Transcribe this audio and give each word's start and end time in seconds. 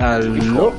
Hallo. 0.00 0.72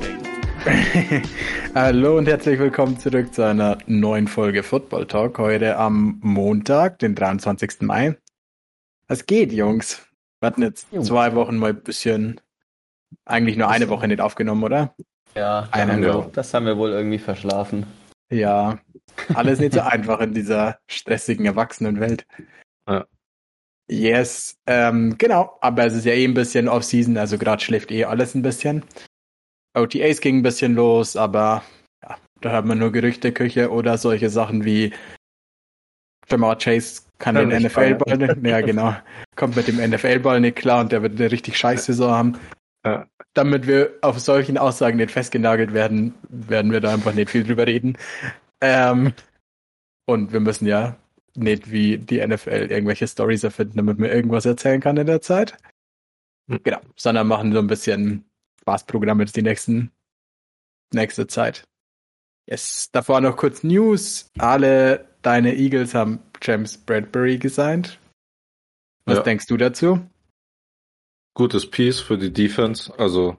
Hallo 1.75 2.17
und 2.17 2.27
herzlich 2.27 2.59
willkommen 2.59 2.99
zurück 2.99 3.33
zu 3.33 3.43
einer 3.43 3.77
neuen 3.85 4.27
Folge 4.27 4.61
Football 4.61 5.07
Talk. 5.07 5.37
Heute 5.39 5.77
am 5.77 6.19
Montag, 6.21 6.99
den 6.99 7.15
23. 7.15 7.81
Mai. 7.81 8.17
Was 9.07 9.25
geht, 9.25 9.51
Jungs? 9.51 10.05
Wir 10.39 10.47
hatten 10.47 10.63
jetzt 10.63 10.91
Jungs. 10.91 11.07
zwei 11.07 11.33
Wochen 11.35 11.57
mal 11.57 11.69
ein 11.69 11.81
bisschen, 11.81 12.41
eigentlich 13.25 13.57
nur 13.57 13.69
eine 13.69 13.89
Woche 13.89 14.07
nicht 14.07 14.21
aufgenommen, 14.21 14.63
oder? 14.63 14.95
Ja, 15.35 15.67
eine 15.71 16.01
wir, 16.01 16.29
das 16.33 16.53
haben 16.53 16.65
wir 16.65 16.77
wohl 16.77 16.91
irgendwie 16.91 17.19
verschlafen. 17.19 17.85
Ja, 18.31 18.79
alles 19.33 19.59
nicht 19.59 19.73
so 19.73 19.81
einfach 19.81 20.19
in 20.19 20.33
dieser 20.33 20.79
stressigen 20.87 21.45
Erwachsenenwelt. 21.45 22.25
Ja. 22.87 23.05
Yes, 23.89 24.57
ähm, 24.67 25.17
genau, 25.17 25.57
aber 25.61 25.85
es 25.85 25.93
ist 25.93 26.05
ja 26.05 26.13
eh 26.13 26.23
ein 26.23 26.33
bisschen 26.33 26.69
Off-Season, 26.69 27.17
also 27.17 27.37
gerade 27.37 27.61
schläft 27.61 27.91
eh 27.91 28.05
alles 28.05 28.35
ein 28.35 28.41
bisschen. 28.41 28.85
OTAs 29.73 30.21
ging 30.21 30.37
ein 30.37 30.43
bisschen 30.43 30.75
los, 30.75 31.15
aber 31.15 31.63
ja, 32.03 32.17
da 32.39 32.51
hat 32.51 32.65
man 32.65 32.79
nur 32.79 32.91
Gerüchteküche 32.91 33.69
oder 33.69 33.97
solche 33.97 34.29
Sachen 34.29 34.63
wie 34.65 34.93
Jamar 36.29 36.57
Chase 36.57 37.01
kann 37.19 37.35
ja, 37.35 37.43
den 37.43 37.63
NFL-Ball 37.63 38.17
nicht, 38.17 38.45
ja 38.45 38.61
genau, 38.61 38.95
kommt 39.35 39.55
mit 39.55 39.67
dem 39.67 39.77
NFL-Ball 39.77 40.39
nicht 40.39 40.55
klar 40.55 40.81
und 40.81 40.91
der 40.91 41.01
wird 41.01 41.19
eine 41.19 41.31
richtig 41.31 41.57
scheiß 41.57 41.85
Saison 41.85 42.11
haben. 42.11 42.39
Ja. 42.85 43.07
Damit 43.33 43.67
wir 43.67 43.97
auf 44.01 44.19
solchen 44.19 44.57
Aussagen 44.57 44.97
nicht 44.97 45.11
festgenagelt 45.11 45.73
werden, 45.73 46.15
werden 46.29 46.71
wir 46.71 46.81
da 46.81 46.93
einfach 46.93 47.13
nicht 47.13 47.29
viel 47.29 47.43
drüber 47.43 47.67
reden. 47.67 47.97
Ähm, 48.59 49.13
und 50.05 50.33
wir 50.33 50.39
müssen 50.39 50.65
ja 50.65 50.97
nicht 51.35 51.71
wie 51.71 51.97
die 51.97 52.25
NFL 52.25 52.67
irgendwelche 52.69 53.07
Stories 53.07 53.43
erfinden, 53.43 53.77
damit 53.77 53.99
man 53.99 54.09
irgendwas 54.09 54.45
erzählen 54.45 54.81
kann 54.81 54.97
in 54.97 55.07
der 55.07 55.21
Zeit. 55.21 55.57
Hm. 56.49 56.59
Genau, 56.63 56.79
sondern 56.95 57.27
machen 57.27 57.53
so 57.53 57.59
ein 57.59 57.67
bisschen 57.67 58.25
Spaßprogramm 58.61 59.19
jetzt 59.21 59.35
die 59.35 59.41
nächsten, 59.41 59.91
nächste 60.93 61.27
Zeit. 61.27 61.63
Yes. 62.49 62.89
Davor 62.91 63.21
noch 63.21 63.37
kurz 63.37 63.63
News. 63.63 64.29
Alle 64.37 65.07
deine 65.21 65.55
Eagles 65.55 65.93
haben 65.93 66.19
James 66.41 66.77
Bradbury 66.77 67.37
gesigned. 67.37 67.99
Was 69.05 69.17
ja. 69.17 69.23
denkst 69.23 69.47
du 69.47 69.57
dazu? 69.57 70.01
Gutes 71.33 71.69
Piece 71.69 71.99
für 71.99 72.17
die 72.17 72.33
Defense. 72.33 72.93
Also 72.97 73.37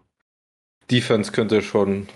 Defense 0.91 1.33
könnte 1.33 1.63
schon 1.63 2.09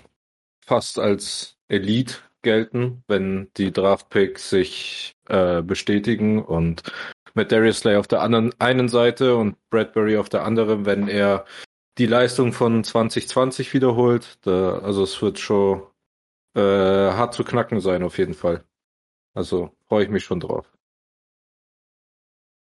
fast 0.65 0.99
als 0.99 1.57
Elite 1.67 2.15
gelten, 2.41 3.03
wenn 3.07 3.49
die 3.57 3.71
Draftpicks 3.71 4.49
sich 4.49 5.15
äh, 5.27 5.61
bestätigen 5.61 6.43
und 6.43 6.83
mit 7.33 7.51
Darius 7.51 7.79
Slay 7.79 7.97
auf 7.97 8.07
der 8.07 8.21
anderen 8.21 8.53
einen 8.59 8.89
Seite 8.89 9.35
und 9.35 9.57
Bradbury 9.69 10.17
auf 10.17 10.29
der 10.29 10.43
anderen, 10.43 10.85
wenn 10.85 11.07
er 11.07 11.45
die 11.97 12.05
Leistung 12.05 12.53
von 12.53 12.83
2020 12.83 13.73
wiederholt. 13.73 14.39
Da, 14.41 14.79
also 14.79 15.03
es 15.03 15.21
wird 15.21 15.39
schon 15.39 15.83
äh, 16.55 16.61
hart 16.61 17.33
zu 17.33 17.43
knacken 17.43 17.79
sein 17.79 18.03
auf 18.03 18.17
jeden 18.17 18.33
Fall. 18.33 18.63
Also 19.33 19.71
freue 19.87 20.05
ich 20.05 20.09
mich 20.09 20.23
schon 20.23 20.39
drauf. 20.39 20.76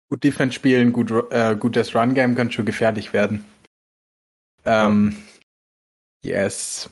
Gut 0.10 0.24
Defense 0.24 0.54
spielen, 0.54 0.94
gut, 0.94 1.12
äh, 1.32 1.56
gutes 1.56 1.96
Run 1.96 2.14
Game 2.14 2.36
kann 2.36 2.52
schon 2.52 2.66
gefährlich 2.66 3.14
werden. 3.14 3.44
Ähm. 4.66 5.16
Yes. 6.24 6.90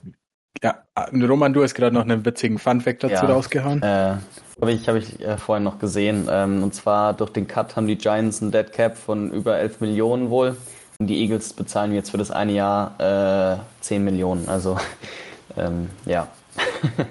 Ja, 0.63 0.83
Roman, 1.11 1.53
du 1.53 1.63
hast 1.63 1.73
gerade 1.73 1.93
noch 1.93 2.03
einen 2.03 2.23
witzigen 2.23 2.57
Fun-Fact 2.57 3.03
dazu 3.03 3.25
ja, 3.25 3.25
rausgehauen. 3.25 3.81
Äh, 3.81 4.17
habe 4.61 4.71
ich, 4.71 4.87
hab 4.87 4.95
ich 4.95 5.19
äh, 5.19 5.37
vorhin 5.37 5.63
noch 5.63 5.79
gesehen. 5.79 6.27
Ähm, 6.29 6.63
und 6.63 6.73
zwar 6.73 7.13
durch 7.13 7.31
den 7.31 7.47
Cut 7.47 7.75
haben 7.75 7.87
die 7.87 7.97
Giants 7.97 8.41
ein 8.41 8.51
Dead 8.51 8.71
Cap 8.71 8.97
von 8.97 9.31
über 9.31 9.57
11 9.57 9.81
Millionen 9.81 10.29
wohl. 10.29 10.55
Und 10.99 11.07
die 11.07 11.21
Eagles 11.21 11.53
bezahlen 11.53 11.93
jetzt 11.93 12.11
für 12.11 12.17
das 12.17 12.31
eine 12.31 12.53
Jahr 12.53 13.59
äh, 13.59 13.81
10 13.81 14.03
Millionen. 14.03 14.47
Also 14.47 14.77
ähm, 15.57 15.89
ja, 16.05 16.27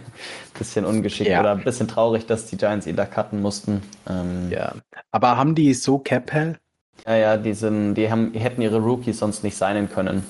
bisschen 0.62 0.84
ungeschickt 0.84 1.30
ja. 1.30 1.40
oder 1.40 1.52
ein 1.52 1.64
bisschen 1.64 1.88
traurig, 1.88 2.26
dass 2.26 2.46
die 2.46 2.56
Giants 2.56 2.86
ihn 2.86 2.96
da 2.96 3.04
cutten 3.04 3.42
mussten. 3.42 3.82
Ähm, 4.08 4.48
ja, 4.50 4.74
aber 5.10 5.36
haben 5.36 5.54
die 5.54 5.74
so 5.74 5.98
Cap 5.98 6.32
Hell? 6.32 6.58
Ja, 7.06 7.16
ja, 7.16 7.36
die 7.36 7.54
sind, 7.54 7.94
die 7.94 8.10
haben, 8.10 8.32
die 8.32 8.38
hätten 8.38 8.62
ihre 8.62 8.78
Rookies 8.78 9.18
sonst 9.18 9.42
nicht 9.42 9.56
signen 9.56 9.90
können. 9.90 10.24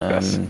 Ähm, 0.00 0.48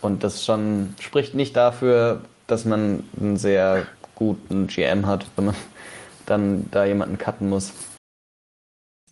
und 0.00 0.24
das 0.24 0.44
schon 0.44 0.94
spricht 0.98 1.34
nicht 1.34 1.56
dafür, 1.56 2.22
dass 2.48 2.64
man 2.64 3.04
einen 3.20 3.36
sehr 3.36 3.86
guten 4.16 4.66
GM 4.66 5.06
hat, 5.06 5.26
wenn 5.36 5.46
man 5.46 5.54
dann 6.26 6.68
da 6.70 6.84
jemanden 6.84 7.18
cutten 7.18 7.48
muss. 7.48 7.72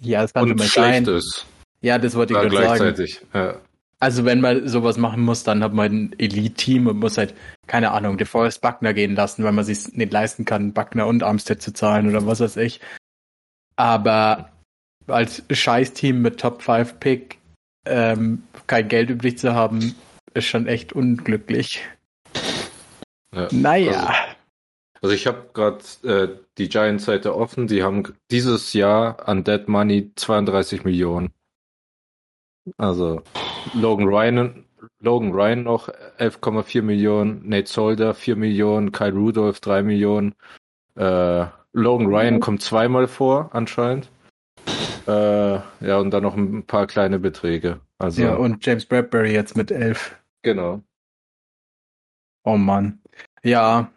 Ja, 0.01 0.25
es 0.25 0.33
kann 0.33 0.51
und 0.51 0.59
schlecht 0.59 0.75
sein. 0.75 1.07
ist. 1.07 1.47
Ja, 1.83 1.99
das 1.99 2.15
wollte 2.15 2.35
ich 2.35 2.41
gerade 2.41 2.95
sagen. 2.95 3.19
Ja. 3.33 3.55
Also 4.03 4.25
wenn 4.25 4.41
man 4.41 4.67
sowas 4.67 4.97
machen 4.97 5.23
muss, 5.23 5.45
dann 5.45 5.63
hat 5.63 5.75
man 5.75 5.93
ein 5.93 6.19
Elite-Team 6.19 6.87
und 6.87 6.99
muss 6.99 7.19
halt, 7.19 7.35
keine 7.67 7.91
Ahnung, 7.91 8.17
DeForest 8.17 8.63
Buckner 8.63 8.95
gehen 8.95 9.15
lassen, 9.15 9.45
weil 9.45 9.53
man 9.53 9.65
sich 9.65 9.93
nicht 9.93 10.11
leisten 10.11 10.47
kann, 10.47 10.73
Buckner 10.73 11.07
und 11.07 11.23
Armstead 11.23 11.61
zu 11.61 11.75
zahlen 11.75 12.09
oder 12.09 12.25
was 12.27 12.41
weiß 12.41 12.57
ich. 12.57 12.81
Aber 13.77 14.51
als 15.07 15.43
Scheiß-Team 15.51 16.23
mit 16.23 16.41
Top 16.41 16.63
5 16.63 16.99
Pick 16.99 17.39
ähm, 17.87 18.43
kein 18.67 18.89
Geld 18.89 19.11
übrig 19.11 19.39
zu 19.39 19.55
haben, 19.55 19.95
ist 20.33 20.47
schon 20.47 20.67
echt 20.67 20.95
unglücklich. 20.95 21.87
Ja, 23.35 23.49
naja. 23.51 24.07
Also, 24.07 24.19
also 25.03 25.15
ich 25.15 25.27
habe 25.27 25.51
gerade 25.53 25.85
äh, 26.05 26.39
die 26.57 26.71
Giants-Seite 26.71 27.35
offen. 27.37 27.67
Die 27.67 27.83
haben 27.83 28.05
dieses 28.31 28.73
Jahr 28.73 29.29
an 29.29 29.45
Dead 29.45 29.69
Money 29.69 30.13
32 30.17 30.85
Millionen. 30.85 31.33
Also 32.77 33.23
Logan 33.75 34.07
Ryan, 34.07 34.65
Logan 35.01 35.33
Ryan 35.33 35.63
noch 35.63 35.89
11,4 36.19 36.83
Millionen, 36.83 37.49
Nate 37.49 37.69
Solder 37.69 38.15
4 38.15 38.37
Millionen, 38.37 38.93
Kyle 38.93 39.13
Rudolph 39.13 39.61
3 39.61 39.83
Millionen. 39.83 40.35
Äh, 40.97 41.47
Logan 41.73 42.07
Ryan 42.07 42.35
mhm. 42.35 42.41
kommt 42.41 42.63
zweimal 42.63 43.07
vor, 43.07 43.51
anscheinend. 43.53 44.11
Äh, 45.07 45.55
ja, 45.81 45.99
und 45.99 46.11
dann 46.11 46.23
noch 46.23 46.37
ein 46.37 46.65
paar 46.65 46.87
kleine 46.87 47.19
Beträge. 47.19 47.81
Also, 47.99 48.23
ja, 48.23 48.35
und 48.35 48.65
James 48.65 48.87
Bradbury 48.87 49.33
jetzt 49.33 49.57
mit 49.57 49.71
11. 49.71 50.17
Genau. 50.43 50.83
Oh 52.45 52.57
Mann. 52.57 53.01
Ja. 53.43 53.91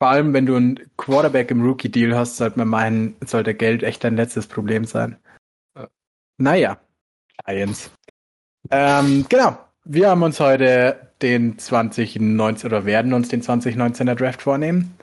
Vor 0.00 0.08
allem, 0.08 0.32
wenn 0.32 0.46
du 0.46 0.54
einen 0.54 0.78
Quarterback 0.96 1.50
im 1.50 1.62
Rookie-Deal 1.62 2.16
hast, 2.16 2.36
sollte 2.36 2.58
man 2.58 2.68
meinen, 2.68 3.16
sollte 3.24 3.54
Geld 3.54 3.82
echt 3.82 4.04
dein 4.04 4.16
letztes 4.16 4.46
Problem 4.46 4.84
sein. 4.84 5.16
Naja, 6.36 6.78
Giants. 7.46 7.90
Ähm, 8.70 9.26
genau. 9.28 9.58
Wir 9.84 10.10
haben 10.10 10.22
uns 10.22 10.38
heute 10.40 11.08
den 11.22 11.58
2019 11.58 12.68
oder 12.68 12.84
werden 12.84 13.12
uns 13.12 13.28
den 13.28 13.42
2019er 13.42 14.14
Draft 14.14 14.42
vornehmen. 14.42 14.94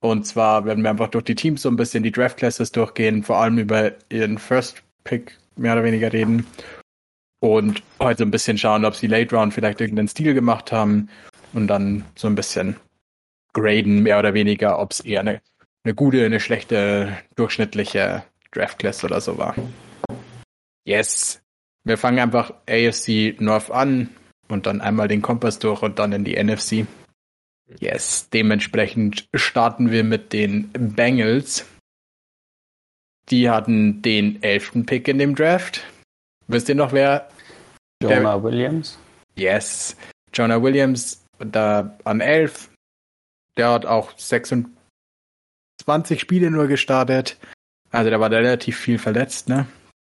Und 0.00 0.26
zwar 0.26 0.64
werden 0.64 0.82
wir 0.82 0.90
einfach 0.90 1.08
durch 1.08 1.24
die 1.24 1.34
Teams 1.34 1.62
so 1.62 1.68
ein 1.68 1.76
bisschen 1.76 2.02
die 2.02 2.12
Draft 2.12 2.36
Classes 2.36 2.72
durchgehen, 2.72 3.22
vor 3.22 3.38
allem 3.38 3.58
über 3.58 3.92
ihren 4.08 4.38
First 4.38 4.82
Pick 5.04 5.38
mehr 5.56 5.72
oder 5.72 5.84
weniger 5.84 6.12
reden. 6.12 6.46
Und 7.40 7.82
heute 8.00 8.18
so 8.18 8.24
ein 8.24 8.30
bisschen 8.30 8.58
schauen, 8.58 8.84
ob 8.84 8.94
sie 8.94 9.06
Late 9.06 9.34
Round 9.34 9.54
vielleicht 9.54 9.80
irgendeinen 9.80 10.08
Stil 10.08 10.34
gemacht 10.34 10.72
haben 10.72 11.08
und 11.52 11.66
dann 11.68 12.04
so 12.14 12.28
ein 12.28 12.34
bisschen 12.34 12.76
graden, 13.52 14.02
mehr 14.02 14.18
oder 14.18 14.34
weniger, 14.34 14.78
ob 14.78 14.92
es 14.92 15.00
eher 15.00 15.20
eine, 15.20 15.40
eine 15.84 15.94
gute, 15.94 16.24
eine 16.24 16.40
schlechte, 16.40 17.16
durchschnittliche 17.36 18.24
Draft 18.50 18.78
Class 18.78 19.04
oder 19.04 19.20
so 19.20 19.38
war. 19.38 19.54
Yes. 20.84 21.42
Wir 21.86 21.96
fangen 21.96 22.18
einfach 22.18 22.52
AFC 22.68 23.40
North 23.40 23.70
an 23.70 24.10
und 24.48 24.66
dann 24.66 24.80
einmal 24.80 25.06
den 25.06 25.22
Kompass 25.22 25.60
durch 25.60 25.82
und 25.82 26.00
dann 26.00 26.10
in 26.10 26.24
die 26.24 26.34
NFC. 26.34 26.84
Yes. 27.78 28.28
Dementsprechend 28.30 29.28
starten 29.32 29.92
wir 29.92 30.02
mit 30.02 30.32
den 30.32 30.68
Bengals. 30.72 31.64
Die 33.30 33.48
hatten 33.48 34.02
den 34.02 34.42
elften 34.42 34.84
Pick 34.84 35.06
in 35.06 35.18
dem 35.18 35.36
Draft. 35.36 35.84
Wisst 36.48 36.68
ihr 36.68 36.74
noch, 36.74 36.90
wer? 36.92 37.28
Jonah 38.02 38.42
Williams. 38.42 38.98
Yes. 39.36 39.96
Jonah 40.34 40.60
Williams 40.60 41.24
da 41.38 41.96
an 42.02 42.20
11. 42.20 42.68
Der 43.56 43.70
hat 43.70 43.86
auch 43.86 44.10
26 44.18 44.68
Spiele 46.20 46.50
nur 46.50 46.66
gestartet. 46.66 47.36
Also 47.92 48.10
der 48.10 48.18
war 48.18 48.32
relativ 48.32 48.76
viel 48.76 48.98
verletzt, 48.98 49.48
ne? 49.48 49.68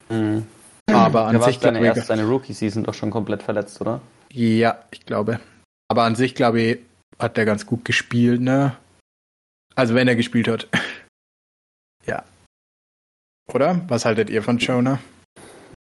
Mhm. 0.10 0.46
Aber 0.92 1.26
an 1.26 1.34
der 1.34 1.44
sich 1.44 1.64
war 1.64 1.76
erst 1.76 2.08
seine 2.08 2.26
Rookie-Season 2.26 2.84
doch 2.84 2.94
schon 2.94 3.12
komplett 3.12 3.44
verletzt, 3.44 3.80
oder? 3.82 4.02
Ja, 4.32 4.84
ich 4.92 5.06
glaube. 5.06 5.40
Aber 5.88 6.04
an 6.04 6.16
sich, 6.16 6.36
glaube 6.36 6.62
ich, 6.62 6.80
hat 7.20 7.38
der 7.38 7.46
ganz 7.46 7.66
gut 7.66 7.86
gespielt, 7.86 8.42
ne? 8.42 8.76
Also 9.76 9.96
wenn 9.96 10.08
er 10.08 10.16
gespielt 10.16 10.48
hat. 10.48 10.68
ja. 12.06 12.24
Oder? 13.52 13.82
Was 13.88 14.06
haltet 14.06 14.30
ihr 14.30 14.44
von 14.44 14.58
Jonah? 14.58 15.00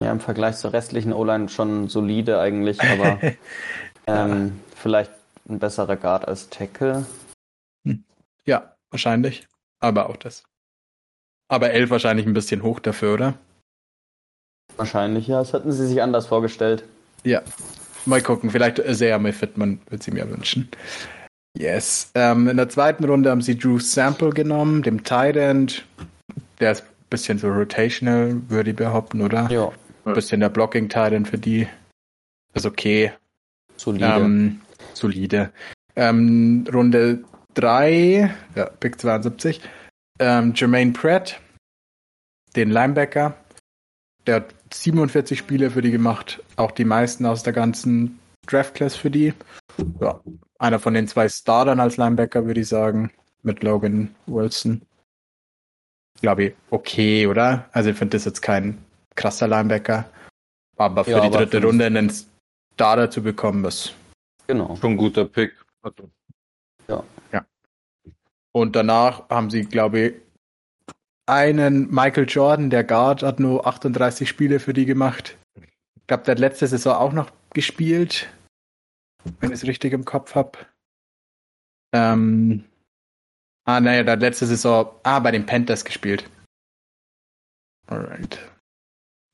Ja, 0.02 0.12
im 0.12 0.20
Vergleich 0.20 0.56
zur 0.56 0.72
restlichen 0.72 1.12
O-Line 1.12 1.48
schon 1.48 1.88
solide 1.88 2.40
eigentlich, 2.40 2.80
aber 2.80 3.18
ähm, 4.06 4.60
vielleicht 4.76 5.10
ein 5.48 5.58
besserer 5.58 5.96
Guard 5.96 6.28
als 6.28 6.50
Tackle. 6.50 7.06
Hm. 7.86 8.04
Ja, 8.44 8.74
wahrscheinlich. 8.90 9.46
Aber 9.80 10.08
auch 10.08 10.16
das. 10.16 10.44
Aber 11.48 11.70
11 11.70 11.90
wahrscheinlich 11.90 12.26
ein 12.26 12.34
bisschen 12.34 12.62
hoch 12.62 12.80
dafür, 12.80 13.14
oder? 13.14 13.34
Wahrscheinlich, 14.78 15.26
ja. 15.26 15.38
Das 15.40 15.52
hatten 15.52 15.72
sie 15.72 15.86
sich 15.86 16.00
anders 16.00 16.26
vorgestellt. 16.26 16.84
Ja. 17.24 17.42
Mal 18.06 18.22
gucken. 18.22 18.50
Vielleicht 18.50 18.80
sehr 18.86 19.18
mehr 19.18 19.34
fit, 19.34 19.58
man 19.58 19.80
wird 19.90 20.02
sie 20.02 20.12
mir 20.12 20.30
wünschen. 20.30 20.68
Yes. 21.56 22.10
Ähm, 22.14 22.48
in 22.48 22.56
der 22.56 22.68
zweiten 22.68 23.04
Runde 23.04 23.30
haben 23.30 23.42
sie 23.42 23.58
Drew 23.58 23.78
Sample 23.78 24.30
genommen, 24.30 24.82
dem 24.82 25.02
Tight 25.02 25.36
End. 25.36 25.84
Der 26.60 26.72
ist 26.72 26.82
ein 26.82 27.10
bisschen 27.10 27.38
so 27.38 27.48
rotational, 27.48 28.40
würde 28.48 28.70
ich 28.70 28.76
behaupten, 28.76 29.20
oder? 29.20 29.50
Ja. 29.50 29.70
Ein 30.04 30.14
bisschen 30.14 30.40
der 30.40 30.48
Blocking 30.48 30.88
Tight 30.88 31.12
End 31.12 31.28
für 31.28 31.38
die. 31.38 31.66
Ist 32.54 32.64
okay. 32.64 33.12
Solide. 33.76 34.06
Ähm, 34.06 34.60
solide. 34.94 35.50
Ähm, 35.96 36.64
Runde 36.72 37.24
3, 37.54 38.32
ja, 38.54 38.64
Pick 38.78 39.00
72. 39.00 39.60
Ähm, 40.20 40.52
Jermaine 40.54 40.92
Pratt, 40.92 41.40
den 42.54 42.70
Linebacker. 42.70 43.34
Der 44.28 44.34
hat 44.36 44.54
47 44.74 45.38
Spiele 45.38 45.70
für 45.70 45.80
die 45.80 45.90
gemacht. 45.90 46.42
Auch 46.56 46.70
die 46.70 46.84
meisten 46.84 47.24
aus 47.24 47.42
der 47.42 47.54
ganzen 47.54 48.20
Draft 48.46 48.74
Class 48.74 48.94
für 48.94 49.10
die. 49.10 49.32
Ja, 50.02 50.20
einer 50.58 50.78
von 50.78 50.92
den 50.92 51.08
zwei 51.08 51.30
Startern 51.30 51.80
als 51.80 51.96
Linebacker, 51.96 52.44
würde 52.44 52.60
ich 52.60 52.68
sagen. 52.68 53.10
Mit 53.42 53.62
Logan 53.62 54.14
Wilson. 54.26 54.82
Glaube 56.20 56.44
ich, 56.44 56.54
okay, 56.68 57.26
oder? 57.26 57.70
Also 57.72 57.88
ich 57.88 57.96
finde 57.96 58.18
das 58.18 58.26
jetzt 58.26 58.42
kein 58.42 58.76
krasser 59.14 59.48
Linebacker. 59.48 60.04
Aber 60.76 61.04
für 61.04 61.12
ja, 61.12 61.20
die 61.20 61.30
dritte 61.30 61.62
Runde 61.62 61.86
einen 61.86 62.12
Starter 62.74 63.10
zu 63.10 63.22
bekommen, 63.22 63.64
ist 63.64 63.94
genau. 64.46 64.76
schon 64.76 64.90
ein 64.90 64.96
guter 64.98 65.24
Pick. 65.24 65.54
Also. 65.80 66.10
Ja. 66.86 67.02
ja. 67.32 67.46
Und 68.52 68.76
danach 68.76 69.26
haben 69.30 69.48
sie, 69.48 69.64
glaube 69.64 70.00
ich, 70.00 70.14
einen 71.28 71.90
Michael 71.90 72.26
Jordan, 72.28 72.70
der 72.70 72.84
Guard, 72.84 73.22
hat 73.22 73.40
nur 73.40 73.66
38 73.66 74.28
Spiele 74.28 74.60
für 74.60 74.72
die 74.72 74.86
gemacht. 74.86 75.36
Ich 75.56 76.06
glaube, 76.06 76.24
der 76.24 76.32
hat 76.32 76.38
letzte 76.38 76.66
Saison 76.66 76.94
auch 76.94 77.12
noch 77.12 77.30
gespielt, 77.50 78.28
wenn 79.40 79.50
ich 79.50 79.56
es 79.56 79.66
richtig 79.66 79.92
im 79.92 80.04
Kopf 80.04 80.34
habe. 80.34 80.58
Ähm, 81.94 82.64
ah, 83.64 83.80
naja, 83.80 84.02
der 84.02 84.12
hat 84.12 84.20
letzte 84.20 84.46
Saison, 84.46 84.94
ah, 85.02 85.18
bei 85.20 85.30
den 85.30 85.46
Panthers 85.46 85.84
gespielt. 85.84 86.28
Alright. 87.86 88.38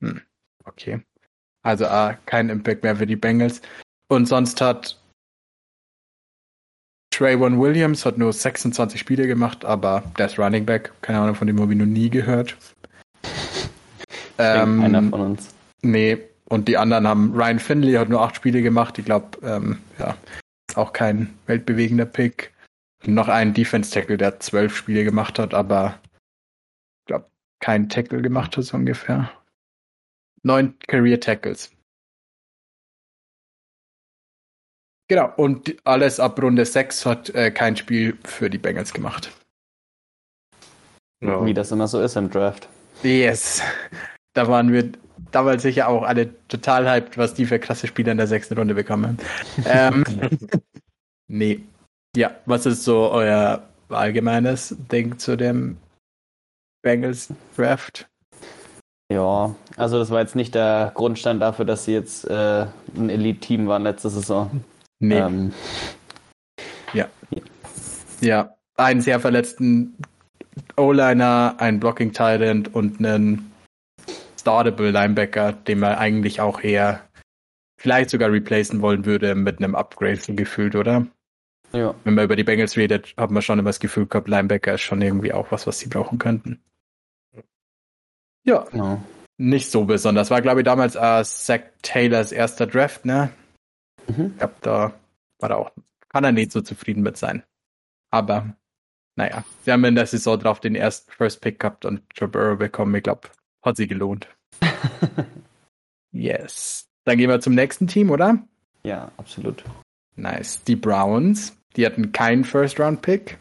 Hm, 0.01 0.21
okay. 0.65 1.01
Also 1.63 1.87
ah, 1.87 2.13
kein 2.25 2.49
Impact 2.49 2.83
mehr 2.83 2.95
für 2.95 3.07
die 3.07 3.15
Bengals. 3.15 3.61
Und 4.07 4.27
sonst 4.27 4.61
hat 4.61 5.01
Trayvon 7.15 7.61
Williams 7.61 8.05
hat 8.05 8.17
nur 8.17 8.33
26 8.33 8.99
Spiele 8.99 9.25
gemacht, 9.25 9.63
aber 9.63 10.03
der 10.17 10.25
ist 10.25 10.37
Running 10.37 10.65
Back. 10.65 10.91
Keine 11.01 11.19
Ahnung, 11.19 11.35
von 11.35 11.47
dem 11.47 11.61
habe 11.61 11.71
ich 11.71 11.79
noch 11.79 11.85
nie 11.85 12.09
gehört. 12.09 12.57
Ähm, 14.37 14.83
einer 14.83 15.01
von 15.01 15.21
uns. 15.21 15.55
Nee, 15.81 16.17
und 16.49 16.67
die 16.67 16.77
anderen 16.77 17.07
haben, 17.07 17.33
Ryan 17.33 17.59
Finley 17.59 17.93
hat 17.93 18.09
nur 18.09 18.21
8 18.21 18.35
Spiele 18.35 18.61
gemacht. 18.61 18.99
Ich 18.99 19.05
glaube, 19.05 19.37
ähm, 19.43 19.77
ja, 19.97 20.17
ist 20.69 20.77
auch 20.77 20.91
kein 20.91 21.33
weltbewegender 21.45 22.05
Pick. 22.05 22.53
Und 23.05 23.13
noch 23.13 23.29
einen 23.29 23.53
Defense 23.53 23.91
Tackle, 23.91 24.17
der 24.17 24.41
12 24.41 24.75
Spiele 24.75 25.05
gemacht 25.05 25.39
hat, 25.39 25.53
aber 25.53 25.99
ich 26.99 27.05
glaube, 27.07 27.27
kein 27.61 27.87
Tackle 27.87 28.21
gemacht 28.21 28.57
hat, 28.57 28.65
so 28.65 28.75
ungefähr. 28.75 29.31
Neun 30.43 30.77
Career 30.87 31.21
Tackles. 31.21 31.71
Genau, 35.07 35.31
und 35.37 35.75
alles 35.83 36.19
ab 36.19 36.41
Runde 36.41 36.65
6 36.65 37.05
hat 37.05 37.29
äh, 37.29 37.51
kein 37.51 37.75
Spiel 37.77 38.17
für 38.23 38.49
die 38.49 38.57
Bengals 38.57 38.93
gemacht. 38.93 39.31
Ja. 41.23 41.45
Wie 41.45 41.53
das 41.53 41.71
immer 41.71 41.87
so 41.87 42.01
ist 42.01 42.15
im 42.15 42.29
Draft. 42.29 42.67
Yes. 43.03 43.61
Da 44.33 44.47
waren 44.47 44.71
wir 44.71 44.91
damals 45.31 45.63
sicher 45.63 45.87
auch 45.87 46.03
alle 46.03 46.33
total 46.47 46.89
hyped, 46.89 47.17
was 47.17 47.33
die 47.33 47.45
für 47.45 47.59
krasse 47.59 47.87
Spieler 47.87 48.11
in 48.11 48.17
der 48.17 48.27
sechsten 48.27 48.57
Runde 48.57 48.73
bekommen. 48.73 49.17
ähm, 49.65 50.03
nee. 51.27 51.61
Ja, 52.15 52.31
was 52.45 52.65
ist 52.65 52.83
so 52.83 53.11
euer 53.11 53.63
allgemeines 53.89 54.75
Ding 54.91 55.19
zu 55.19 55.37
dem 55.37 55.77
Bengals 56.81 57.29
Draft? 57.55 58.07
Ja, 59.11 59.55
also 59.77 59.99
das 59.99 60.09
war 60.09 60.21
jetzt 60.21 60.35
nicht 60.35 60.55
der 60.55 60.91
Grundstein 60.95 61.39
dafür, 61.39 61.65
dass 61.65 61.85
sie 61.85 61.93
jetzt 61.93 62.25
äh, 62.27 62.65
ein 62.95 63.09
Elite-Team 63.09 63.67
waren 63.67 63.83
letzte 63.83 64.09
Saison. 64.09 64.63
Nee. 64.99 65.17
Ähm, 65.17 65.53
ja. 66.93 67.07
Ja, 68.21 68.55
einen 68.77 69.01
sehr 69.01 69.19
verletzten 69.19 69.97
O-Liner, 70.77 71.55
einen 71.57 71.79
Blocking 71.79 72.13
Tight 72.13 72.73
und 72.73 72.99
einen 72.99 73.51
Startable 74.39 74.91
Linebacker, 74.91 75.53
den 75.53 75.79
man 75.79 75.95
eigentlich 75.95 76.39
auch 76.39 76.61
eher 76.61 77.01
vielleicht 77.77 78.09
sogar 78.09 78.31
replacen 78.31 78.81
wollen 78.81 79.05
würde 79.05 79.35
mit 79.35 79.59
einem 79.59 79.75
Upgrade 79.75 80.19
gefühlt, 80.35 80.75
oder? 80.75 81.07
Ja. 81.71 81.93
Wenn 82.03 82.13
man 82.13 82.25
über 82.25 82.35
die 82.35 82.43
Bengals 82.43 82.77
redet, 82.77 83.13
hat 83.17 83.31
man 83.31 83.41
schon 83.41 83.59
immer 83.59 83.69
das 83.69 83.79
Gefühl 83.79 84.05
gehabt, 84.05 84.27
Linebacker 84.27 84.75
ist 84.75 84.81
schon 84.81 85.01
irgendwie 85.01 85.33
auch 85.33 85.51
was, 85.51 85.67
was 85.67 85.79
sie 85.79 85.89
brauchen 85.89 86.19
könnten. 86.19 86.61
Ja. 88.43 88.65
Genau. 88.71 89.01
Nicht 89.37 89.69
so 89.69 89.83
besonders. 89.83 90.31
War, 90.31 90.41
glaube 90.41 90.61
ich, 90.61 90.65
damals 90.65 90.95
uh, 90.95 91.21
Zach 91.23 91.61
Taylors 91.81 92.31
erster 92.31 92.67
Draft, 92.67 93.03
ne? 93.05 93.31
Mhm. 94.07 94.31
Ich 94.31 94.37
glaube, 94.37 94.55
da 94.61 94.93
war 95.39 95.49
er 95.49 95.57
auch, 95.57 95.71
kann 96.09 96.23
er 96.23 96.31
nicht 96.31 96.51
so 96.51 96.61
zufrieden 96.61 97.03
mit 97.03 97.17
sein. 97.17 97.43
Aber, 98.11 98.55
naja, 99.15 99.43
sie 99.63 99.71
haben 99.71 99.83
in 99.85 99.95
der 99.95 100.05
Saison 100.05 100.39
drauf 100.39 100.59
den 100.59 100.75
ersten 100.75 101.11
First 101.11 101.41
Pick 101.41 101.59
gehabt 101.59 101.85
und 101.85 102.01
Joe 102.15 102.29
Burrow 102.29 102.57
bekommen. 102.57 102.95
Ich 102.95 103.03
glaube, 103.03 103.29
hat 103.63 103.77
sie 103.77 103.87
gelohnt. 103.87 104.27
yes. 106.11 106.87
Dann 107.03 107.17
gehen 107.17 107.29
wir 107.29 107.41
zum 107.41 107.55
nächsten 107.55 107.87
Team, 107.87 108.09
oder? 108.09 108.39
Ja, 108.83 109.11
absolut. 109.17 109.63
Nice. 110.15 110.63
Die 110.63 110.75
Browns, 110.75 111.57
die 111.75 111.85
hatten 111.85 112.11
keinen 112.11 112.43
First-Round-Pick. 112.43 113.37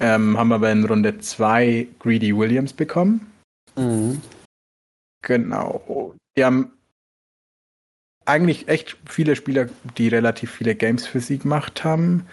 Ähm, 0.00 0.36
haben 0.36 0.52
aber 0.52 0.72
in 0.72 0.84
Runde 0.84 1.18
2 1.18 1.88
Greedy 2.00 2.36
Williams 2.36 2.72
bekommen. 2.72 3.32
Mhm. 3.76 4.20
Genau. 5.22 6.14
Die 6.36 6.44
haben 6.44 6.72
eigentlich 8.24 8.68
echt 8.68 8.96
viele 9.06 9.36
Spieler, 9.36 9.68
die 9.96 10.08
relativ 10.08 10.50
viele 10.50 10.74
Games 10.74 11.06
für 11.06 11.20
sie 11.20 11.38
gemacht 11.38 11.84
haben. 11.84 12.26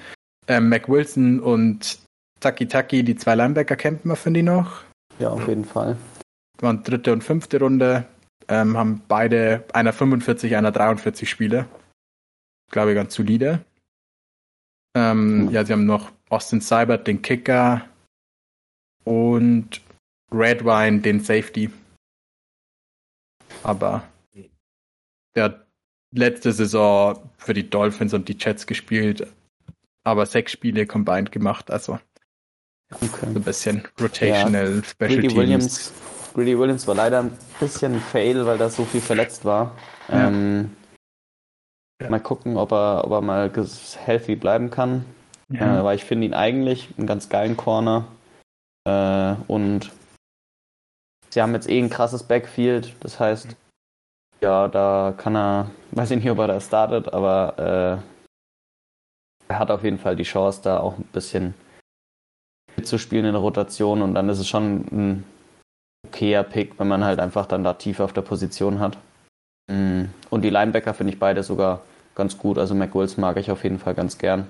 Ähm, 0.48 0.70
Mac 0.70 0.90
Wilson 0.90 1.40
und 1.40 2.00
Taki 2.40 2.68
Taki, 2.68 3.04
die 3.04 3.16
zwei 3.16 3.36
Linebacker, 3.36 3.76
kennt 3.76 4.06
man, 4.06 4.16
finde 4.16 4.40
ich 4.40 4.46
noch. 4.46 4.82
Ja, 5.20 5.30
auf 5.30 5.48
jeden 5.48 5.66
Fall. 5.66 5.98
Waren 6.60 6.84
dritte 6.84 7.14
und 7.14 7.24
fünfte 7.24 7.60
Runde. 7.60 8.06
Ähm, 8.48 8.78
haben 8.78 9.02
beide 9.08 9.66
einer 9.74 9.94
45, 9.94 10.56
einer 10.56 10.72
43 10.72 11.30
Spiele. 11.30 11.68
Glaube 12.72 12.92
ich, 12.92 12.96
ganz 12.96 13.14
solide. 13.14 13.64
Ähm, 14.96 15.46
mhm. 15.46 15.50
Ja, 15.52 15.66
sie 15.66 15.74
haben 15.74 15.86
noch 15.86 16.12
Austin 16.30 16.62
Seibert, 16.62 17.08
den 17.08 17.22
Kicker 17.22 17.86
und 19.04 19.82
Redwine, 20.32 21.00
den 21.00 21.20
Safety. 21.20 21.70
Aber 23.64 24.04
der 25.36 25.66
letzte 26.12 26.52
Saison 26.52 27.30
für 27.38 27.54
die 27.54 27.70
Dolphins 27.70 28.14
und 28.14 28.28
die 28.28 28.38
Jets 28.38 28.66
gespielt, 28.68 29.28
aber 30.04 30.26
sechs 30.26 30.52
Spiele 30.52 30.86
combined 30.86 31.32
gemacht, 31.32 31.72
also 31.72 32.00
okay. 32.94 33.08
so 33.22 33.26
ein 33.28 33.44
bisschen 33.44 33.88
rotational 34.00 34.76
ja. 34.78 34.84
Special 34.84 35.10
Greedy 35.10 35.28
Teams. 35.28 35.36
Williams, 35.36 35.94
Greedy 36.34 36.58
Williams 36.58 36.88
war 36.88 36.96
leider 36.96 37.20
ein 37.24 37.38
bisschen 37.60 37.96
ein 37.96 38.02
Fail, 38.02 38.46
weil 38.46 38.58
da 38.58 38.70
so 38.70 38.86
viel 38.86 39.02
verletzt 39.02 39.46
war. 39.46 39.76
Ja. 40.08 40.28
Ähm, 40.28 40.72
ja. 42.02 42.10
Mal 42.10 42.20
gucken, 42.20 42.58
ob 42.58 42.72
er, 42.72 43.04
ob 43.06 43.12
er 43.12 43.22
mal 43.22 43.52
healthy 44.06 44.36
bleiben 44.36 44.70
kann. 44.70 45.06
Ja. 45.50 45.80
Äh, 45.80 45.84
weil 45.84 45.96
ich 45.96 46.06
finde 46.06 46.28
ihn 46.28 46.34
eigentlich 46.34 46.90
einen 46.98 47.08
ganz 47.08 47.30
geilen 47.30 47.58
Corner. 47.58 48.08
Äh, 48.86 49.36
und 49.48 49.92
sie 51.30 51.42
haben 51.42 51.54
jetzt 51.54 51.70
eh 51.70 51.80
ein 51.80 51.90
krasses 51.90 52.24
Backfield. 52.24 52.96
Das 53.02 53.20
heißt, 53.20 53.56
ja, 54.42 54.68
da 54.68 55.14
kann 55.18 55.36
er, 55.36 55.70
weiß 55.92 56.12
ich 56.12 56.18
nicht, 56.18 56.32
ob 56.32 56.40
er 56.40 56.48
da 56.48 56.60
startet, 56.60 57.14
aber 57.14 58.02
äh, 59.48 59.50
er 59.50 59.60
hat 59.60 59.72
auf 59.72 59.84
jeden 59.84 60.00
Fall 60.00 60.16
die 60.16 60.24
Chance, 60.24 60.62
da 60.64 60.80
auch 60.80 60.98
ein 60.98 61.10
bisschen 61.12 61.54
mitzuspielen 62.78 63.26
in 63.26 63.34
der 63.34 63.42
Rotation 63.42 64.02
und 64.02 64.14
dann 64.14 64.30
ist 64.30 64.40
es 64.40 64.48
schon 64.48 64.86
ein 64.92 65.24
okayer 66.08 66.44
Pick, 66.44 66.80
wenn 66.80 66.88
man 66.88 67.04
halt 67.04 67.20
einfach 67.20 67.46
dann 67.46 67.64
da 67.64 67.74
tief 67.74 68.00
auf 68.00 68.14
der 68.14 68.22
Position 68.22 68.80
hat. 68.80 68.98
Mm. 69.70 70.06
Und 70.30 70.42
die 70.44 70.50
Linebacker 70.50 70.94
finde 70.94 71.14
ich 71.14 71.20
beide 71.20 71.44
sogar 71.44 71.82
ganz 72.16 72.38
gut. 72.38 72.58
Also 72.58 72.76
McWills 72.76 73.18
mag 73.18 73.38
ich 73.38 73.52
auf 73.52 73.64
jeden 73.64 73.80
Fall 73.80 73.96
ganz 73.96 74.18
gern. 74.18 74.48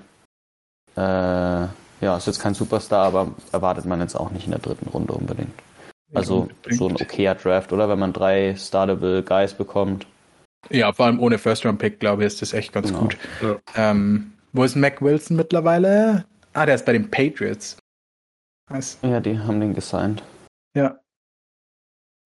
Äh, 0.96 1.00
ja, 1.00 2.16
ist 2.16 2.26
jetzt 2.26 2.40
kein 2.40 2.54
Superstar, 2.54 3.06
aber 3.06 3.28
erwartet 3.52 3.84
man 3.84 4.00
jetzt 4.00 4.14
auch 4.14 4.30
nicht 4.30 4.44
in 4.44 4.52
der 4.52 4.60
dritten 4.60 4.88
Runde 4.88 5.12
unbedingt. 5.12 5.52
Also 6.12 6.48
so 6.68 6.88
ein 6.88 6.96
okayer 6.96 7.34
Draft, 7.34 7.72
oder? 7.72 7.88
Wenn 7.88 7.98
man 7.98 8.12
drei 8.12 8.54
startable 8.56 9.22
Guys 9.22 9.54
bekommt. 9.54 10.06
Ja, 10.68 10.92
vor 10.92 11.06
allem 11.06 11.20
ohne 11.20 11.38
First-Round-Pick, 11.38 12.00
glaube 12.00 12.22
ich, 12.22 12.26
ist 12.28 12.42
das 12.42 12.52
echt 12.52 12.72
ganz 12.72 12.88
genau. 12.88 13.02
gut. 13.02 13.16
Ja. 13.40 13.58
Ähm, 13.76 14.32
wo 14.52 14.64
ist 14.64 14.76
Mac 14.76 15.00
Wilson 15.00 15.36
mittlerweile? 15.36 16.24
Ah, 16.52 16.66
der 16.66 16.74
ist 16.74 16.84
bei 16.84 16.92
den 16.92 17.10
Patriots. 17.10 17.78
Nice. 18.68 18.98
Ja, 19.02 19.20
die 19.20 19.38
haben 19.38 19.60
den 19.60 19.74
gesigned. 19.74 20.22
Ja. 20.74 21.00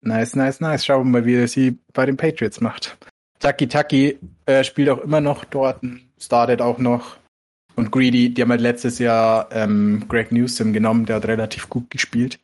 Nice, 0.01 0.35
nice, 0.35 0.61
nice. 0.61 0.85
Schauen 0.85 1.07
wir 1.07 1.21
mal, 1.21 1.27
wie 1.27 1.37
er 1.37 1.49
sie 1.49 1.79
bei 1.93 2.07
den 2.07 2.17
Patriots 2.17 2.61
macht. 2.61 2.97
Taki 3.39 3.69
Taki 3.69 4.19
äh, 4.47 4.65
spielt 4.65 4.89
auch 4.89 4.99
immer 4.99 5.21
noch 5.21 5.45
dort, 5.45 5.83
startet 6.19 6.63
auch 6.63 6.79
noch. 6.79 7.17
Und 7.77 7.91
Greedy, 7.91 8.33
die 8.33 8.43
haben 8.43 8.51
halt 8.51 8.61
letztes 8.61 8.99
Jahr 8.99 9.49
ähm, 9.53 10.05
Greg 10.09 10.33
Newsom 10.33 10.73
genommen, 10.73 11.07
der 11.07 11.17
hat 11.17 11.27
relativ 11.27 11.69
gut 11.69 11.91
gespielt. 11.91 12.39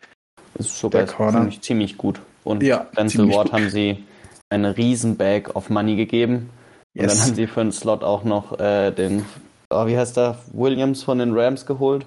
Das 0.60 0.68
ist 0.68 0.78
sogar 0.78 1.06
ziemlich, 1.06 1.62
ziemlich 1.62 1.96
gut. 1.96 2.20
Und 2.44 2.62
ja, 2.62 2.86
Denzel 2.94 3.30
Ward 3.30 3.50
haben 3.50 3.70
sie 3.70 4.04
eine 4.50 4.76
riesen 4.76 5.16
Bag 5.16 5.56
of 5.56 5.70
Money 5.70 5.96
gegeben. 5.96 6.50
Yes. 6.92 7.04
Und 7.04 7.10
dann 7.12 7.18
haben 7.28 7.34
sie 7.34 7.46
für 7.46 7.62
einen 7.62 7.72
Slot 7.72 8.04
auch 8.04 8.24
noch 8.24 8.60
äh, 8.60 8.90
den, 8.90 9.24
oh, 9.70 9.86
wie 9.86 9.96
heißt 9.96 10.18
der, 10.18 10.38
Williams 10.52 11.02
von 11.02 11.18
den 11.18 11.32
Rams 11.32 11.64
geholt. 11.64 12.04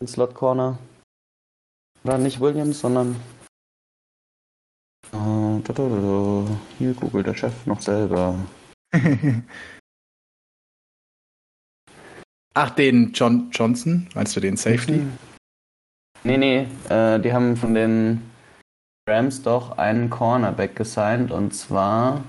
Den 0.00 0.08
Slot 0.08 0.34
Corner. 0.34 0.80
Oder 2.02 2.18
nicht 2.18 2.40
Williams, 2.40 2.80
sondern 2.80 3.14
Oh, 5.12 5.60
da, 5.62 5.72
da, 5.72 5.88
da, 5.88 6.44
Hier 6.78 6.94
googelt 6.94 7.28
der 7.28 7.36
Chef 7.36 7.54
noch 7.66 7.80
selber. 7.80 8.34
Ach, 12.54 12.70
den 12.70 13.12
John 13.12 13.48
Johnson? 13.52 14.08
Meinst 14.16 14.34
du 14.34 14.40
den 14.40 14.56
Safety? 14.56 14.94
Mhm. 14.94 15.31
Nee, 16.24 16.36
nee, 16.36 16.68
äh, 16.88 17.18
die 17.18 17.32
haben 17.32 17.56
von 17.56 17.74
den 17.74 18.30
Rams 19.08 19.42
doch 19.42 19.76
einen 19.78 20.08
Cornerback 20.08 20.76
gesigned 20.76 21.32
und 21.32 21.52
zwar. 21.52 22.24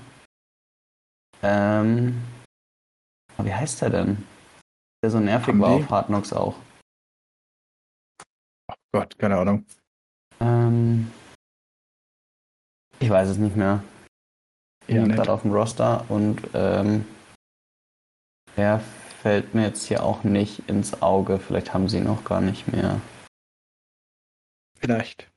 Ähm, 1.42 2.20
wie 3.38 3.54
heißt 3.54 3.82
der 3.82 3.90
denn? 3.90 4.26
Der 5.02 5.10
so 5.10 5.20
nervig 5.20 5.48
haben 5.48 5.60
war 5.60 5.76
die? 5.76 5.84
auf 5.84 5.90
Hard 5.90 6.06
Knocks 6.06 6.32
auch. 6.32 6.56
Oh 8.68 8.74
Gott, 8.92 9.16
keine 9.18 9.36
Ahnung. 9.36 9.64
Ähm, 10.40 11.12
ich 12.98 13.10
weiß 13.10 13.28
es 13.28 13.36
nicht 13.36 13.54
mehr. 13.54 13.84
Ich 14.86 14.96
bin 14.96 15.12
gerade 15.12 15.32
auf 15.32 15.42
dem 15.42 15.52
Roster 15.52 16.04
und 16.08 16.42
ähm, 16.52 17.06
er 18.56 18.80
fällt 19.22 19.54
mir 19.54 19.62
jetzt 19.62 19.86
hier 19.86 20.02
auch 20.02 20.24
nicht 20.24 20.68
ins 20.68 21.00
Auge. 21.00 21.38
Vielleicht 21.38 21.72
haben 21.72 21.88
sie 21.88 21.98
ihn 21.98 22.06
auch 22.06 22.24
gar 22.24 22.40
nicht 22.40 22.68
mehr. 22.68 23.00
Vielleicht. 24.84 25.30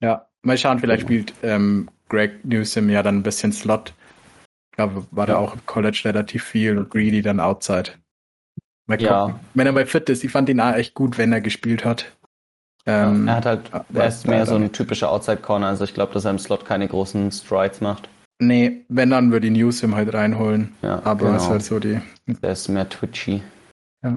Ja, 0.00 0.28
mal 0.42 0.56
schauen, 0.56 0.78
vielleicht 0.78 1.02
spielt 1.02 1.34
ähm, 1.42 1.90
Greg 2.08 2.44
Newsom 2.44 2.88
ja 2.88 3.02
dann 3.02 3.16
ein 3.16 3.22
bisschen 3.24 3.52
Slot. 3.52 3.94
Ich 4.70 4.76
glaube, 4.76 5.06
war 5.10 5.26
ja. 5.26 5.34
da 5.34 5.40
auch 5.40 5.54
im 5.54 5.66
College 5.66 6.02
relativ 6.04 6.44
viel 6.44 6.78
und 6.78 6.88
Greedy 6.88 7.20
dann 7.20 7.40
Outside. 7.40 7.90
Mal 8.86 9.02
ja. 9.02 9.40
Wenn 9.54 9.66
er 9.66 9.72
bei 9.72 9.86
fit 9.86 10.08
ist, 10.08 10.22
ich 10.22 10.30
fand 10.30 10.48
ihn 10.48 10.60
auch 10.60 10.74
echt 10.74 10.94
gut, 10.94 11.18
wenn 11.18 11.32
er 11.32 11.40
gespielt 11.40 11.84
hat. 11.84 12.16
Ähm, 12.86 13.26
er 13.26 13.34
hat 13.34 13.46
halt, 13.46 13.70
er 13.92 14.06
ist 14.06 14.26
mehr 14.26 14.46
so 14.46 14.54
ein 14.54 14.72
typischer 14.72 15.10
Outside 15.10 15.38
Corner, 15.38 15.66
also 15.66 15.84
ich 15.84 15.94
glaube, 15.94 16.14
dass 16.14 16.24
er 16.24 16.30
im 16.30 16.38
Slot 16.38 16.64
keine 16.64 16.86
großen 16.86 17.32
Strides 17.32 17.80
macht. 17.80 18.08
Nee, 18.38 18.84
wenn 18.88 19.10
dann 19.10 19.32
würde 19.32 19.48
ich 19.48 19.52
Newsom 19.52 19.96
halt 19.96 20.14
reinholen. 20.14 20.76
Ja, 20.82 21.02
aber 21.04 21.26
genau. 21.26 21.36
ist 21.36 21.48
halt 21.48 21.64
so 21.64 21.80
die. 21.80 22.00
Der 22.26 22.52
ist 22.52 22.68
mehr 22.68 22.88
twitchy. 22.88 23.42
Ja. 24.02 24.16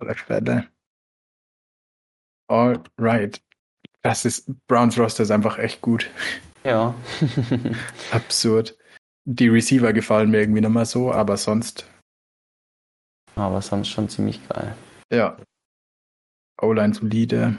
Oder 0.00 0.14
Fälle. 0.14 0.66
Alright. 2.48 3.42
Das 4.02 4.24
ist, 4.24 4.50
Browns 4.68 4.98
Roster 4.98 5.24
ist 5.24 5.30
einfach 5.30 5.58
echt 5.58 5.80
gut. 5.80 6.10
Ja. 6.64 6.94
Absurd. 8.12 8.76
Die 9.24 9.48
Receiver 9.48 9.92
gefallen 9.92 10.30
mir 10.30 10.40
irgendwie 10.40 10.60
nochmal 10.60 10.86
so, 10.86 11.12
aber 11.12 11.36
sonst. 11.36 11.88
Aber 13.34 13.60
sonst 13.60 13.88
schon 13.88 14.08
ziemlich 14.08 14.46
geil. 14.48 14.76
Ja. 15.12 15.36
O-Line 16.60 16.94
solide. 16.94 17.56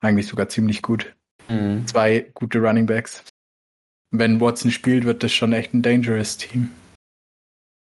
Eigentlich 0.00 0.26
sogar 0.26 0.48
ziemlich 0.48 0.82
gut. 0.82 1.14
Mhm. 1.48 1.86
Zwei 1.86 2.30
gute 2.34 2.58
Running 2.58 2.86
Backs. 2.86 3.24
Wenn 4.10 4.40
Watson 4.40 4.70
spielt, 4.70 5.04
wird 5.04 5.22
das 5.22 5.32
schon 5.32 5.52
echt 5.52 5.74
ein 5.74 5.82
dangerous 5.82 6.36
Team. 6.36 6.70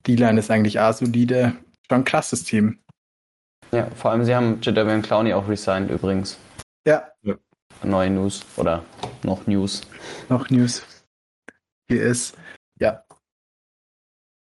Die 0.05 0.15
Line 0.15 0.39
ist 0.39 0.51
eigentlich 0.51 0.79
A 0.79 0.93
solide. 0.93 1.55
Schon 1.89 2.01
ein 2.01 2.05
krasses 2.05 2.43
Team. 2.43 2.79
Ja, 3.73 3.87
vor 3.95 4.11
allem 4.11 4.23
sie 4.23 4.35
haben 4.35 4.59
Jadavian 4.61 5.01
Clowney 5.01 5.33
auch 5.33 5.49
resigned 5.49 5.89
übrigens. 5.89 6.37
Ja. 6.85 7.07
ja. 7.23 7.35
Neue 7.83 8.11
News 8.11 8.45
oder 8.55 8.85
noch 9.23 9.47
News. 9.47 9.81
Noch 10.29 10.51
News. 10.51 10.83
Hier 11.89 12.03
ist, 12.03 12.37
ja. 12.79 13.03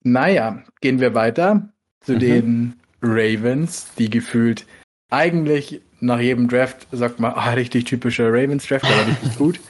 Naja, 0.02 0.64
gehen 0.80 0.98
wir 0.98 1.14
weiter 1.14 1.68
zu 2.00 2.14
mhm. 2.14 2.18
den 2.18 2.80
Ravens, 3.02 3.94
die 3.96 4.10
gefühlt 4.10 4.66
eigentlich 5.10 5.80
nach 6.00 6.18
jedem 6.18 6.48
Draft 6.48 6.88
sagt 6.90 7.20
man, 7.20 7.32
ah, 7.32 7.52
richtig 7.52 7.84
typischer 7.84 8.32
Ravens 8.32 8.66
Draft, 8.66 8.84
aber 8.84 9.06
richtig 9.06 9.36
gut. 9.38 9.60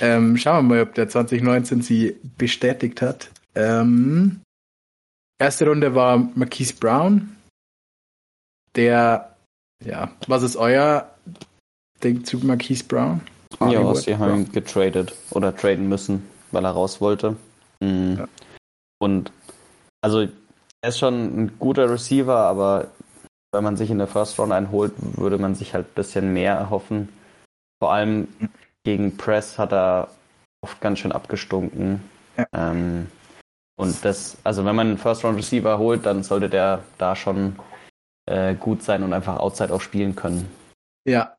Ähm, 0.00 0.38
schauen 0.38 0.68
wir 0.68 0.76
mal, 0.76 0.82
ob 0.82 0.94
der 0.94 1.08
2019 1.10 1.82
sie 1.82 2.16
bestätigt 2.38 3.02
hat. 3.02 3.30
Ähm, 3.54 4.40
erste 5.38 5.66
Runde 5.66 5.94
war 5.94 6.30
Marquise 6.34 6.74
Brown. 6.74 7.35
Der, 8.76 9.34
ja, 9.84 10.10
was 10.26 10.42
ist 10.42 10.56
euer 10.56 11.10
Ding 12.04 12.24
zu 12.24 12.38
Marquise 12.38 12.84
Brown? 12.84 13.20
ja, 13.60 13.94
sie 13.94 14.16
haben 14.16 14.42
ihn 14.42 14.52
getradet 14.52 15.14
oder 15.30 15.56
traden 15.56 15.88
müssen, 15.88 16.28
weil 16.52 16.64
er 16.64 16.72
raus 16.72 17.00
wollte. 17.00 17.36
Mhm. 17.80 18.16
Ja. 18.18 18.28
Und 18.98 19.32
also 20.02 20.20
er 20.20 20.88
ist 20.88 20.98
schon 20.98 21.14
ein 21.14 21.58
guter 21.58 21.90
Receiver, 21.90 22.36
aber 22.36 22.88
wenn 23.52 23.64
man 23.64 23.76
sich 23.76 23.90
in 23.90 23.98
der 23.98 24.06
First 24.06 24.38
Round 24.38 24.52
einholt, 24.52 24.92
würde 24.98 25.38
man 25.38 25.54
sich 25.54 25.74
halt 25.74 25.86
ein 25.86 25.94
bisschen 25.94 26.32
mehr 26.32 26.54
erhoffen. 26.54 27.08
Vor 27.82 27.92
allem 27.92 28.28
gegen 28.84 29.16
Press 29.16 29.58
hat 29.58 29.72
er 29.72 30.08
oft 30.62 30.80
ganz 30.80 30.98
schön 30.98 31.12
abgestunken. 31.12 32.02
Ja. 32.36 32.46
Ähm, 32.52 33.06
und 33.78 34.04
das, 34.04 34.36
also 34.44 34.64
wenn 34.64 34.76
man 34.76 34.88
einen 34.88 34.98
First 34.98 35.24
Round 35.24 35.38
Receiver 35.38 35.78
holt, 35.78 36.04
dann 36.06 36.22
sollte 36.22 36.48
der 36.48 36.82
da 36.98 37.16
schon 37.16 37.56
äh, 38.26 38.54
gut 38.54 38.82
sein 38.82 39.02
und 39.02 39.12
einfach 39.12 39.38
Outside 39.38 39.72
auch 39.72 39.80
spielen 39.80 40.14
können. 40.14 40.48
Ja. 41.06 41.36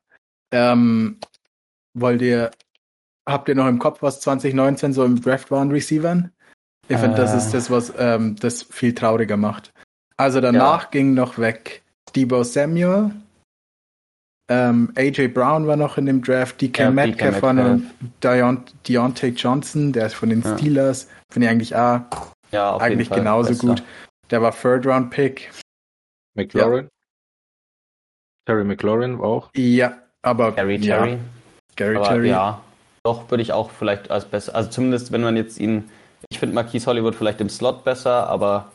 Ähm, 0.50 1.18
wollt 1.94 2.22
ihr, 2.22 2.50
habt 3.28 3.48
ihr 3.48 3.54
noch 3.54 3.68
im 3.68 3.78
Kopf, 3.78 4.02
was 4.02 4.20
2019 4.20 4.92
so 4.92 5.04
im 5.04 5.20
Draft 5.20 5.50
war 5.50 5.60
an 5.60 5.70
Receivern? 5.70 6.32
Ich 6.88 6.96
finde, 6.96 7.16
äh, 7.16 7.20
das 7.20 7.34
ist 7.34 7.52
das, 7.52 7.70
was 7.70 7.92
ähm, 7.98 8.36
das 8.36 8.62
viel 8.62 8.94
trauriger 8.94 9.36
macht. 9.36 9.72
Also 10.16 10.40
danach 10.40 10.84
ja. 10.84 10.88
ging 10.90 11.14
noch 11.14 11.38
weg 11.38 11.82
Debo 12.16 12.42
Samuel. 12.42 13.10
Ähm, 14.50 14.92
AJ 14.96 15.28
Brown 15.28 15.66
war 15.66 15.76
noch 15.76 15.98
in 15.98 16.06
dem 16.06 16.22
Draft, 16.22 16.60
DK 16.62 16.78
ja, 16.78 16.90
Metcalf 16.90 17.42
war 17.42 17.50
und 17.50 17.92
Deontay 18.88 19.28
Johnson, 19.28 19.92
der 19.92 20.06
ist 20.06 20.14
von 20.14 20.30
den 20.30 20.40
ja. 20.40 20.56
Steelers. 20.56 21.08
Finde 21.30 21.46
ich 21.46 21.50
eigentlich 21.52 21.76
auch 21.76 22.00
ja, 22.50 22.78
eigentlich 22.78 23.10
genauso 23.10 23.50
besser. 23.50 23.66
gut. 23.66 23.82
Der 24.30 24.40
war 24.40 24.56
Third 24.56 24.86
Round 24.86 25.10
Pick. 25.10 25.50
McLaurin? 26.38 26.84
Ja. 26.84 26.90
Terry 28.46 28.64
McLaurin 28.64 29.20
auch? 29.20 29.50
Ja, 29.54 29.98
aber. 30.22 30.52
Gary 30.52 30.80
Terry. 30.80 31.18
Gary 31.76 31.96
aber, 31.96 32.08
Terry. 32.08 32.28
Ja, 32.30 32.62
doch 33.04 33.30
würde 33.30 33.42
ich 33.42 33.52
auch 33.52 33.70
vielleicht 33.70 34.10
als 34.10 34.24
besser. 34.24 34.54
Also 34.54 34.70
zumindest, 34.70 35.12
wenn 35.12 35.20
man 35.20 35.36
jetzt 35.36 35.58
ihn. 35.58 35.90
Ich 36.30 36.38
finde 36.38 36.54
Marquise 36.54 36.86
Hollywood 36.86 37.14
vielleicht 37.14 37.40
im 37.40 37.48
Slot 37.48 37.84
besser, 37.84 38.28
aber 38.28 38.72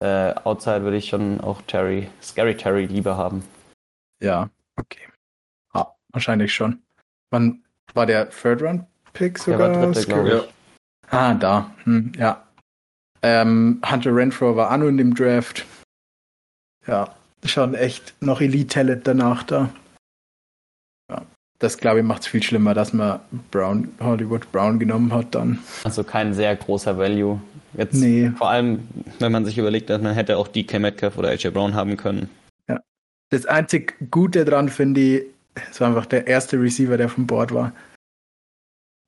äh, 0.00 0.34
outside 0.44 0.82
würde 0.82 0.96
ich 0.96 1.08
schon 1.08 1.40
auch 1.40 1.62
Terry, 1.62 2.08
Scary 2.22 2.56
Terry 2.56 2.86
lieber 2.86 3.16
haben. 3.16 3.44
Ja, 4.22 4.50
okay. 4.76 5.08
Ah, 5.72 5.86
wahrscheinlich 6.12 6.54
schon. 6.54 6.82
Wann 7.30 7.64
war 7.94 8.06
der 8.06 8.30
Third 8.30 8.62
Round 8.62 8.84
Pick 9.12 9.38
sogar? 9.38 9.70
Der 9.70 9.80
war 9.80 9.86
dritte, 9.86 10.06
glaube 10.06 10.46
ich. 10.46 11.10
Ah, 11.10 11.34
da. 11.34 11.70
Hm, 11.84 12.12
ja. 12.16 12.46
Ähm, 13.22 13.80
Hunter 13.88 14.14
Renfro 14.14 14.56
war 14.56 14.70
Anno 14.70 14.88
in 14.88 14.96
dem 14.96 15.14
Draft. 15.14 15.64
Ja, 16.86 17.14
schon 17.44 17.74
echt 17.74 18.14
noch 18.20 18.40
Elite 18.40 18.74
Talent 18.74 19.06
danach 19.06 19.42
da. 19.42 19.70
Ja, 21.10 21.22
das 21.58 21.78
glaube 21.78 22.00
ich 22.00 22.04
macht 22.04 22.22
es 22.22 22.28
viel 22.28 22.42
schlimmer, 22.42 22.74
dass 22.74 22.92
man 22.92 23.20
Brown, 23.50 23.88
Hollywood 24.00 24.50
Brown 24.52 24.78
genommen 24.78 25.12
hat 25.12 25.34
dann. 25.34 25.58
Also 25.84 26.04
kein 26.04 26.34
sehr 26.34 26.54
großer 26.56 26.98
Value. 26.98 27.40
Jetzt 27.74 27.94
nee. 27.94 28.30
vor 28.36 28.50
allem, 28.50 28.86
wenn 29.18 29.32
man 29.32 29.44
sich 29.44 29.56
überlegt, 29.56 29.88
dass 29.90 30.02
man 30.02 30.14
hätte 30.14 30.36
auch 30.36 30.48
DK 30.48 30.78
Metcalf 30.78 31.16
oder 31.16 31.30
AJ 31.30 31.50
Brown 31.50 31.74
haben 31.74 31.96
können. 31.96 32.28
Ja. 32.68 32.80
Das 33.30 33.46
einzig 33.46 33.96
Gute 34.10 34.44
dran 34.44 34.68
finde 34.68 35.00
ich, 35.00 35.22
es 35.70 35.80
war 35.80 35.88
einfach 35.88 36.06
der 36.06 36.26
erste 36.26 36.60
Receiver, 36.60 36.96
der 36.96 37.08
vom 37.08 37.26
Board 37.26 37.52
war. 37.54 37.72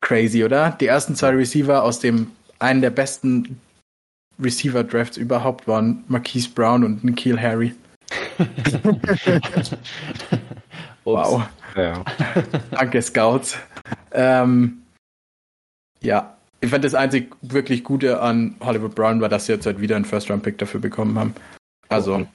Crazy, 0.00 0.45
oder? 0.45 0.71
Die 0.81 0.87
ersten 0.87 1.14
zwei 1.14 1.31
Receiver 1.31 1.83
aus 1.83 1.99
dem 1.99 2.31
einen 2.59 2.81
der 2.81 2.90
besten 2.90 3.61
Receiver-Drafts 4.43 5.17
überhaupt 5.17 5.67
waren 5.69 6.05
Marquise 6.09 6.50
Brown 6.50 6.85
und 6.85 7.05
Nikhil 7.05 7.41
Harry. 7.41 7.75
wow. 11.05 11.49
Ja. 11.76 12.05
Danke, 12.71 13.03
Scouts. 13.03 13.59
Ähm, 14.12 14.83
ja, 16.00 16.37
ich 16.61 16.71
fand 16.71 16.85
das 16.85 16.95
einzig 16.95 17.35
wirklich 17.43 17.85
Gute 17.85 18.21
an 18.21 18.57
Hollywood 18.61 18.95
Brown 18.95 19.21
war, 19.21 19.29
dass 19.29 19.47
sie 19.47 19.53
jetzt 19.53 19.67
halt 19.67 19.81
wieder 19.81 19.97
einen 19.97 20.05
First-Round-Pick 20.05 20.59
dafür 20.59 20.81
bekommen 20.81 21.19
haben. 21.19 21.35
Also, 21.88 22.26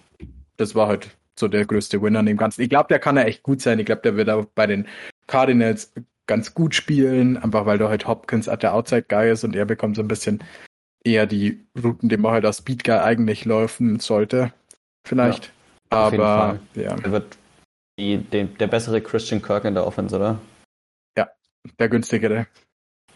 das 0.58 0.76
war 0.76 0.88
halt 0.88 1.10
so 1.38 1.48
der 1.48 1.66
größte 1.66 2.02
Winner 2.02 2.20
an 2.20 2.26
dem 2.26 2.38
Ganzen. 2.38 2.62
Ich 2.62 2.70
glaube, 2.70 2.88
der 2.90 3.00
kann 3.00 3.18
ja 3.18 3.24
echt 3.24 3.44
gut 3.44 3.62
sein. 3.62 3.80
Ich 3.80 3.86
glaube, 3.86 4.02
der 4.02 4.16
wird 4.16 4.30
auch 4.30 4.46
bei 4.56 4.68
den 4.68 4.88
Cardinals 5.28 5.94
ganz 6.28 6.54
gut 6.54 6.76
spielen, 6.76 7.38
einfach 7.38 7.66
weil 7.66 7.80
da 7.80 7.90
halt 7.90 8.08
Hopkins 8.08 8.48
at 8.48 8.62
der 8.62 8.74
Outside 8.76 9.06
Guy 9.10 9.32
ist 9.32 9.44
und 9.44 9.56
er 9.56 9.66
bekommt 9.66 9.96
so 9.96 10.04
ein 10.04 10.08
bisschen 10.08 10.44
eher 11.04 11.26
die 11.26 11.66
Routen, 11.82 12.10
die 12.10 12.18
man 12.18 12.34
halt 12.34 12.46
als 12.46 12.58
Speed 12.58 12.84
Guy 12.84 12.98
eigentlich 12.98 13.46
laufen 13.46 14.00
sollte. 14.00 14.54
Vielleicht. 15.08 15.52
Ja, 15.92 15.98
Aber 15.98 16.60
ja. 16.76 16.96
Er 17.02 17.12
wird 17.12 17.38
die, 17.98 18.18
den, 18.18 18.58
der 18.58 18.68
bessere 18.68 19.02
Christian 19.02 19.42
Kirk 19.42 19.66
in 19.66 19.74
der 19.74 19.86
Offense, 19.86 20.16
oder? 20.16 20.40
Ja, 21.18 21.30
der 21.80 21.90
günstigere. 21.90 22.48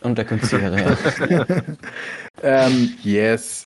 Und 0.01 0.17
der 0.17 0.25
günstigere, 0.25 0.97
ja. 1.29 1.45
ähm, 2.43 2.93
yes. 3.03 3.65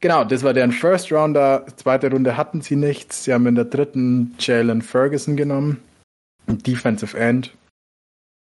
Genau, 0.00 0.24
das 0.24 0.42
war 0.42 0.52
deren 0.52 0.72
First 0.72 1.12
Rounder. 1.12 1.66
Zweite 1.76 2.10
Runde 2.10 2.36
hatten 2.36 2.60
sie 2.60 2.76
nichts. 2.76 3.24
Sie 3.24 3.32
haben 3.32 3.46
in 3.46 3.54
der 3.54 3.64
dritten 3.64 4.34
Jalen 4.38 4.82
Ferguson 4.82 5.36
genommen. 5.36 5.82
Defensive 6.46 7.16
End. 7.18 7.54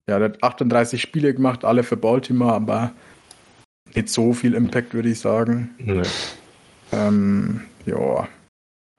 Ja, 0.09 0.19
der 0.19 0.29
hat 0.29 0.43
38 0.43 1.01
Spiele 1.01 1.33
gemacht, 1.33 1.63
alle 1.63 1.83
für 1.83 1.95
Baltimore, 1.95 2.53
aber 2.53 2.93
nicht 3.95 4.09
so 4.09 4.33
viel 4.33 4.53
Impact, 4.53 4.93
würde 4.93 5.09
ich 5.09 5.19
sagen. 5.19 5.73
Nee. 5.77 6.03
Ähm, 6.91 7.61
ja. 7.85 8.27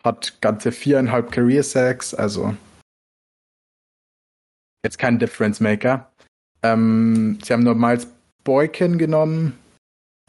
Hat 0.03 0.41
ganze 0.41 0.73
viereinhalb 0.73 1.33
Career 1.33 1.63
Sacks, 1.63 2.13
also 2.13 2.55
jetzt 4.85 4.99
kein 4.99 5.19
Difference 5.19 5.61
Maker. 5.61 6.13
Ähm, 6.63 7.39
sie 7.43 7.53
haben 7.53 7.65
nur 7.65 7.75
Miles 7.75 8.07
Boykin 8.45 8.99
genommen, 8.99 9.59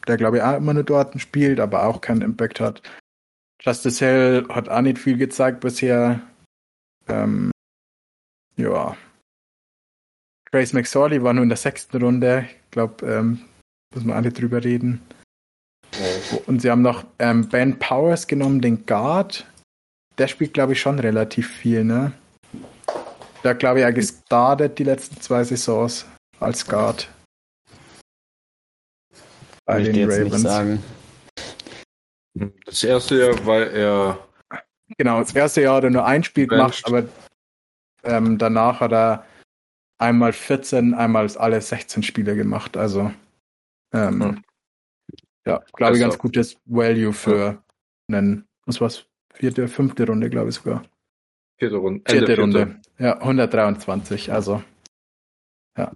der 0.08 0.16
glaube 0.16 0.38
ich 0.38 0.42
auch 0.42 0.56
immer 0.56 0.74
nur 0.74 0.84
dort 0.84 1.20
spielt, 1.20 1.60
aber 1.60 1.84
auch 1.84 2.00
keinen 2.00 2.22
Impact 2.22 2.58
hat. 2.58 2.82
Justice 3.60 4.04
Hill 4.04 4.46
hat 4.48 4.68
auch 4.68 4.80
nicht 4.80 4.98
viel 4.98 5.16
gezeigt 5.16 5.60
bisher. 5.60 6.20
Ähm, 7.08 7.50
ja. 8.56 8.96
Grace 10.50 10.72
McSorley 10.72 11.22
war 11.22 11.32
nur 11.32 11.42
in 11.42 11.48
der 11.48 11.58
sechsten 11.58 12.02
Runde. 12.02 12.48
Ich 12.48 12.70
glaube, 12.70 13.06
ähm, 13.06 13.44
müssen 13.94 14.08
wir 14.08 14.16
alle 14.16 14.32
drüber 14.32 14.62
reden. 14.62 15.00
Ja. 15.94 16.38
Und 16.46 16.62
sie 16.62 16.70
haben 16.70 16.82
noch 16.82 17.04
ähm, 17.18 17.48
Ben 17.48 17.78
Powers 17.78 18.26
genommen, 18.26 18.60
den 18.60 18.84
Guard. 18.86 19.46
Der 20.18 20.28
spielt, 20.28 20.54
glaube 20.54 20.72
ich, 20.72 20.80
schon 20.80 20.98
relativ 20.98 21.48
viel, 21.50 21.84
ne? 21.84 22.12
Der, 23.44 23.54
glaube 23.54 23.80
ich, 23.80 23.86
auch 23.86 23.94
gestartet 23.94 24.78
die 24.78 24.84
letzten 24.84 25.20
zwei 25.20 25.44
Saisons 25.44 26.06
als 26.40 26.66
Guard. 26.66 27.08
Bei 29.64 29.82
den 29.82 29.94
jetzt 29.94 30.12
Ravens. 30.12 30.32
Nicht 30.32 30.42
sagen. 30.42 30.82
Das 32.66 32.84
erste 32.84 33.18
Jahr 33.18 33.46
war 33.46 33.66
er. 33.66 34.18
Genau, 34.98 35.18
das 35.20 35.34
erste 35.34 35.62
Jahr 35.62 35.76
hat 35.76 35.84
er 35.84 35.90
nur 35.90 36.04
ein 36.04 36.22
Spiel 36.22 36.46
gemacht, 36.46 36.82
aber 36.86 37.04
ähm, 38.04 38.38
danach 38.38 38.80
hat 38.80 38.92
er 38.92 39.24
einmal 39.98 40.32
14, 40.32 40.94
einmal 40.94 41.28
alle 41.36 41.60
16 41.60 42.02
Spiele 42.02 42.36
gemacht. 42.36 42.76
Also, 42.76 43.12
ähm, 43.92 44.22
hm. 44.22 44.44
ja, 45.46 45.62
glaube 45.72 45.94
ich, 45.94 46.00
ganz 46.00 46.14
also 46.14 46.18
gutes 46.18 46.58
Value 46.64 47.12
für 47.12 47.62
einen, 48.08 48.46
was 48.64 48.80
war's, 48.80 49.06
vierte, 49.32 49.68
fünfte 49.68 50.06
Runde, 50.06 50.30
glaube 50.30 50.50
ich 50.50 50.56
sogar. 50.56 50.84
Vierte 51.58 51.76
Runde. 51.76 52.02
Vierte, 52.06 52.26
vierte 52.26 52.40
Runde. 52.40 52.80
Ja, 52.98 53.18
123. 53.18 54.32
Also, 54.32 54.62
ja. 55.76 55.92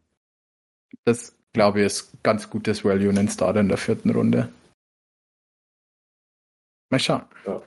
Das 1.05 1.37
glaube 1.53 1.81
ich, 1.81 1.87
ist 1.87 2.23
ganz 2.23 2.49
gutes 2.49 2.85
Value 2.85 3.11
in 3.11 3.17
den 3.17 3.29
Starter 3.29 3.61
in 3.61 3.69
der 3.69 3.79
vierten 3.79 4.11
Runde. 4.11 4.53
Mal 6.91 6.99
schauen. 6.99 7.23
Ja. 7.47 7.63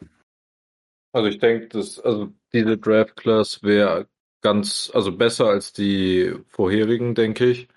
Also 1.13 1.29
ich 1.29 1.39
denke, 1.39 1.67
dass 1.67 1.99
also 1.99 2.33
diese 2.51 2.77
Draft 2.77 3.15
Class 3.15 3.61
wäre 3.63 4.07
ganz, 4.41 4.91
also 4.93 5.15
besser 5.15 5.45
als 5.47 5.71
die 5.71 6.33
vorherigen, 6.49 7.15
denke 7.15 7.45
ich. 7.45 7.67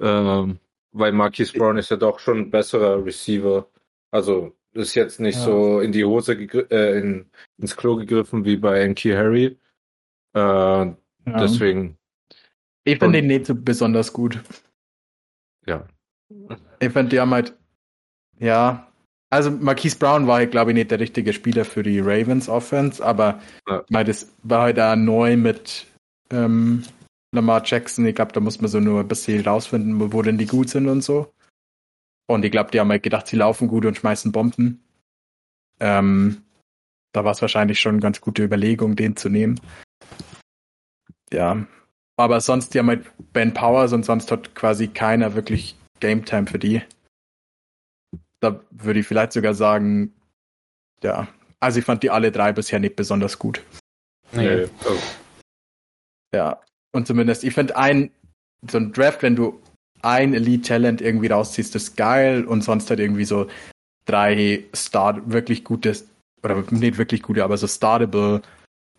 Ähm, 0.00 0.58
weil 0.96 1.12
Marquis 1.12 1.52
Brown 1.52 1.76
ist 1.76 1.90
ja 1.90 1.96
doch 1.96 2.18
schon 2.18 2.38
ein 2.38 2.50
besserer 2.50 3.04
Receiver. 3.04 3.68
Also 4.10 4.56
ist 4.72 4.94
jetzt 4.94 5.20
nicht 5.20 5.38
ja. 5.38 5.44
so 5.44 5.80
in 5.80 5.92
die 5.92 6.04
Hose 6.04 6.32
äh, 6.34 6.98
in, 6.98 7.30
ins 7.58 7.76
Klo 7.76 7.96
gegriffen 7.96 8.44
wie 8.44 8.56
bei 8.56 8.80
Enki 8.80 9.10
Harry. 9.10 9.58
Äh, 10.34 10.38
ja. 10.38 10.96
Deswegen. 11.24 11.96
Ich 12.84 12.98
finde 12.98 13.20
den 13.20 13.26
nicht 13.26 13.46
so 13.46 13.54
besonders 13.54 14.12
gut. 14.12 14.40
Ja. 15.66 15.86
Ich 16.80 16.92
fand, 16.92 17.12
die 17.12 17.20
haben 17.20 17.32
halt, 17.32 17.54
ja, 18.38 18.86
also 19.30 19.50
Marquise 19.50 19.98
Brown 19.98 20.26
war, 20.26 20.44
glaube 20.46 20.70
ich, 20.70 20.76
nicht 20.76 20.90
der 20.90 21.00
richtige 21.00 21.32
Spieler 21.32 21.64
für 21.64 21.82
die 21.82 22.00
Ravens 22.00 22.48
Offense, 22.48 23.04
aber 23.04 23.40
ja. 23.68 24.04
das 24.04 24.32
war 24.44 24.62
halt 24.62 24.78
da 24.78 24.94
neu 24.94 25.36
mit 25.36 25.86
ähm, 26.30 26.84
Lamar 27.32 27.62
Jackson. 27.64 28.06
Ich 28.06 28.14
glaube, 28.14 28.32
da 28.32 28.40
muss 28.40 28.60
man 28.60 28.70
so 28.70 28.80
nur 28.80 29.00
ein 29.00 29.08
bisschen 29.08 29.44
rausfinden, 29.44 30.12
wo 30.12 30.22
denn 30.22 30.38
die 30.38 30.46
gut 30.46 30.70
sind 30.70 30.88
und 30.88 31.02
so. 31.02 31.32
Und 32.28 32.44
ich 32.44 32.50
glaube, 32.50 32.70
die 32.70 32.80
haben 32.80 32.90
halt 32.90 33.02
gedacht, 33.02 33.26
sie 33.26 33.36
laufen 33.36 33.68
gut 33.68 33.86
und 33.86 33.96
schmeißen 33.96 34.32
Bomben. 34.32 34.82
Ähm, 35.78 36.42
da 37.12 37.24
war 37.24 37.32
es 37.32 37.40
wahrscheinlich 37.40 37.80
schon 37.80 37.94
eine 37.94 38.02
ganz 38.02 38.20
gute 38.20 38.42
Überlegung, 38.42 38.96
den 38.96 39.16
zu 39.16 39.28
nehmen. 39.28 39.60
Ja, 41.32 41.66
aber 42.16 42.40
sonst, 42.40 42.74
die 42.74 42.78
haben 42.78 42.88
halt 42.88 43.10
Ben 43.32 43.54
Powers 43.54 43.92
und 43.92 44.04
sonst 44.04 44.30
hat 44.30 44.54
quasi 44.54 44.88
keiner 44.88 45.34
wirklich 45.34 45.76
Game 46.00 46.24
Time 46.24 46.46
für 46.46 46.58
die. 46.58 46.82
Da 48.40 48.60
würde 48.70 49.00
ich 49.00 49.06
vielleicht 49.06 49.32
sogar 49.32 49.54
sagen, 49.54 50.14
ja. 51.02 51.28
Also 51.60 51.78
ich 51.78 51.84
fand 51.84 52.02
die 52.02 52.10
alle 52.10 52.32
drei 52.32 52.52
bisher 52.52 52.78
nicht 52.78 52.96
besonders 52.96 53.38
gut. 53.38 53.62
Nee. 54.32 54.66
Oh. 54.84 54.98
Ja. 56.34 56.60
Und 56.96 57.06
zumindest, 57.06 57.44
ich 57.44 57.52
finde 57.52 57.76
ein, 57.76 58.10
so 58.70 58.78
ein 58.78 58.92
Draft, 58.92 59.22
wenn 59.22 59.36
du 59.36 59.60
ein 60.00 60.32
Elite-Talent 60.32 61.02
irgendwie 61.02 61.26
rausziehst, 61.26 61.76
ist 61.76 61.96
geil 61.96 62.44
und 62.44 62.62
sonst 62.62 62.88
halt 62.88 63.00
irgendwie 63.00 63.26
so 63.26 63.48
drei 64.06 64.64
Start, 64.72 65.30
wirklich 65.30 65.62
gutes, 65.62 66.06
oder 66.42 66.64
nicht 66.70 66.96
wirklich 66.96 67.22
gute, 67.22 67.44
aber 67.44 67.58
so 67.58 67.66
startable 67.66 68.40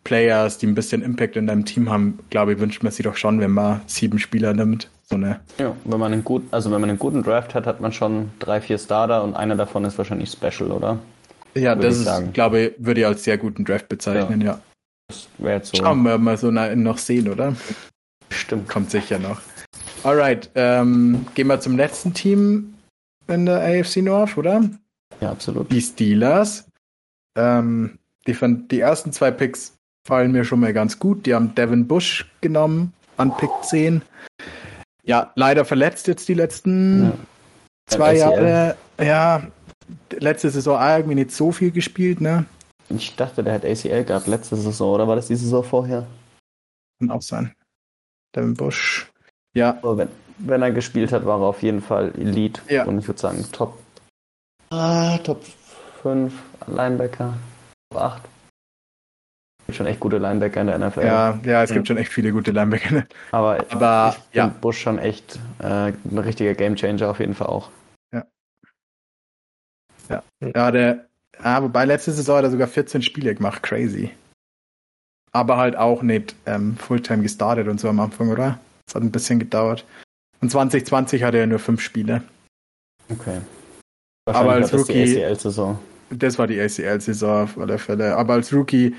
Players, 0.04 0.58
die 0.58 0.68
ein 0.68 0.76
bisschen 0.76 1.02
Impact 1.02 1.36
in 1.36 1.48
deinem 1.48 1.64
Team 1.64 1.90
haben, 1.90 2.20
glaube 2.30 2.52
ich, 2.52 2.60
wünscht 2.60 2.84
man 2.84 2.92
sich 2.92 3.04
doch 3.04 3.16
schon, 3.16 3.40
wenn 3.40 3.50
man 3.50 3.80
sieben 3.86 4.20
Spieler 4.20 4.54
nimmt. 4.54 4.88
So 5.02 5.16
eine. 5.16 5.40
Ja, 5.58 5.74
wenn 5.84 5.98
man 5.98 6.12
einen 6.12 6.22
gut, 6.22 6.44
also 6.52 6.70
wenn 6.70 6.80
man 6.80 6.90
einen 6.90 6.98
guten 6.98 7.22
Draft 7.24 7.54
hat, 7.54 7.66
hat 7.66 7.80
man 7.80 7.92
schon 7.92 8.30
drei, 8.38 8.60
vier 8.60 8.78
Starter 8.78 9.24
und 9.24 9.34
einer 9.34 9.56
davon 9.56 9.84
ist 9.84 9.98
wahrscheinlich 9.98 10.30
Special, 10.30 10.70
oder? 10.70 10.98
Ja, 11.54 11.74
würde 11.74 11.88
das 11.88 11.98
ist, 11.98 12.34
glaube 12.34 12.60
ich, 12.60 12.72
würde 12.78 13.00
ich 13.00 13.06
als 13.06 13.24
sehr 13.24 13.38
guten 13.38 13.64
Draft 13.64 13.88
bezeichnen, 13.88 14.40
ja. 14.40 14.52
ja. 14.52 14.60
Das 15.08 15.28
so. 15.70 15.78
Schauen 15.78 16.02
wir 16.02 16.18
mal 16.18 16.36
so 16.36 16.50
noch 16.50 16.98
sehen, 16.98 17.28
oder? 17.28 17.56
Stimmt. 18.30 18.68
Kommt 18.68 18.90
sicher 18.90 19.18
noch. 19.18 19.40
Alright, 20.04 20.50
ähm, 20.54 21.26
gehen 21.34 21.46
wir 21.46 21.60
zum 21.60 21.76
letzten 21.76 22.14
Team 22.14 22.74
in 23.26 23.46
der 23.46 23.60
AFC 23.60 23.96
North, 23.98 24.36
oder? 24.36 24.62
Ja, 25.20 25.30
absolut. 25.30 25.72
Die 25.72 25.80
Steelers. 25.80 26.66
Ähm, 27.36 27.98
die, 28.26 28.34
fand, 28.34 28.70
die 28.70 28.80
ersten 28.80 29.12
zwei 29.12 29.30
Picks 29.30 29.74
fallen 30.06 30.32
mir 30.32 30.44
schon 30.44 30.60
mal 30.60 30.72
ganz 30.72 30.98
gut. 30.98 31.26
Die 31.26 31.34
haben 31.34 31.54
Devin 31.54 31.86
Bush 31.86 32.26
genommen 32.40 32.92
an 33.16 33.36
Pick 33.36 33.50
10. 33.62 34.02
Ja, 35.04 35.32
leider 35.34 35.64
verletzt 35.64 36.06
jetzt 36.06 36.28
die 36.28 36.34
letzten 36.34 37.04
ja. 37.04 37.12
zwei 37.86 38.16
Jahre. 38.16 38.76
Ja, 39.00 39.46
letzte 40.12 40.50
Saison 40.50 40.80
irgendwie 40.80 41.14
nicht 41.14 41.32
so 41.32 41.50
viel 41.52 41.70
gespielt, 41.70 42.20
ne? 42.20 42.44
Ich 42.90 43.16
dachte, 43.16 43.42
der 43.44 43.54
hat 43.54 43.64
ACL 43.64 44.04
gehabt 44.04 44.26
letzte 44.26 44.56
Saison, 44.56 44.94
oder 44.94 45.08
war 45.08 45.16
das 45.16 45.28
die 45.28 45.36
Saison 45.36 45.62
vorher? 45.62 46.06
Kann 46.98 47.10
auch 47.10 47.22
sein. 47.22 47.54
Devin 48.34 48.54
Bush. 48.54 49.10
Ja. 49.54 49.70
Aber 49.82 49.98
wenn, 49.98 50.08
wenn 50.38 50.62
er 50.62 50.72
gespielt 50.72 51.12
hat, 51.12 51.24
war 51.26 51.40
er 51.40 51.46
auf 51.46 51.62
jeden 51.62 51.82
Fall 51.82 52.12
Elite. 52.16 52.60
Ja. 52.68 52.84
Und 52.84 52.98
ich 52.98 53.06
würde 53.06 53.20
sagen, 53.20 53.44
Top, 53.52 53.78
ah, 54.70 55.18
Top 55.18 55.42
5 56.02 56.32
Linebacker, 56.66 57.34
Top 57.90 58.02
8 58.02 58.22
gibt 59.68 59.76
schon 59.76 59.86
echt 59.86 60.00
gute 60.00 60.16
Linebacker 60.16 60.62
in 60.62 60.66
der 60.68 60.78
NFL. 60.78 61.04
Ja, 61.04 61.38
ja, 61.44 61.62
es 61.62 61.70
gibt 61.70 61.86
schon 61.86 61.98
echt 61.98 62.10
viele 62.10 62.32
gute 62.32 62.52
Linebacker. 62.52 63.04
Aber, 63.32 63.58
Aber 63.68 64.16
ich 64.30 64.36
ja. 64.36 64.46
Bush 64.46 64.80
schon 64.80 64.98
echt 64.98 65.38
äh, 65.58 65.92
ein 65.92 66.18
richtiger 66.18 66.54
Gamechanger 66.54 67.10
auf 67.10 67.20
jeden 67.20 67.34
Fall 67.34 67.48
auch. 67.48 67.68
Ja. 68.10 68.24
Ja, 70.08 70.22
ja 70.40 70.70
der, 70.70 71.07
ah, 71.42 71.62
wobei 71.62 71.84
letzte 71.84 72.12
Saison 72.12 72.38
hat 72.38 72.44
er 72.44 72.50
sogar 72.50 72.68
14 72.68 73.02
Spiele 73.02 73.34
gemacht, 73.34 73.62
crazy. 73.62 74.10
Aber 75.32 75.56
halt 75.56 75.76
auch 75.76 76.02
nicht 76.02 76.34
ähm, 76.46 76.76
Fulltime 76.76 77.22
gestartet 77.22 77.68
und 77.68 77.80
so 77.80 77.88
am 77.88 78.00
Anfang, 78.00 78.30
oder? 78.30 78.58
Das 78.86 78.94
hat 78.94 79.02
ein 79.02 79.12
bisschen 79.12 79.38
gedauert. 79.38 79.84
Und 80.40 80.50
2020 80.50 81.22
hatte 81.22 81.38
er 81.38 81.46
nur 81.46 81.58
fünf 81.58 81.80
Spiele. 81.80 82.22
Okay. 83.10 83.40
Aber 84.26 84.52
als 84.52 84.72
Rookie. 84.72 85.00
Das, 85.00 85.10
die 85.10 85.24
ACL-Saison. 85.24 85.78
das 86.10 86.38
war 86.38 86.46
die 86.46 86.60
ACL-Saison 86.60 87.44
auf 87.44 87.58
alle 87.58 87.78
Fälle. 87.78 88.16
Aber 88.16 88.34
als 88.34 88.52
Rookie 88.52 88.94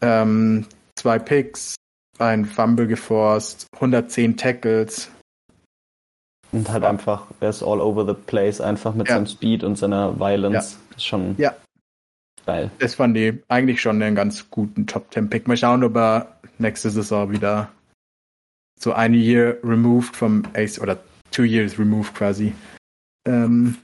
ähm, 0.00 0.66
zwei 0.96 1.18
Picks, 1.18 1.74
ein 2.18 2.44
Fumble 2.44 2.86
geforst, 2.86 3.66
110 3.74 4.36
Tackles. 4.36 5.10
Und 6.50 6.70
halt 6.70 6.84
einfach, 6.84 7.26
er 7.40 7.50
ist 7.50 7.62
all 7.62 7.80
over 7.80 8.06
the 8.06 8.14
place, 8.14 8.60
einfach 8.60 8.94
mit 8.94 9.08
ja. 9.08 9.14
seinem 9.14 9.26
Speed 9.26 9.64
und 9.64 9.76
seiner 9.76 10.18
Violence. 10.18 10.72
Ja. 10.72 10.78
Das 10.88 10.96
ist 10.96 11.06
schon 11.06 11.34
ja. 11.38 11.54
Geil. 12.48 12.70
Das 12.78 12.94
fand 12.94 13.16
ich 13.16 13.34
eigentlich 13.48 13.80
schon 13.80 14.02
einen 14.02 14.16
ganz 14.16 14.50
guten 14.50 14.86
Top-10-Pick. 14.86 15.46
Mal 15.46 15.58
schauen, 15.58 15.84
ob 15.84 15.96
er 15.96 16.40
nächste 16.56 16.88
Saison 16.88 17.30
wieder 17.30 17.70
so 18.80 18.92
ein 18.94 19.12
Year 19.12 19.58
removed 19.62 20.16
vom 20.16 20.44
Ace 20.54 20.80
oder 20.80 20.98
two 21.30 21.42
years 21.42 21.78
removed 21.78 22.14
quasi. 22.14 22.54
Ähm, 23.26 23.76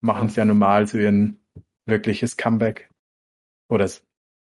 machen 0.00 0.28
es 0.28 0.36
ja 0.36 0.44
normal 0.44 0.86
so 0.86 0.98
ihren 0.98 1.40
wirkliches 1.84 2.36
Comeback. 2.36 2.90
Oder 3.68 3.86
es 3.86 4.04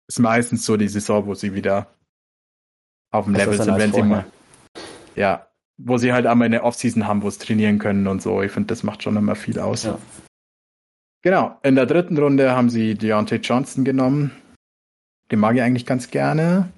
ist 0.09 0.19
meistens 0.19 0.67
so 0.67 0.77
die 0.77 0.89
Saison, 0.89 1.25
wo 1.25 1.35
sie 1.35 1.55
wieder 1.55 1.87
auf 3.13 3.25
dem 3.25 3.35
Level 3.35 3.61
sind, 3.61 3.79
wenn 3.79 3.93
sie 3.95 4.03
mal. 4.03 4.27
Ja, 5.17 5.49
wo 5.79 5.97
sie 5.97 6.13
halt 6.13 6.27
einmal 6.27 6.47
eine 6.47 6.65
Offseason 6.65 7.07
haben, 7.07 7.23
wo 7.23 7.31
sie 7.31 7.39
trainieren 7.39 7.79
können 7.79 8.07
und 8.07 8.21
so. 8.21 8.43
Ich 8.43 8.53
finde, 8.53 8.67
das 8.67 8.83
macht 8.83 9.03
schon 9.03 9.17
immer 9.17 9.37
viel 9.37 9.59
aus. 9.59 9.85
Ja. 9.85 9.99
Genau, 11.23 11.59
in 11.63 11.75
der 11.75 11.87
dritten 11.87 12.17
Runde 12.17 12.53
haben 12.53 12.71
sie 12.71 12.95
Deontay 12.95 13.37
Johnson 13.37 13.85
genommen. 13.85 14.31
Den 15.31 15.39
mag 15.39 15.55
ich 15.55 15.63
eigentlich 15.63 15.87
ganz 15.87 16.11
gerne. 16.11 16.71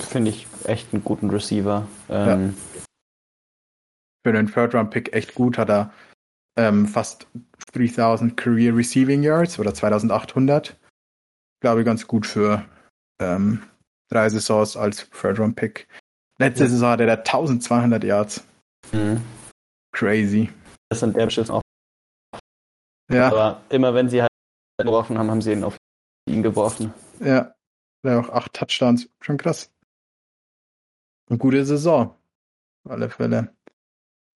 Finde 0.00 0.30
ich 0.30 0.46
echt 0.64 0.92
einen 0.92 1.02
guten 1.02 1.30
Receiver. 1.30 1.86
Ähm, 2.08 2.54
ja. 2.76 2.84
Für 4.24 4.32
den 4.32 4.46
Third-Round-Pick 4.46 5.14
echt 5.14 5.34
gut, 5.34 5.58
hat 5.58 5.70
er 5.70 5.92
ähm, 6.56 6.86
fast 6.86 7.26
3000 7.72 8.36
Career 8.36 8.76
Receiving 8.76 9.22
Yards 9.22 9.58
oder 9.58 9.72
2800. 9.72 10.76
Glaube 11.60 11.80
ich 11.80 11.86
ganz 11.86 12.06
gut 12.06 12.26
für 12.26 12.64
ähm, 13.20 13.62
drei 14.10 14.28
Saisons 14.28 14.76
als 14.76 15.08
Third-Round-Pick. 15.10 15.88
Letzte 16.38 16.64
ja. 16.64 16.70
Saison 16.70 16.90
hatte 16.90 17.04
er 17.04 17.18
1200 17.18 18.04
Yards. 18.04 18.44
Mhm. 18.92 19.22
Crazy. 19.92 20.50
Das 20.90 21.00
sind 21.00 21.16
der 21.16 21.26
bestimmt 21.26 21.50
auch. 21.50 21.61
Ja. 23.12 23.28
Aber 23.28 23.62
immer 23.68 23.94
wenn 23.94 24.08
sie 24.08 24.22
halt 24.22 24.30
geworfen 24.78 25.18
haben, 25.18 25.30
haben 25.30 25.42
sie 25.42 25.52
ihn 25.52 25.64
auf 25.64 25.76
ihn 26.26 26.42
geworfen. 26.42 26.92
Ja. 27.20 27.54
Ja, 28.04 28.20
auch 28.20 28.30
acht 28.30 28.52
Touchdowns. 28.52 29.08
Schon 29.20 29.36
krass. 29.36 29.70
Eine 31.28 31.38
gute 31.38 31.64
Saison. 31.64 32.16
Auf 32.84 32.92
alle 32.92 33.10
Fälle. 33.10 33.54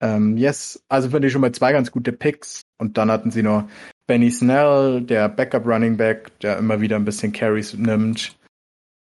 Ähm, 0.01 0.37
yes, 0.37 0.85
also 0.89 1.11
finde 1.11 1.27
ich 1.27 1.33
schon 1.33 1.41
mal 1.41 1.53
zwei 1.53 1.73
ganz 1.73 1.91
gute 1.91 2.12
Picks. 2.12 2.62
Und 2.79 2.97
dann 2.97 3.11
hatten 3.11 3.31
sie 3.31 3.43
noch 3.43 3.69
Benny 4.07 4.31
Snell, 4.31 5.01
der 5.01 5.29
Backup 5.29 5.67
Running 5.67 5.97
Back, 5.97 6.39
der 6.41 6.59
immer 6.59 6.81
wieder 6.81 6.97
ein 6.97 7.05
bisschen 7.05 7.33
Carries 7.33 7.75
nimmt. 7.75 8.39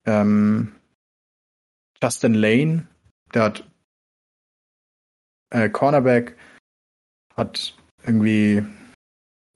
Ähm, 0.05 0.75
Justin 2.01 2.33
Lane, 2.33 2.87
der 3.33 3.43
hat 3.43 3.63
äh, 5.51 5.69
Cornerback, 5.69 6.35
hat 7.35 7.77
irgendwie 8.03 8.65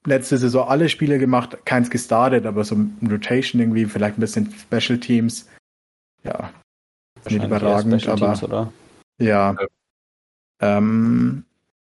letzte 0.06 0.38
Saison 0.38 0.68
alle 0.68 0.90
Spiele 0.90 1.20
gemacht, 1.20 1.66
keins 1.66 1.90
gestartet, 1.90 2.46
aber 2.46 2.64
so 2.64 2.76
ein 2.76 2.98
Rotation 3.10 3.62
irgendwie, 3.62 3.86
vielleicht 3.86 4.18
ein 4.18 4.22
bisschen 4.22 4.54
Special 4.54 5.00
Teams. 5.00 5.50
Ja, 6.24 6.52
nicht 7.30 7.44
überragend, 7.44 8.08
aber 8.08 8.28
Teams, 8.28 8.44
oder? 8.44 8.74
ja. 9.20 9.56
Ähm, 10.62 11.44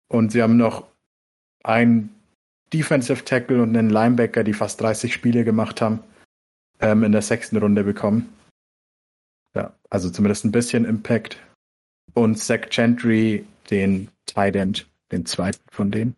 und 0.07 0.31
sie 0.31 0.43
haben 0.43 0.57
noch 0.57 0.87
einen 1.63 2.13
Defensive 2.73 3.25
Tackle 3.25 3.61
und 3.61 3.75
einen 3.75 3.89
Linebacker, 3.89 4.43
die 4.43 4.53
fast 4.53 4.81
30 4.81 5.13
Spiele 5.13 5.43
gemacht 5.43 5.81
haben, 5.81 6.03
ähm, 6.79 7.03
in 7.03 7.11
der 7.11 7.21
sechsten 7.21 7.57
Runde 7.57 7.83
bekommen. 7.83 8.33
Ja, 9.55 9.73
also 9.89 10.09
zumindest 10.09 10.45
ein 10.45 10.51
bisschen 10.51 10.85
Impact. 10.85 11.37
Und 12.13 12.37
Zach 12.37 12.69
Gentry, 12.69 13.45
den 13.69 14.09
Tight 14.25 14.55
End, 14.55 14.89
den 15.11 15.25
zweiten 15.25 15.63
von 15.71 15.91
denen. 15.91 16.15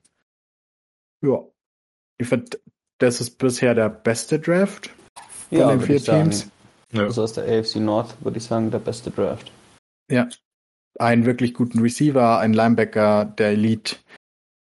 Ja. 1.22 1.44
Ich 2.24 2.30
finde, 2.30 2.58
das 3.00 3.20
ist 3.20 3.38
bisher 3.38 3.76
der 3.76 3.90
beste 3.90 4.40
Draft 4.40 4.92
von 5.50 5.58
ja, 5.58 5.70
den 5.72 5.82
vier 5.82 6.02
Teams. 6.02 6.50
Ja. 6.94 7.04
Also 7.04 7.24
aus 7.24 7.34
der 7.34 7.44
AFC 7.44 7.76
North 7.76 8.16
würde 8.24 8.38
ich 8.38 8.46
sagen, 8.46 8.72
der 8.72 8.80
beste 8.80 9.12
Draft. 9.12 9.52
Ja. 10.10 10.30
Einen 10.98 11.26
wirklich 11.26 11.54
guten 11.54 11.80
Receiver, 11.80 12.40
einen 12.40 12.54
Linebacker, 12.54 13.26
der 13.26 13.50
Elite 13.50 13.98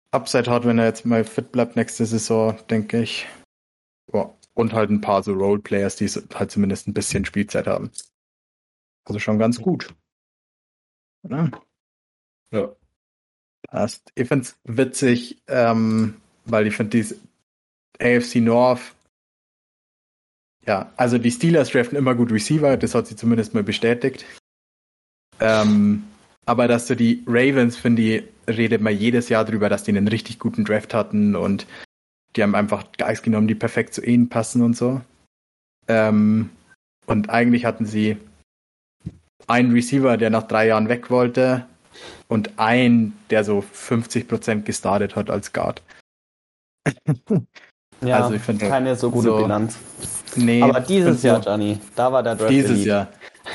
Upside 0.09 0.49
hat, 0.49 0.65
wenn 0.65 0.79
er 0.79 0.85
jetzt 0.85 1.05
mal 1.05 1.23
fit 1.23 1.51
bleibt 1.51 1.75
nächste 1.75 2.07
Saison, 2.07 2.57
denke 2.71 3.03
ich. 3.03 3.27
Ja. 4.11 4.33
Und 4.55 4.73
halt 4.73 4.89
ein 4.89 5.01
paar 5.01 5.21
so 5.21 5.33
Roleplayers, 5.33 5.97
die 5.97 6.07
halt 6.07 6.49
zumindest 6.49 6.87
ein 6.87 6.95
bisschen 6.95 7.25
Spielzeit 7.25 7.67
haben. 7.67 7.91
Also 9.03 9.19
schon 9.19 9.37
ganz 9.37 9.61
gut. 9.61 9.93
Oder? 11.21 11.51
Ja. 12.51 12.75
Passt. 13.67 14.11
Ich 14.15 14.27
finde 14.27 14.45
es 14.45 14.57
witzig, 14.63 15.43
ähm, 15.47 16.19
weil 16.45 16.67
ich 16.67 16.75
finde, 16.75 17.01
die 17.01 17.15
AFC 17.99 18.35
North 18.35 18.95
ja, 20.67 20.91
also 20.97 21.17
die 21.17 21.31
Steelers 21.31 21.69
draften 21.69 21.97
immer 21.97 22.15
gut 22.15 22.31
Receiver, 22.31 22.75
das 22.77 22.95
hat 22.95 23.07
sie 23.07 23.15
zumindest 23.15 23.53
mal 23.53 23.63
bestätigt. 23.63 24.25
Ähm, 25.39 26.03
aber 26.45 26.67
dass 26.67 26.87
du 26.87 26.95
die 26.95 27.23
Ravens, 27.27 27.77
finde 27.77 28.01
ich, 28.01 28.23
redet 28.47 28.81
man 28.81 28.97
jedes 28.97 29.29
Jahr 29.29 29.45
drüber, 29.45 29.69
dass 29.69 29.83
die 29.83 29.91
einen 29.91 30.07
richtig 30.07 30.39
guten 30.39 30.65
Draft 30.65 30.93
hatten 30.93 31.35
und 31.35 31.67
die 32.35 32.43
haben 32.43 32.55
einfach 32.55 32.85
Guys 32.97 33.21
genommen, 33.21 33.47
die 33.47 33.55
perfekt 33.55 33.93
zu 33.93 34.03
ihnen 34.03 34.29
passen 34.29 34.61
und 34.61 34.75
so. 34.75 35.01
Ähm, 35.87 36.49
und 37.05 37.29
eigentlich 37.29 37.65
hatten 37.65 37.85
sie 37.85 38.17
einen 39.47 39.71
Receiver, 39.71 40.17
der 40.17 40.31
nach 40.31 40.47
drei 40.47 40.67
Jahren 40.67 40.89
weg 40.89 41.11
wollte 41.11 41.67
und 42.27 42.57
einen, 42.57 43.13
der 43.29 43.43
so 43.43 43.59
50% 43.59 44.63
gestartet 44.63 45.15
hat 45.15 45.29
als 45.29 45.53
Guard. 45.53 45.83
Ja, 48.01 48.19
also 48.19 48.35
ich 48.35 48.41
finde 48.41 48.67
keine 48.67 48.95
so 48.95 49.09
gute 49.09 49.29
so, 49.29 49.37
Bilanz. 49.37 49.77
Nee, 50.35 50.61
aber 50.61 50.81
dieses 50.81 51.23
Jahr, 51.23 51.37
so, 51.37 51.43
Gianni, 51.43 51.79
da 51.95 52.11
war 52.11 52.23
der 52.23 52.35
Draft 52.35 52.51
Dieses 52.51 52.71
Elite. 52.71 52.89
Jahr, 52.89 53.07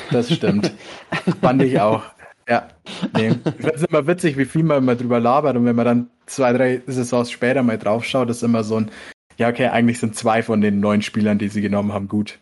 das 0.09 0.31
stimmt. 0.31 0.71
Fand 1.41 1.61
ich 1.61 1.79
auch. 1.79 2.03
Ja, 2.47 2.67
nee. 3.15 3.27
Ich 3.29 3.55
finde 3.55 3.73
es 3.75 3.83
immer 3.83 4.07
witzig, 4.07 4.37
wie 4.37 4.45
viel 4.45 4.63
man 4.63 4.79
immer 4.79 4.95
drüber 4.95 5.19
labert 5.19 5.55
und 5.55 5.65
wenn 5.65 5.75
man 5.75 5.85
dann 5.85 6.09
zwei, 6.25 6.53
drei 6.53 6.81
Saisons 6.87 7.29
später 7.31 7.61
mal 7.63 7.77
draufschaut, 7.77 8.29
ist 8.29 8.43
immer 8.43 8.63
so 8.63 8.77
ein, 8.77 8.91
ja 9.37 9.49
okay, 9.49 9.67
eigentlich 9.67 9.99
sind 9.99 10.15
zwei 10.15 10.41
von 10.43 10.59
den 10.59 10.79
neun 10.79 11.01
Spielern, 11.01 11.37
die 11.37 11.49
sie 11.49 11.61
genommen 11.61 11.93
haben, 11.93 12.07
gut. 12.07 12.39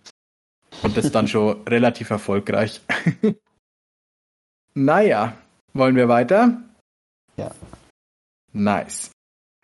Und 0.83 0.95
das 0.95 1.11
dann 1.11 1.27
schon 1.27 1.61
relativ 1.67 2.09
erfolgreich. 2.09 2.81
naja, 4.73 5.33
wollen 5.73 5.95
wir 5.95 6.07
weiter? 6.07 6.61
Ja. 7.35 7.51
Nice 8.53 9.11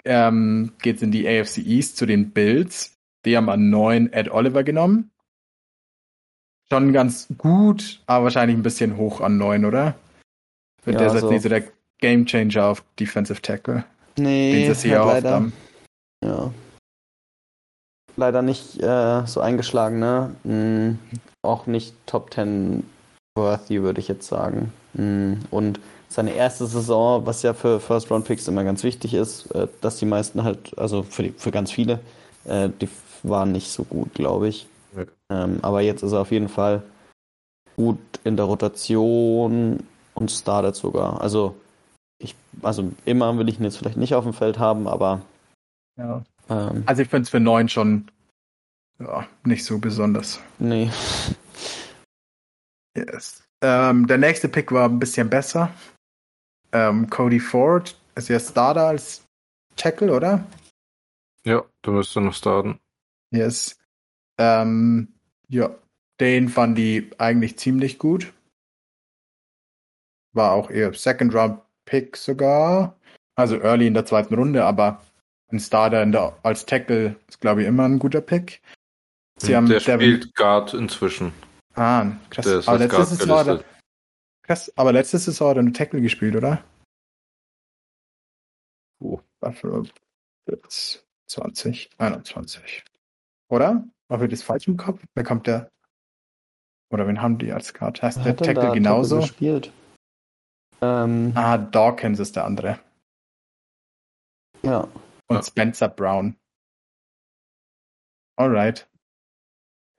ähm, 0.06 0.72
geht 0.82 0.98
es 0.98 1.02
in 1.02 1.12
die 1.12 1.28
AFC 1.28 1.58
East 1.58 1.98
zu 1.98 2.06
den 2.06 2.32
Bills. 2.32 2.96
Die 3.26 3.36
haben 3.36 3.50
an 3.50 3.70
neun 3.70 4.13
Ed 4.13 4.30
Oliver 4.30 4.63
genommen. 4.63 5.12
Schon 6.72 6.94
ganz 6.94 7.28
gut, 7.38 8.02
aber 8.08 8.26
wahrscheinlich 8.26 8.58
ein 8.58 8.63
bisschen 8.63 8.98
hoch 8.98 9.22
an 9.22 9.38
neun, 9.38 9.65
oder? 9.65 9.96
Für 10.82 10.91
ja, 10.91 11.00
der 11.00 11.08
ist 11.08 11.13
jetzt 11.15 11.30
nicht 11.30 11.41
so 11.44 11.50
der 11.50 11.63
Game 12.00 12.26
Changer 12.26 12.65
auf 12.65 12.84
Defensive 13.00 13.41
Tackle. 13.41 13.86
Nee, 14.18 14.65
den 14.65 14.76
sie 14.76 14.89
hier 14.89 15.00
leider. 15.00 15.52
Ja. 16.24 16.52
Leider 18.18 18.41
nicht 18.41 18.82
äh, 18.82 19.26
so 19.26 19.41
eingeschlagen, 19.41 20.00
ne? 20.00 20.36
Mhm. 20.44 21.00
Auch 21.44 21.68
nicht 21.68 21.94
Top 22.06 22.34
10 22.34 22.84
worthy, 23.36 23.82
würde 23.82 24.00
ich 24.00 24.08
jetzt 24.08 24.28
sagen. 24.28 24.72
Mhm. 24.94 25.39
Und 25.52 25.80
seine 26.10 26.34
erste 26.34 26.65
Saison, 26.65 27.26
was 27.26 27.41
ja 27.41 27.54
für 27.54 27.80
First-Round-Picks 27.80 28.48
immer 28.48 28.63
ganz 28.63 28.84
wichtig 28.84 29.13
ist, 29.13 29.52
äh, 29.52 29.68
dass 29.82 29.98
die 29.98 30.06
meisten 30.06 30.44
halt, 30.44 30.78
also 30.78 31.04
für, 31.04 31.24
die, 31.24 31.32
für 31.32 31.52
ganz 31.52 31.72
viele, 31.72 32.00
äh, 32.46 32.70
die 32.82 32.89
waren 33.24 33.52
nicht 33.52 33.70
so 33.70 33.84
gut, 33.84 34.13
glaube 34.13 34.48
ich. 34.48 34.68
Okay. 34.94 35.08
Ähm, 35.30 35.60
aber 35.62 35.82
jetzt 35.82 36.04
ist 36.04 36.12
er 36.12 36.22
auf 36.22 36.32
jeden 36.32 36.50
Fall 36.50 36.84
gut 37.76 38.00
in 38.24 38.38
der 38.38 38.46
Rotation 38.46 39.84
und 40.13 40.32
startet 40.32 40.76
sogar. 40.76 41.22
Also 41.22 41.56
ich, 42.20 42.36
also 42.62 42.91
immer 43.06 43.38
will 43.38 43.50
ich 43.50 43.60
ihn 43.60 43.65
jetzt 43.65 43.78
vielleicht 43.78 43.98
nicht 43.98 44.15
auf 44.15 44.24
dem 44.24 44.34
Feld 44.34 44.60
haben, 44.60 44.88
aber 44.88 45.22
ja. 45.98 46.24
Ähm, 46.50 46.84
also 46.86 47.02
ich 47.02 47.10
finde 47.10 47.24
es 47.24 47.30
für 47.30 47.39
neun 47.39 47.68
schon 47.70 48.10
ja, 49.00 49.28
nicht 49.44 49.65
so 49.65 49.78
besonders. 49.78 50.39
Nee. 50.60 50.89
Yes. 52.96 53.44
Ähm, 53.62 54.08
der 54.08 54.18
nächste 54.18 54.48
Pick 54.48 54.72
war 54.72 54.88
ein 54.88 55.00
bisschen 55.00 55.30
besser. 55.30 55.70
Ähm, 56.76 57.10
Cody 57.10 57.40
Ford 57.40 57.96
ist 58.16 58.28
ja 58.28 58.38
Starter 58.38 58.88
als 58.88 59.24
Tackle, 59.78 60.14
oder? 60.14 60.46
Ja, 61.46 61.64
du 61.82 61.92
müsste 61.92 62.20
noch 62.20 62.34
starten. 62.34 62.80
Yes. 63.32 63.80
Ähm, 64.38 65.14
ja, 65.48 65.74
den 66.20 66.50
fand 66.50 66.78
die 66.78 67.12
eigentlich 67.18 67.58
ziemlich 67.58 67.98
gut. 67.98 68.34
War 70.34 70.52
auch 70.52 70.70
eher 70.70 70.94
Second 70.94 71.34
Round 71.34 71.62
Pick 71.86 72.18
sogar. 72.18 72.98
Also 73.36 73.58
early 73.62 73.88
in 73.88 73.94
der 73.94 74.06
zweiten 74.06 74.36
Runde, 74.36 74.66
aber 74.66 75.02
ein 75.52 75.62
Starter 75.62 76.06
der, 76.06 76.38
als 76.44 76.66
Tackle 76.66 77.16
ist, 77.30 77.40
glaube 77.40 77.62
ich, 77.62 77.68
immer 77.70 77.86
ein 77.86 78.00
guter 78.00 78.20
Pick. 78.20 78.62
Sie 79.38 79.56
haben 79.56 79.70
der 79.70 79.80
Devin, 79.80 80.16
spielt 80.18 80.36
Guard 80.36 80.74
inzwischen. 80.74 81.32
Ah, 81.74 82.08
krass. 82.30 82.68
Aber 82.68 82.80
letzte, 82.80 83.06
Saison 83.06 83.46
hat 83.46 83.66
krass. 84.45 84.71
aber 84.75 84.91
letzte 84.93 85.17
Saison 85.17 85.49
hat 85.49 85.58
er 85.58 85.62
eine 85.62 85.73
Tackle 85.73 86.01
gespielt, 86.01 86.36
oder? 86.36 86.63
Oh, 88.99 89.19
Buffalo 89.39 89.86
20, 91.27 91.89
21. 91.97 92.84
Oder? 93.49 93.88
War 94.08 94.21
wir 94.21 94.27
das 94.27 94.43
falsch 94.43 94.67
im 94.67 94.77
Kopf? 94.77 95.03
Wer 95.13 95.23
kommt 95.23 95.47
der? 95.47 95.71
Oder 96.91 97.08
wen 97.08 97.21
haben 97.21 97.38
die 97.38 97.51
als 97.51 97.73
Guard? 97.73 98.01
Heißt 98.01 98.23
der 98.23 98.36
Tackle 98.36 98.71
genauso? 98.71 99.19
Tackle 99.19 99.27
gespielt? 99.27 99.73
Ähm, 100.81 101.31
ah, 101.36 101.58
Dawkins 101.58 102.19
ist 102.19 102.36
der 102.36 102.45
andere. 102.45 102.79
Ja. 104.62 104.88
Und. 105.27 105.43
Spencer 105.43 105.89
Brown. 105.89 106.38
Alright. 108.38 108.88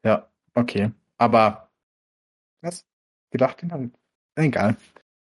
Ja, 0.04 0.28
okay. 0.54 0.92
Aber 1.16 1.70
was? 2.62 2.84
Gedacht, 3.30 3.62
den 3.62 3.72
haben. 3.72 3.92
Egal. 4.36 4.76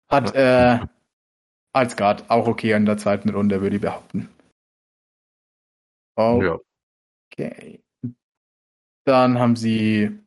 Hat 0.08 0.34
äh, 0.34 0.78
als 1.72 1.96
Guard 1.96 2.30
auch 2.30 2.46
okay 2.46 2.72
in 2.72 2.86
der 2.86 2.96
zweiten 2.96 3.28
Runde, 3.28 3.60
würde 3.60 3.76
ich 3.76 3.82
behaupten. 3.82 4.28
Oh. 6.16 6.40
Ja. 6.42 6.58
Okay. 7.32 7.80
Dann 9.04 9.38
haben 9.38 9.56
sie 9.56 10.18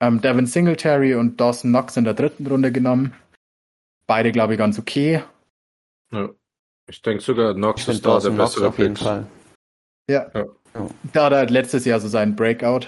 ähm, 0.00 0.20
Devin 0.20 0.46
Singletary 0.46 1.14
und 1.14 1.40
Dawson 1.40 1.70
Knox 1.70 1.96
in 1.96 2.04
der 2.04 2.14
dritten 2.14 2.46
Runde 2.46 2.72
genommen. 2.72 3.14
Beide, 4.06 4.32
glaube 4.32 4.54
ich, 4.54 4.58
ganz 4.58 4.78
okay. 4.78 5.22
Ja. 6.12 6.30
Ich 6.88 7.02
denke 7.02 7.22
sogar, 7.22 7.54
Knox 7.54 7.82
ich 7.82 7.88
ist 7.88 8.06
da 8.06 8.18
der 8.18 8.30
bessere 8.30 8.68
auf 8.68 8.78
jeden 8.78 8.96
Fall. 8.96 9.26
Ja. 10.08 10.30
ja. 10.34 10.46
Da 11.12 11.26
hat 11.26 11.32
er 11.32 11.46
letztes 11.46 11.84
Jahr 11.84 12.00
so 12.00 12.08
seinen 12.08 12.34
Breakout. 12.34 12.86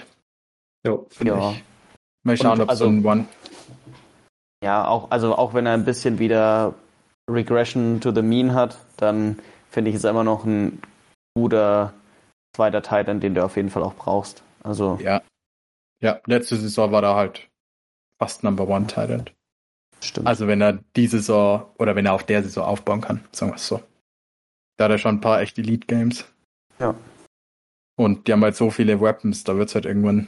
Ja. 0.85 0.97
ja. 1.23 1.51
Ich. 1.51 1.63
Mal 2.23 2.37
schauen, 2.37 2.61
ob 2.61 2.69
also, 2.69 2.85
so 2.85 2.91
ein 2.91 3.05
One. 3.05 3.27
Ja, 4.63 4.87
auch, 4.87 5.09
also 5.11 5.35
auch 5.35 5.53
wenn 5.53 5.65
er 5.65 5.73
ein 5.73 5.85
bisschen 5.85 6.19
wieder 6.19 6.75
Regression 7.29 7.99
to 7.99 8.13
the 8.13 8.21
Mean 8.21 8.53
hat, 8.53 8.77
dann 8.97 9.39
finde 9.69 9.89
ich 9.89 9.97
es 9.97 10.03
immer 10.03 10.23
noch 10.23 10.45
ein 10.45 10.81
guter 11.33 11.93
zweiter 12.55 12.81
Titan, 12.81 13.19
den 13.19 13.33
du 13.33 13.43
auf 13.43 13.55
jeden 13.55 13.69
Fall 13.69 13.83
auch 13.83 13.95
brauchst. 13.95 14.43
Also. 14.63 14.99
Ja. 15.01 15.21
Ja, 16.01 16.19
letzte 16.25 16.57
Saison 16.57 16.91
war 16.91 17.03
er 17.03 17.15
halt 17.15 17.49
fast 18.17 18.43
Number 18.43 18.67
One 18.67 18.87
Titan. 18.87 19.29
Stimmt. 20.01 20.27
Also 20.27 20.47
wenn 20.47 20.61
er 20.61 20.79
die 20.95 21.07
Saison 21.07 21.65
oder 21.77 21.95
wenn 21.95 22.05
er 22.05 22.13
auf 22.13 22.23
der 22.23 22.43
Saison 22.43 22.65
aufbauen 22.65 23.01
kann, 23.01 23.23
sagen 23.31 23.51
wir 23.51 23.55
es 23.55 23.67
so. 23.67 23.81
Da 24.77 24.85
hat 24.85 24.91
er 24.91 24.97
schon 24.97 25.15
ein 25.15 25.21
paar 25.21 25.41
echt 25.41 25.59
Elite 25.59 25.85
Games. 25.85 26.25
Ja. 26.79 26.95
Und 27.95 28.27
die 28.27 28.33
haben 28.33 28.43
halt 28.43 28.55
so 28.55 28.71
viele 28.71 28.99
Weapons, 28.99 29.43
da 29.43 29.55
wird 29.57 29.69
es 29.69 29.75
halt 29.75 29.85
irgendwann, 29.85 30.27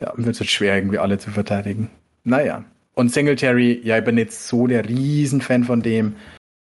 ja, 0.00 0.12
wird 0.16 0.34
es 0.34 0.40
halt 0.40 0.50
schwer, 0.50 0.74
irgendwie 0.74 0.98
alle 0.98 1.18
zu 1.18 1.30
verteidigen. 1.30 1.90
Naja. 2.24 2.64
Und 2.94 3.12
Singletary, 3.12 3.80
ja, 3.82 3.98
ich 3.98 4.04
bin 4.04 4.18
jetzt 4.18 4.46
so 4.46 4.66
der 4.66 4.88
Riesenfan 4.88 5.64
von 5.64 5.82
dem, 5.82 6.16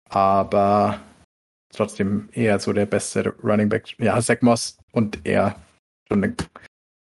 aber 0.09 0.99
trotzdem 1.73 2.29
eher 2.33 2.59
so 2.59 2.73
der 2.73 2.85
beste 2.85 3.33
Running 3.43 3.69
Back. 3.69 3.97
Ja, 3.99 4.19
Zach 4.21 4.41
Moss 4.41 4.77
und 4.91 5.19
er 5.25 5.55
schon 6.07 6.23
ein 6.23 6.35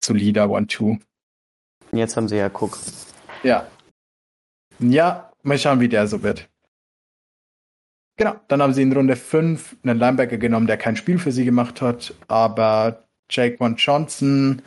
solider 0.02 0.48
One-Two. 0.48 0.98
Jetzt 1.92 2.16
haben 2.16 2.28
sie 2.28 2.36
ja 2.36 2.48
Cook. 2.48 2.78
Ja. 3.42 3.66
Ja, 4.78 5.30
mal 5.42 5.58
schauen, 5.58 5.80
wie 5.80 5.88
der 5.88 6.06
so 6.06 6.22
wird. 6.22 6.48
Genau, 8.16 8.36
dann 8.48 8.62
haben 8.62 8.72
sie 8.72 8.82
in 8.82 8.92
Runde 8.92 9.16
5 9.16 9.76
einen 9.82 9.98
Linebacker 9.98 10.38
genommen, 10.38 10.66
der 10.66 10.76
kein 10.76 10.96
Spiel 10.96 11.18
für 11.18 11.32
sie 11.32 11.44
gemacht 11.44 11.80
hat, 11.80 12.14
aber 12.28 13.04
Jake 13.30 13.56
Von 13.56 13.76
Johnson, 13.76 14.62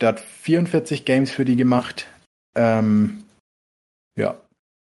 der 0.00 0.10
hat 0.10 0.20
44 0.20 1.04
Games 1.04 1.30
für 1.30 1.44
die 1.44 1.56
gemacht. 1.56 2.06
Ähm, 2.54 3.23
ja, 4.16 4.40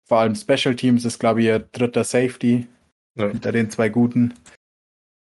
vor 0.05 0.19
allem 0.19 0.35
Special 0.35 0.75
Teams 0.75 1.05
ist, 1.05 1.19
glaube 1.19 1.41
ich, 1.41 1.47
ihr 1.47 1.59
dritter 1.59 2.05
Safety 2.05 2.67
ja. 3.15 3.29
hinter 3.29 3.53
den 3.53 3.71
zwei 3.71 3.89
guten. 3.89 4.35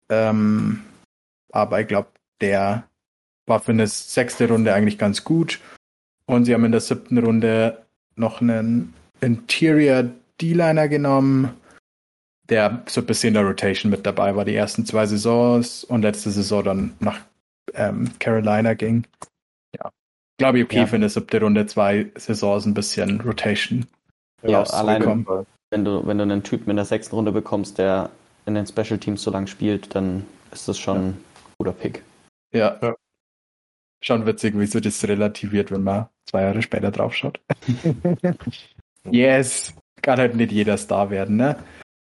Ähm, 0.09 0.83
aber 1.51 1.81
ich 1.81 1.87
glaube, 1.87 2.09
der 2.41 2.87
war 3.45 3.59
für 3.59 3.71
eine 3.71 3.87
sechste 3.87 4.47
Runde 4.47 4.73
eigentlich 4.73 4.97
ganz 4.97 5.23
gut. 5.23 5.59
Und 6.25 6.45
sie 6.45 6.53
haben 6.53 6.65
in 6.65 6.71
der 6.71 6.81
siebten 6.81 7.17
Runde 7.17 7.85
noch 8.15 8.41
einen 8.41 8.93
Interior 9.21 10.09
D-Liner 10.39 10.87
genommen 10.87 11.53
der 12.49 12.83
so 12.87 13.01
ein 13.01 13.07
bisschen 13.07 13.29
in 13.29 13.33
der 13.35 13.43
Rotation 13.43 13.89
mit 13.89 14.05
dabei 14.05 14.35
war, 14.35 14.45
die 14.45 14.55
ersten 14.55 14.85
zwei 14.85 15.05
Saisons 15.05 15.83
und 15.83 16.01
letzte 16.01 16.31
Saison 16.31 16.63
dann 16.63 16.93
nach 16.99 17.19
ähm, 17.73 18.11
Carolina 18.19 18.73
ging. 18.73 19.05
Glaube 20.37 20.59
ich 20.59 20.65
okay 20.65 20.77
ja. 20.77 20.87
für 20.87 20.95
eine 20.95 21.09
siebte 21.09 21.39
Runde 21.39 21.65
zwei 21.67 22.11
Saisons 22.15 22.65
ein 22.65 22.73
bisschen 22.73 23.21
Rotation. 23.21 23.85
Ja, 24.41 24.63
alleine, 24.63 25.45
wenn 25.69 25.85
du, 25.85 26.05
wenn 26.05 26.17
du 26.17 26.23
einen 26.23 26.43
Typen 26.43 26.69
in 26.69 26.75
der 26.75 26.85
sechsten 26.85 27.15
Runde 27.15 27.31
bekommst, 27.31 27.77
der 27.77 28.09
in 28.45 28.55
den 28.55 28.67
Special 28.67 28.99
Teams 28.99 29.23
so 29.23 29.31
lange 29.31 29.47
spielt, 29.47 29.95
dann 29.95 30.25
ist 30.51 30.67
das 30.67 30.77
schon 30.77 30.95
ja. 30.95 31.01
ein 31.03 31.23
guter 31.57 31.71
Pick. 31.71 32.03
Ja. 32.53 32.77
ja. 32.81 32.95
Schon 34.03 34.25
witzig, 34.25 34.57
wie 34.59 34.65
so 34.65 34.79
das 34.79 35.03
relativiert, 35.07 35.71
wenn 35.71 35.83
man 35.83 36.09
zwei 36.25 36.41
Jahre 36.41 36.61
später 36.61 36.91
draufschaut. 36.91 37.39
yes. 39.09 39.73
Kann 40.01 40.19
halt 40.19 40.35
nicht 40.35 40.51
jeder 40.51 40.77
Star 40.77 41.09
werden, 41.09 41.37
ne? 41.37 41.57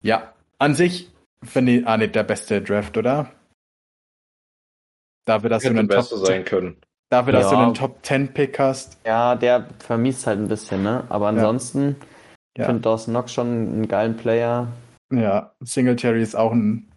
Ja, 0.02 0.34
an 0.58 0.74
sich 0.74 1.10
finde 1.44 1.72
ich 1.72 1.86
auch 1.86 1.96
nicht 1.96 2.14
der 2.14 2.24
beste 2.24 2.60
Draft, 2.60 2.96
oder? 2.96 3.30
Dafür, 5.24 5.50
dass 5.50 5.64
Hätte 5.64 5.74
du 5.74 5.80
einen 5.80 5.88
Top 5.88 6.04
sein 6.04 6.44
können. 6.44 6.76
Dafür, 7.10 7.32
dass 7.32 7.50
ja. 7.50 7.58
du 7.58 7.64
einen 7.64 7.74
Top 7.74 7.98
10 8.02 8.32
Pick 8.32 8.58
hast. 8.58 8.98
Ja, 9.06 9.36
der 9.36 9.68
vermisst 9.78 10.26
halt 10.26 10.38
ein 10.38 10.48
bisschen, 10.48 10.82
ne? 10.82 11.04
Aber 11.08 11.28
ansonsten 11.28 11.96
ja. 12.56 12.66
finde 12.66 12.82
Dawson 12.82 13.14
Knox 13.14 13.32
schon 13.32 13.46
einen 13.46 13.88
geilen 13.88 14.16
Player. 14.16 14.68
Ja, 15.12 15.52
Singletary 15.60 16.22
ist 16.22 16.34
auch 16.34 16.52
ein 16.52 16.88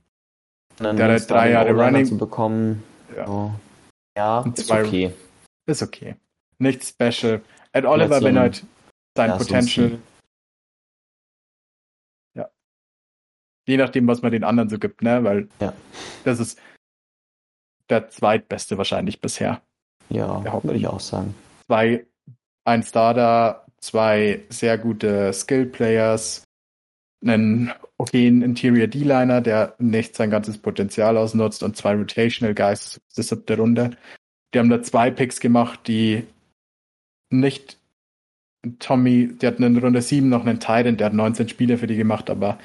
der 0.79 1.13
hat 1.13 1.29
drei 1.29 1.51
Jahre 1.51 1.71
Running 1.71 2.05
zu 2.05 2.17
bekommen. 2.17 2.83
Ja, 3.15 3.25
so. 3.25 3.51
ja 4.15 4.45
ist 4.55 4.71
okay. 4.71 5.13
Ist 5.65 5.81
okay. 5.81 6.15
Nichts 6.59 6.89
special. 6.89 7.41
Ed 7.73 7.85
Oliver, 7.85 8.21
wenn 8.21 8.37
halt 8.37 8.63
sein 9.15 9.31
ja, 9.31 9.37
Potential 9.37 9.99
Je 13.67 13.75
nachdem, 13.75 14.07
was 14.07 14.21
man 14.21 14.31
den 14.31 14.45
anderen 14.45 14.69
so 14.69 14.79
gibt, 14.79 15.01
ne? 15.03 15.23
Weil 15.25 15.49
ja. 15.59 15.73
das 16.23 16.39
ist 16.39 16.57
der 17.89 18.09
zweitbeste 18.09 18.77
wahrscheinlich 18.77 19.19
bisher. 19.19 19.61
Ja, 20.09 20.43
würde 20.63 20.77
ich 20.77 20.87
auch 20.87 20.99
sagen. 20.99 21.35
Zwei, 21.65 22.05
ein 22.63 22.83
Starter, 22.83 23.65
zwei 23.79 24.41
sehr 24.49 24.77
gute 24.77 25.33
Skill-Players, 25.33 26.43
einen 27.25 27.71
okayen 27.97 28.41
Interior 28.41 28.87
D-Liner, 28.87 29.41
der 29.41 29.75
nicht 29.79 30.15
sein 30.15 30.29
ganzes 30.29 30.57
Potenzial 30.57 31.17
ausnutzt 31.17 31.63
und 31.63 31.75
zwei 31.75 31.95
Rotational 31.95 32.53
Guys, 32.53 33.01
die 33.15 33.23
siebte 33.23 33.57
Runde. 33.57 33.91
Die 34.53 34.59
haben 34.59 34.69
da 34.69 34.81
zwei 34.81 35.11
Picks 35.11 35.39
gemacht, 35.39 35.81
die 35.87 36.25
nicht 37.29 37.79
Tommy, 38.79 39.29
der 39.37 39.51
hat 39.51 39.59
in 39.59 39.77
Runde 39.77 40.01
7 40.01 40.29
noch 40.29 40.45
einen 40.45 40.59
Titan, 40.59 40.97
der 40.97 41.07
hat 41.07 41.13
19 41.13 41.49
Spiele 41.49 41.77
für 41.77 41.87
die 41.87 41.95
gemacht, 41.95 42.29
aber 42.29 42.57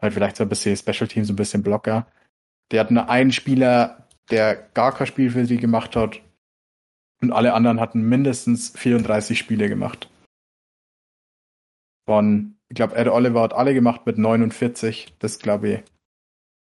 halt 0.00 0.14
vielleicht 0.14 0.36
so 0.36 0.44
ein 0.44 0.48
bisschen 0.48 0.76
Special 0.76 1.08
Teams, 1.08 1.30
ein 1.30 1.36
bisschen 1.36 1.62
Blocker. 1.62 2.06
Der 2.70 2.80
hat 2.80 2.90
nur 2.90 3.08
einen 3.08 3.32
Spieler, 3.32 4.08
der 4.30 4.56
gar 4.74 4.94
kein 4.94 5.06
Spiel 5.06 5.30
für 5.30 5.44
sie 5.46 5.58
gemacht 5.58 5.96
hat. 5.96 6.20
Und 7.22 7.32
alle 7.32 7.54
anderen 7.54 7.80
hatten 7.80 8.02
mindestens 8.02 8.70
34 8.76 9.38
Spiele 9.38 9.68
gemacht. 9.68 10.10
Von, 12.04 12.56
ich 12.68 12.74
glaube, 12.74 12.96
Ed 12.96 13.08
Oliver 13.08 13.42
hat 13.42 13.54
alle 13.54 13.74
gemacht 13.74 14.04
mit 14.06 14.18
49. 14.18 15.14
Das 15.20 15.38
glaube 15.38 15.68
ich 15.68 15.82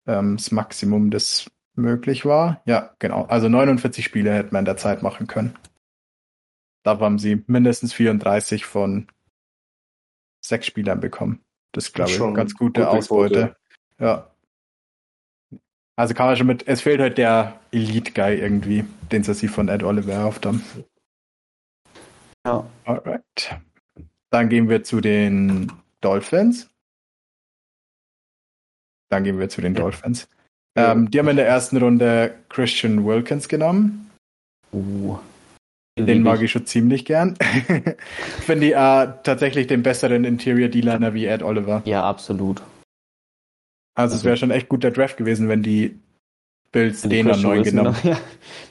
ähm, 0.07 0.37
das 0.37 0.51
Maximum, 0.51 1.11
das 1.11 1.51
möglich 1.75 2.25
war. 2.27 2.63
Ja, 2.67 2.95
genau. 2.99 3.25
Also 3.25 3.49
49 3.49 4.05
Spiele 4.05 4.33
hätte 4.33 4.53
man 4.53 4.61
in 4.61 4.67
der 4.67 4.77
Zeit 4.77 5.03
machen 5.03 5.27
können. 5.27 5.57
Da 6.85 6.99
haben 6.99 7.19
sie 7.19 7.45
mindestens 7.47 7.93
34 7.93 8.67
von 8.67 9.07
sechs 10.45 10.67
Spielern 10.67 11.01
bekommen. 11.01 11.41
Das 11.73 11.87
ist, 11.87 11.95
glaube 11.95 12.11
ich, 12.11 12.19
ganz 12.19 12.55
gute, 12.55 12.83
gute 12.83 12.91
Ausbeute. 12.91 13.35
Quote. 13.35 13.57
Ja. 13.99 14.32
Also 15.97 16.15
kann 16.15 16.27
man 16.27 16.37
schon 16.37 16.47
mit, 16.47 16.67
es 16.67 16.81
fehlt 16.81 17.01
halt 17.01 17.19
der 17.19 17.61
Elite-Guy 17.71 18.39
irgendwie, 18.39 18.85
den 19.11 19.23
sie 19.23 19.35
sich 19.35 19.51
von 19.51 19.69
Ed 19.69 19.83
Oliver 19.83 20.13
erhofft 20.13 20.47
haben. 20.47 20.65
Ja. 22.47 22.67
Alright. 22.85 23.57
Dann 24.31 24.49
gehen 24.49 24.69
wir 24.69 24.83
zu 24.83 25.01
den 25.01 25.71
Dolphins. 26.01 26.71
Dann 29.11 29.25
gehen 29.25 29.39
wir 29.39 29.51
zu 29.51 29.61
den 29.61 29.75
Dolphins. 29.75 30.29
Ja. 30.77 30.93
Ähm, 30.93 31.11
die 31.11 31.19
haben 31.19 31.29
in 31.29 31.37
der 31.37 31.47
ersten 31.47 31.77
Runde 31.77 32.35
Christian 32.49 33.05
Wilkins 33.05 33.49
genommen. 33.49 34.11
Uh. 34.73 35.19
Den 35.99 36.23
mag 36.23 36.41
ich 36.41 36.51
schon 36.51 36.65
ziemlich 36.65 37.05
gern. 37.05 37.37
Finde 38.41 38.67
ich 38.67 38.73
äh, 38.73 39.13
tatsächlich 39.23 39.67
den 39.67 39.83
besseren 39.83 40.25
Interior 40.25 40.71
D-Liner 40.71 41.13
wie 41.13 41.27
Ed 41.27 41.43
Oliver. 41.43 41.83
Ja, 41.85 42.03
absolut. 42.05 42.63
Also, 43.95 44.15
also 44.15 44.17
es 44.17 44.25
wäre 44.25 44.37
schon 44.37 44.51
echt 44.51 44.69
guter 44.69 44.91
Draft 44.91 45.17
gewesen, 45.17 45.49
wenn 45.49 45.63
die 45.63 45.99
Bills 46.73 47.03
den 47.03 47.29
dann 47.29 47.43
neu 47.43 47.63
genommen. 47.63 47.97
Ja, 48.03 48.19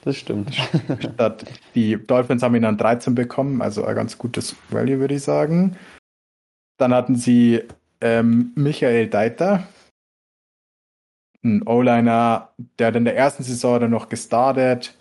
das 0.03 0.17
stimmt. 0.17 0.55
Statt, 0.99 1.45
die 1.75 1.97
Dolphins 1.97 2.41
haben 2.41 2.55
ihn 2.55 2.63
dann 2.63 2.77
13 2.77 3.13
bekommen, 3.13 3.62
also 3.62 3.86
ein 3.86 3.95
ganz 3.95 4.17
gutes 4.17 4.55
Value, 4.69 4.99
würde 4.99 5.15
ich 5.15 5.23
sagen. 5.23 5.77
Dann 6.77 6.93
hatten 6.93 7.15
sie 7.15 7.62
ähm, 8.01 8.51
Michael 8.55 9.07
Deiter, 9.07 9.67
ein 11.43 11.67
O-Liner, 11.67 12.49
der 12.79 12.88
hat 12.88 12.95
in 12.95 13.05
der 13.05 13.15
ersten 13.15 13.43
Saison 13.43 13.79
dann 13.79 13.91
noch 13.91 14.10
gestartet. 14.10 14.95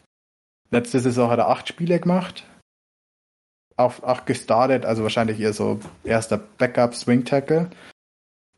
Letzte 0.71 1.01
Saison 1.01 1.31
hat 1.31 1.39
er 1.39 1.49
acht 1.49 1.69
Spiele 1.69 1.99
gemacht. 1.99 2.45
Auf 3.77 4.05
acht 4.07 4.27
gestartet, 4.27 4.85
also 4.85 5.03
wahrscheinlich 5.03 5.41
eher 5.41 5.55
so 5.55 5.81
erster 6.05 6.37
Backup 6.37 6.95
Swing 6.95 7.25
Tackle. 7.25 7.71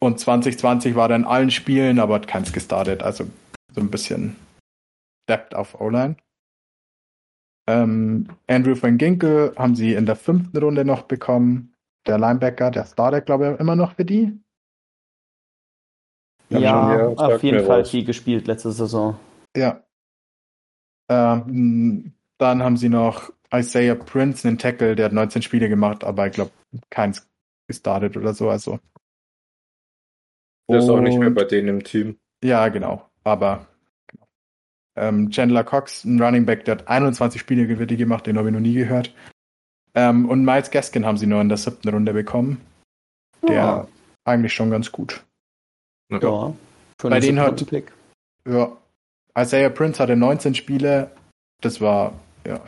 Und 0.02 0.18
2020 0.18 0.96
war 0.96 1.08
er 1.10 1.14
in 1.14 1.24
allen 1.24 1.52
Spielen, 1.52 2.00
aber 2.00 2.16
hat 2.16 2.26
keins 2.26 2.52
gestartet. 2.52 3.04
Also 3.04 3.24
so 3.72 3.80
ein 3.80 3.88
bisschen 3.88 4.34
Depth 5.28 5.54
auf 5.54 5.80
O-Line. 5.80 6.16
Ähm, 7.68 8.26
Andrew 8.48 8.74
van 8.74 8.98
Ginkel 8.98 9.54
haben 9.56 9.76
sie 9.76 9.94
in 9.94 10.04
der 10.04 10.16
fünften 10.16 10.58
Runde 10.58 10.84
noch 10.84 11.02
bekommen. 11.02 11.76
Der 12.04 12.18
Linebacker, 12.18 12.72
der 12.72 12.84
startet, 12.84 13.26
glaube 13.26 13.52
ich, 13.52 13.60
immer 13.60 13.76
noch 13.76 13.94
für 13.94 14.04
die. 14.04 14.36
Ja 16.48 17.06
auf 17.06 17.40
jeden 17.44 17.64
Fall 17.64 17.82
raus. 17.82 17.90
viel 17.90 18.04
gespielt 18.04 18.48
letzte 18.48 18.72
Saison. 18.72 19.16
Ja. 19.56 19.84
Ähm, 21.08 22.12
dann 22.38 22.60
haben 22.60 22.76
sie 22.76 22.88
noch 22.88 23.32
Isaiah 23.54 23.94
Prince, 23.94 24.48
einen 24.48 24.58
Tackle, 24.58 24.96
der 24.96 25.04
hat 25.04 25.12
19 25.12 25.42
Spiele 25.42 25.68
gemacht, 25.68 26.02
aber 26.02 26.26
ich 26.26 26.32
glaube, 26.32 26.50
keins 26.90 27.30
gestartet 27.68 28.16
oder 28.16 28.34
so. 28.34 28.50
Also. 28.50 28.80
Der 30.68 30.78
ist 30.78 30.88
auch 30.88 31.00
nicht 31.00 31.18
mehr 31.18 31.30
bei 31.30 31.44
denen 31.44 31.68
im 31.68 31.84
Team. 31.84 32.18
Ja, 32.42 32.68
genau. 32.68 33.08
Aber 33.24 33.66
genau. 34.06 34.26
Ähm, 34.96 35.30
Chandler 35.30 35.64
Cox, 35.64 36.04
ein 36.04 36.20
Running 36.20 36.46
Back, 36.46 36.64
der 36.64 36.76
hat 36.76 36.88
21 36.88 37.40
Spiele 37.40 37.66
gemacht, 37.66 38.26
den 38.26 38.38
habe 38.38 38.48
ich 38.48 38.54
noch 38.54 38.60
nie 38.60 38.74
gehört. 38.74 39.14
Ähm, 39.94 40.28
und 40.28 40.44
Miles 40.44 40.70
Gaskin 40.70 41.04
haben 41.04 41.18
sie 41.18 41.26
nur 41.26 41.40
in 41.40 41.48
der 41.48 41.58
siebten 41.58 41.88
Runde 41.88 42.12
bekommen. 42.12 42.60
Der 43.46 43.54
ja. 43.54 43.88
eigentlich 44.24 44.54
schon 44.54 44.70
ganz 44.70 44.90
gut. 44.92 45.24
Ja. 46.10 46.20
ja. 46.20 46.56
Bei 47.02 47.20
denen 47.20 47.40
hat. 47.40 47.64
Ja. 48.46 48.76
Isaiah 49.36 49.70
Prince 49.70 50.02
hatte 50.02 50.16
19 50.16 50.54
Spiele. 50.54 51.10
Das 51.60 51.80
war, 51.80 52.14
ja. 52.46 52.60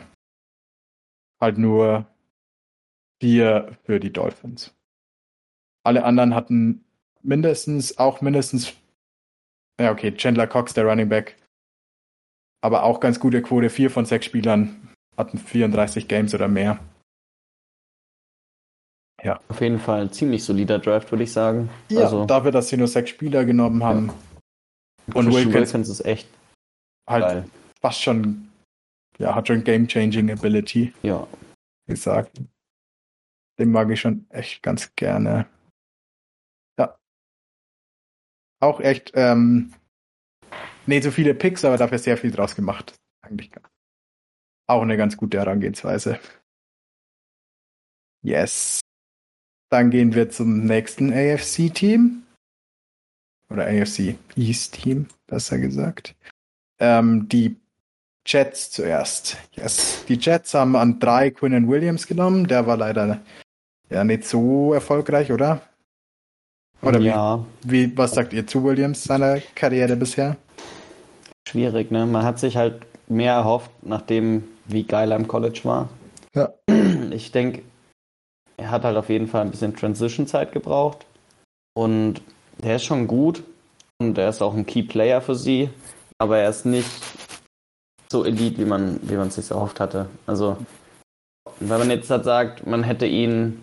Halt 1.41 1.57
nur 1.57 2.05
vier 3.21 3.77
für 3.83 3.99
die 3.99 4.11
Dolphins. 4.11 4.73
Alle 5.83 6.03
anderen 6.03 6.33
hatten 6.33 6.84
mindestens, 7.25 7.97
auch 7.97 8.21
mindestens, 8.21 8.73
ja, 9.79 9.91
okay, 9.91 10.15
Chandler 10.15 10.47
Cox, 10.47 10.73
der 10.73 10.85
Running 10.85 11.09
Back, 11.09 11.35
aber 12.61 12.83
auch 12.83 12.99
ganz 12.99 13.19
gute 13.19 13.41
Quote. 13.41 13.69
Vier 13.69 13.89
von 13.89 14.05
sechs 14.05 14.25
Spielern 14.25 14.93
hatten 15.17 15.37
34 15.37 16.07
Games 16.07 16.33
oder 16.33 16.47
mehr. 16.47 16.79
Ja. 19.23 19.39
Auf 19.47 19.61
jeden 19.61 19.79
Fall 19.79 20.01
ein 20.01 20.11
ziemlich 20.11 20.43
solider 20.43 20.79
Draft, 20.79 21.11
würde 21.11 21.23
ich 21.23 21.31
sagen. 21.31 21.69
Ja, 21.89 22.01
also, 22.01 22.25
dafür, 22.25 22.51
dass 22.51 22.69
sie 22.69 22.77
nur 22.77 22.87
sechs 22.87 23.09
Spieler 23.09 23.45
genommen 23.45 23.83
haben. 23.83 24.07
Ja. 25.07 25.15
Und 25.15 25.33
Wilkins, 25.33 25.53
Wilkins, 25.53 25.89
ist 25.89 26.05
echt 26.05 26.27
halt 27.09 27.23
geil. 27.23 27.49
fast 27.81 28.01
schon, 28.01 28.49
ja, 29.17 29.33
hat 29.33 29.47
schon 29.47 29.63
Game-Changing 29.63 30.31
Ability. 30.31 30.93
Ja. 31.01 31.27
Gesagt. 31.87 32.41
Den 33.59 33.71
mag 33.71 33.89
ich 33.89 34.01
schon 34.01 34.25
echt 34.29 34.61
ganz 34.61 34.93
gerne. 34.95 35.47
Auch 38.65 38.79
echt, 38.79 39.11
ähm, 39.13 39.71
nicht 40.87 41.03
so 41.03 41.11
viele 41.11 41.35
Picks, 41.35 41.63
aber 41.63 41.77
dafür 41.77 41.99
sehr 41.99 42.17
viel 42.17 42.31
draus 42.31 42.55
gemacht. 42.55 42.95
Eigentlich 43.21 43.51
auch 44.65 44.81
eine 44.81 44.97
ganz 44.97 45.17
gute 45.17 45.37
Herangehensweise. 45.37 46.19
Yes. 48.23 48.79
Dann 49.69 49.91
gehen 49.91 50.15
wir 50.15 50.31
zum 50.31 50.65
nächsten 50.65 51.13
AFC-Team. 51.13 52.23
Oder 53.51 53.67
AFC 53.67 54.15
East-Team, 54.35 55.09
besser 55.27 55.59
gesagt. 55.59 56.15
Ähm, 56.79 57.29
die 57.29 57.57
Jets 58.25 58.71
zuerst. 58.71 59.37
Yes. 59.51 60.05
Die 60.07 60.15
Jets 60.15 60.55
haben 60.55 60.75
an 60.75 60.99
drei 60.99 61.29
Quinnen 61.29 61.67
Williams 61.67 62.07
genommen. 62.07 62.47
Der 62.47 62.65
war 62.65 62.77
leider 62.77 63.21
ja 63.91 64.03
nicht 64.03 64.23
so 64.23 64.73
erfolgreich, 64.73 65.31
oder? 65.31 65.61
Oder 66.81 66.99
ja. 66.99 67.45
wie, 67.63 67.91
wie, 67.91 67.97
was 67.97 68.11
sagt 68.11 68.33
ihr 68.33 68.45
zu 68.45 68.63
Williams 68.63 69.03
seiner 69.03 69.39
Karriere 69.55 69.95
bisher? 69.95 70.37
Schwierig, 71.47 71.91
ne? 71.91 72.05
Man 72.05 72.23
hat 72.23 72.39
sich 72.39 72.57
halt 72.57 72.85
mehr 73.07 73.33
erhofft, 73.33 73.71
nachdem 73.81 74.43
wie 74.65 74.83
geil 74.83 75.11
er 75.11 75.17
im 75.17 75.27
College 75.27 75.61
war. 75.63 75.89
Ja. 76.33 76.49
Ich 77.11 77.31
denke, 77.31 77.61
er 78.57 78.71
hat 78.71 78.83
halt 78.83 78.97
auf 78.97 79.09
jeden 79.09 79.27
Fall 79.27 79.41
ein 79.41 79.51
bisschen 79.51 79.75
Transition-Zeit 79.75 80.51
gebraucht. 80.51 81.05
Und 81.75 82.21
der 82.57 82.77
ist 82.77 82.85
schon 82.85 83.07
gut. 83.07 83.43
Und 83.99 84.17
er 84.17 84.29
ist 84.29 84.41
auch 84.41 84.53
ein 84.53 84.65
Key-Player 84.65 85.21
für 85.21 85.35
sie. 85.35 85.69
Aber 86.17 86.37
er 86.37 86.49
ist 86.49 86.65
nicht 86.65 86.89
so 88.11 88.25
elite, 88.25 88.59
wie 88.59 88.65
man, 88.65 88.99
wie 89.03 89.15
man 89.15 89.27
es 89.27 89.35
sich 89.35 89.51
erhofft 89.51 89.79
hatte. 89.79 90.07
Also, 90.25 90.57
wenn 91.59 91.79
man 91.79 91.89
jetzt 91.89 92.09
halt 92.09 92.23
sagt, 92.23 92.65
man 92.65 92.83
hätte 92.83 93.05
ihn 93.05 93.61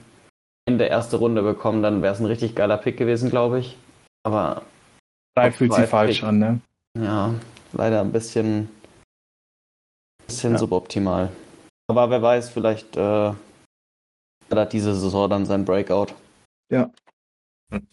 in 0.66 0.78
der 0.78 0.90
ersten 0.90 1.16
Runde 1.16 1.42
bekommen, 1.42 1.82
dann 1.82 2.02
wäre 2.02 2.14
es 2.14 2.20
ein 2.20 2.26
richtig 2.26 2.54
geiler 2.54 2.78
Pick 2.78 2.96
gewesen, 2.96 3.30
glaube 3.30 3.60
ich. 3.60 3.76
Aber. 4.22 4.62
Da 5.34 5.50
fühlt 5.50 5.72
sich 5.72 5.86
falsch 5.86 6.20
Pick, 6.20 6.28
an, 6.28 6.38
ne? 6.38 6.60
Ja, 6.98 7.34
leider 7.72 8.00
ein 8.00 8.12
bisschen, 8.12 8.68
bisschen 10.26 10.52
ja. 10.52 10.58
suboptimal. 10.58 11.30
Aber 11.88 12.10
wer 12.10 12.22
weiß, 12.22 12.50
vielleicht 12.50 12.96
äh, 12.96 13.32
hat 14.50 14.72
diese 14.72 14.94
Saison 14.94 15.28
dann 15.30 15.46
sein 15.46 15.64
Breakout. 15.64 16.14
Ja. 16.70 16.90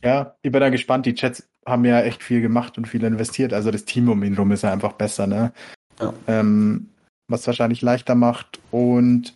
Ja, 0.03 0.35
ich 0.41 0.51
bin 0.51 0.59
da 0.59 0.69
gespannt. 0.69 1.05
Die 1.05 1.13
Chats 1.13 1.47
haben 1.65 1.85
ja 1.85 2.01
echt 2.01 2.21
viel 2.21 2.41
gemacht 2.41 2.77
und 2.77 2.87
viel 2.87 3.03
investiert. 3.03 3.53
Also 3.53 3.71
das 3.71 3.85
Team 3.85 4.09
um 4.09 4.23
ihn 4.23 4.35
rum 4.35 4.51
ist 4.51 4.63
ja 4.63 4.73
einfach 4.73 4.93
besser, 4.93 5.25
ne? 5.25 5.53
Ja. 5.99 6.13
Ähm, 6.27 6.89
was 7.29 7.47
wahrscheinlich 7.47 7.81
leichter 7.81 8.15
macht. 8.15 8.59
Und 8.71 9.33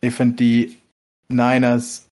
ich 0.00 0.14
finde 0.14 0.36
die 0.36 0.78
Niners 1.28 2.08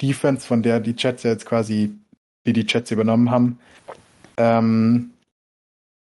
Defense, 0.00 0.46
von 0.46 0.62
der 0.62 0.80
die 0.80 0.96
Chats 0.96 1.22
ja 1.22 1.30
jetzt 1.30 1.46
quasi, 1.46 1.96
die 2.46 2.52
die 2.52 2.66
Chats 2.66 2.90
übernommen 2.90 3.30
haben, 3.30 3.58
ähm, 4.36 5.12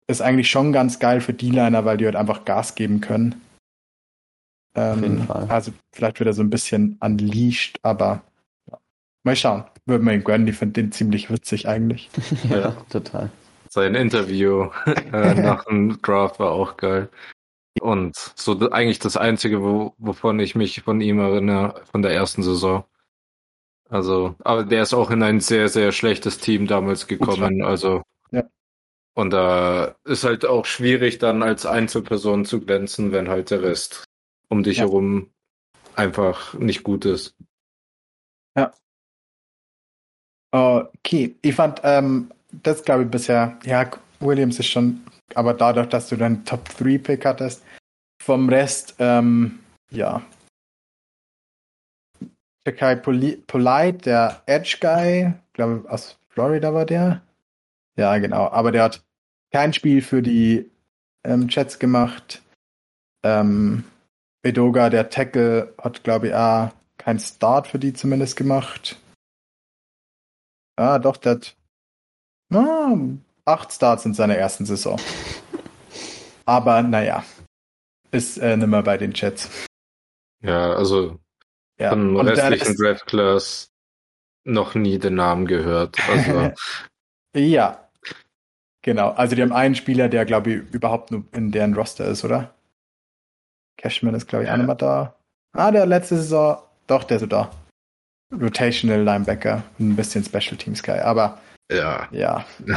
ist 0.08 0.22
eigentlich 0.22 0.50
schon 0.50 0.72
ganz 0.72 1.00
geil 1.00 1.22
für 1.22 1.34
D-Liner, 1.34 1.86
weil 1.86 1.98
die 1.98 2.06
halt 2.06 2.16
einfach 2.16 2.46
Gas 2.46 2.76
geben 2.76 3.02
können. 3.02 3.42
Ähm, 4.76 4.92
Auf 4.92 5.02
jeden 5.02 5.24
Fall. 5.24 5.48
Also 5.50 5.72
vielleicht 5.94 6.20
wird 6.20 6.28
er 6.28 6.34
so 6.34 6.44
ein 6.44 6.50
bisschen 6.50 6.98
unleashed, 7.00 7.80
aber 7.82 8.22
ja. 8.70 8.78
mal 9.24 9.36
schauen. 9.36 9.64
Würde 9.86 10.04
man 10.04 10.16
ihn 10.16 10.24
gönnen, 10.24 10.48
ich 10.48 10.58
finde 10.58 10.82
den 10.82 10.92
ziemlich 10.92 11.30
witzig 11.30 11.68
eigentlich. 11.68 12.10
ja, 12.50 12.60
ja, 12.60 12.72
total. 12.90 13.30
Sein 13.70 13.96
Interview 13.96 14.70
äh, 14.86 15.34
nach 15.42 15.66
dem 15.66 16.02
Draft 16.02 16.40
war 16.40 16.52
auch 16.52 16.78
geil. 16.78 17.10
Und 17.82 18.16
so 18.36 18.72
eigentlich 18.72 19.00
das 19.00 19.18
Einzige, 19.18 19.62
wo, 19.62 19.94
wovon 19.98 20.40
ich 20.40 20.56
mich 20.56 20.82
von 20.82 21.02
ihm 21.02 21.20
erinnere, 21.20 21.84
von 21.92 22.02
der 22.02 22.12
ersten 22.12 22.42
Saison. 22.42 22.86
Also, 23.90 24.36
aber 24.40 24.64
der 24.64 24.84
ist 24.84 24.94
auch 24.94 25.12
in 25.12 25.22
ein 25.24 25.40
sehr, 25.40 25.70
sehr 25.70 25.92
schlechtes 25.92 26.40
Team 26.40 26.68
damals 26.68 27.08
gekommen. 27.08 27.64
Also, 27.64 28.02
ja. 28.32 28.44
Und 29.14 29.32
da 29.32 29.86
äh, 29.86 30.12
ist 30.12 30.24
halt 30.24 30.46
auch 30.46 30.66
schwierig, 30.66 31.20
dann 31.20 31.44
als 31.44 31.66
Einzelperson 31.66 32.46
zu 32.46 32.62
glänzen, 32.62 33.12
wenn 33.12 33.30
halt 33.30 33.52
der 33.52 33.62
Rest 33.62 34.04
um 34.50 34.64
dich 34.64 34.78
ja. 34.78 34.84
herum 34.84 35.30
einfach 35.96 36.54
nicht 36.56 36.84
gut 36.84 37.06
ist. 37.06 37.36
Ja. 38.58 38.72
Okay, 40.52 41.36
ich 41.42 41.56
fand 41.56 41.82
ähm, 41.84 42.32
das 42.64 42.84
glaube 42.84 43.04
ich 43.04 43.10
bisher, 43.10 43.58
ja, 43.66 43.90
Williams 44.20 44.60
ist 44.60 44.68
schon, 44.68 45.02
aber 45.34 45.54
dadurch, 45.54 45.88
dass 45.90 46.10
du 46.10 46.16
deinen 46.16 46.46
Top 46.46 46.68
3 46.78 46.98
Pick 46.98 47.26
hattest, 47.26 47.64
vom 48.22 48.50
Rest, 48.50 48.96
ähm, 49.00 49.60
ja. 49.92 50.22
Chakai 52.66 52.96
Polite, 52.96 53.98
der 54.00 54.42
Edge 54.48 54.78
Guy, 54.82 55.34
glaube 55.54 55.90
aus 55.90 56.18
Florida 56.30 56.74
war 56.74 56.86
der. 56.86 57.22
Ja, 57.96 58.18
genau, 58.18 58.48
aber 58.50 58.72
der 58.72 58.84
hat 58.84 59.06
kein 59.52 59.72
Spiel 59.72 60.02
für 60.02 60.22
die 60.22 60.70
ähm, 61.24 61.48
Chats 61.48 61.78
gemacht. 61.80 62.42
Ähm, 63.24 63.84
Bedoga, 64.42 64.90
der 64.90 65.10
Tackle, 65.10 65.74
hat, 65.78 66.04
glaube 66.04 66.28
ich, 66.28 66.34
auch 66.34 66.72
keinen 66.98 67.20
Start 67.20 67.68
für 67.68 67.80
die 67.80 67.94
zumindest 67.94 68.36
gemacht. 68.36 69.00
Ah, 70.76 71.00
doch, 71.00 71.18
der 71.18 71.34
hat 71.34 71.56
ah, 72.54 72.98
acht 73.46 73.72
Starts 73.72 74.06
in 74.06 74.14
seiner 74.14 74.38
ersten 74.38 74.66
Saison. 74.66 75.00
Aber 76.46 76.82
naja, 76.82 77.24
ist 78.12 78.38
äh, 78.38 78.58
nimmer 78.58 78.84
bei 78.84 78.98
den 78.98 79.14
Chats. 79.14 79.50
Ja, 80.42 80.74
also 80.74 81.20
ja. 81.80 81.90
von 81.90 82.18
restlichen 82.18 82.76
Draft 82.76 83.06
Class 83.08 83.72
noch 84.44 84.76
nie 84.76 85.00
den 85.00 85.16
Namen 85.16 85.48
gehört. 85.48 85.98
Also. 86.10 86.52
ja, 87.36 87.86
Genau, 88.86 89.10
also 89.14 89.36
die 89.36 89.42
haben 89.42 89.52
einen 89.52 89.74
Spieler, 89.74 90.10
der 90.10 90.26
glaube 90.26 90.52
ich 90.52 90.62
überhaupt 90.72 91.10
nur 91.10 91.24
in 91.32 91.52
deren 91.52 91.74
Roster 91.74 92.06
ist, 92.06 92.24
oder? 92.24 92.54
Cashman 93.78 94.14
ist 94.14 94.28
glaube 94.28 94.44
ich 94.44 94.50
ja. 94.50 94.56
auch 94.56 94.64
mehr 94.64 94.76
da. 94.76 95.16
Ah, 95.54 95.72
der 95.72 95.88
letzte 95.88 96.18
Saison, 96.18 96.60
doch, 96.86 97.04
der 97.04 97.18
ist 97.18 97.22
so 97.22 97.28
da. 97.28 97.50
Rotational 98.32 99.02
Linebacker, 99.02 99.64
ein 99.80 99.96
bisschen 99.96 100.24
Special 100.24 100.56
Teams 100.56 100.84
Guy, 100.84 101.00
aber 101.00 101.40
ja. 101.72 102.08
Ja. 102.12 102.46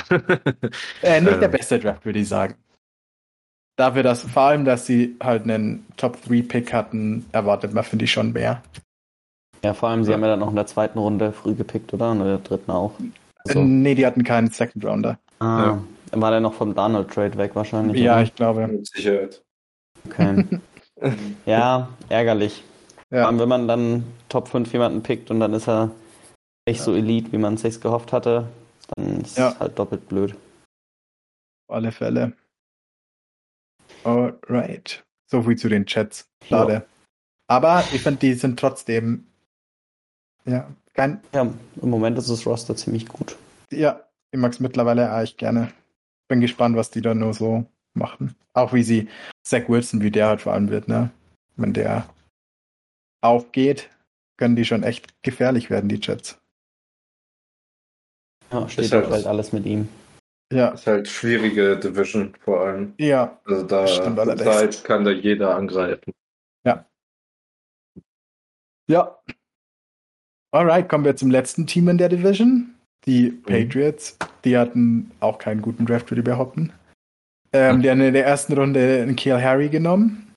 äh, 1.02 1.20
nicht 1.20 1.42
der 1.42 1.48
beste 1.48 1.78
Draft, 1.78 2.06
würde 2.06 2.20
ich 2.20 2.28
sagen. 2.28 2.54
Dafür, 3.76 4.02
dass 4.02 4.22
vor 4.22 4.44
allem, 4.44 4.64
dass 4.64 4.86
sie 4.86 5.14
halt 5.22 5.42
einen 5.42 5.86
Top-3-Pick 5.98 6.72
hatten, 6.72 7.26
erwartet 7.32 7.74
man, 7.74 7.84
finde 7.84 8.06
ich, 8.06 8.12
schon 8.12 8.32
mehr. 8.32 8.62
Ja, 9.64 9.74
vor 9.74 9.88
allem, 9.88 10.04
sie 10.04 10.10
ja. 10.10 10.16
haben 10.16 10.22
ja 10.22 10.28
dann 10.28 10.40
noch 10.40 10.50
in 10.50 10.56
der 10.56 10.66
zweiten 10.66 10.98
Runde 10.98 11.32
früh 11.32 11.54
gepickt, 11.54 11.92
oder? 11.92 12.10
Und 12.10 12.20
in 12.20 12.26
der 12.26 12.38
dritten 12.38 12.70
auch. 12.70 12.92
Also. 13.44 13.62
nee, 13.62 13.94
die 13.94 14.06
hatten 14.06 14.24
keinen 14.24 14.50
Second 14.50 14.84
Rounder. 14.84 15.18
Ah, 15.40 15.78
ja. 16.12 16.20
war 16.20 16.30
der 16.30 16.40
noch 16.40 16.54
vom 16.54 16.74
Donald 16.74 17.10
Trade 17.10 17.36
weg 17.38 17.54
wahrscheinlich? 17.54 18.00
Ja, 18.00 18.14
oder? 18.14 18.22
ich 18.22 18.34
glaube. 18.34 18.66
Mit 18.66 18.86
Sicherheit. 18.86 19.42
Okay. 20.06 20.44
ja, 21.46 21.88
ärgerlich. 22.08 22.62
Ja. 23.10 23.20
Vor 23.20 23.28
allem, 23.28 23.38
wenn 23.38 23.48
man 23.48 23.68
dann 23.68 24.04
Top 24.28 24.48
5 24.48 24.72
jemanden 24.72 25.02
pickt 25.02 25.30
und 25.30 25.40
dann 25.40 25.54
ist 25.54 25.68
er 25.68 25.90
nicht 26.68 26.78
ja. 26.78 26.84
so 26.84 26.94
elite, 26.94 27.32
wie 27.32 27.38
man 27.38 27.54
es 27.54 27.62
sich 27.62 27.80
gehofft 27.80 28.12
hatte, 28.12 28.48
dann 28.96 29.20
ist 29.22 29.38
es 29.38 29.58
halt 29.58 29.78
doppelt 29.78 30.08
blöd. 30.08 30.32
Auf 31.66 31.76
alle 31.76 31.92
Fälle. 31.92 32.32
Alright. 34.04 35.04
So 35.26 35.42
viel 35.42 35.56
zu 35.56 35.68
den 35.68 35.86
Chats. 35.86 36.28
Schade. 36.44 36.86
Aber 37.48 37.82
ich 37.92 38.02
finde, 38.02 38.20
die 38.20 38.34
sind 38.34 38.58
trotzdem. 38.58 39.26
Ja, 40.48 40.68
kein. 40.94 41.20
Ja, 41.34 41.42
im 41.42 41.90
Moment 41.90 42.18
ist 42.18 42.30
das 42.30 42.46
Roster 42.46 42.74
ziemlich 42.74 43.06
gut. 43.06 43.36
Ja, 43.70 44.00
ich 44.30 44.40
mag 44.40 44.52
es 44.52 44.60
mittlerweile 44.60 45.10
eigentlich 45.10 45.36
gerne. 45.36 45.70
Bin 46.28 46.40
gespannt, 46.40 46.76
was 46.76 46.90
die 46.90 47.02
da 47.02 47.14
nur 47.14 47.34
so 47.34 47.66
machen. 47.94 48.34
Auch 48.54 48.72
wie 48.72 48.82
sie 48.82 49.08
Zach 49.46 49.68
Wilson, 49.68 50.02
wie 50.02 50.10
der 50.10 50.28
halt 50.28 50.40
vor 50.40 50.54
allem 50.54 50.70
wird, 50.70 50.88
ne? 50.88 51.10
Wenn 51.56 51.72
der 51.72 52.08
aufgeht, 53.20 53.90
können 54.38 54.56
die 54.56 54.64
schon 54.64 54.82
echt 54.82 55.22
gefährlich 55.22 55.70
werden, 55.70 55.88
die 55.88 56.00
Jets. 56.00 56.38
Ja, 58.50 58.68
steht 58.68 58.92
halt, 58.92 59.10
halt 59.10 59.26
alles 59.26 59.52
mit 59.52 59.66
ihm. 59.66 59.88
Ja. 60.50 60.68
Ist 60.68 60.86
halt 60.86 61.08
schwierige 61.08 61.76
Division 61.78 62.34
vor 62.40 62.60
allem. 62.60 62.94
Ja. 62.96 63.38
Also 63.44 63.66
da 63.66 63.86
halt 63.86 64.84
kann 64.84 65.04
da 65.04 65.10
jeder 65.10 65.54
angreifen. 65.54 66.12
Ja. 66.64 66.86
Ja. 68.88 69.18
Alright, 70.50 70.88
kommen 70.88 71.04
wir 71.04 71.16
zum 71.16 71.30
letzten 71.30 71.66
Team 71.66 71.88
in 71.88 71.98
der 71.98 72.08
Division. 72.08 72.74
Die 73.06 73.30
mhm. 73.30 73.42
Patriots. 73.42 74.16
Die 74.44 74.56
hatten 74.56 75.10
auch 75.20 75.38
keinen 75.38 75.62
guten 75.62 75.86
Draft, 75.86 76.10
würde 76.10 76.20
ich 76.20 76.24
behaupten. 76.24 76.72
Ähm, 77.52 77.82
die 77.82 77.90
haben 77.90 78.00
in 78.00 78.14
der 78.14 78.26
ersten 78.26 78.52
Runde 78.54 79.02
einen 79.02 79.16
Kiel 79.16 79.40
Harry 79.40 79.68
genommen. 79.68 80.32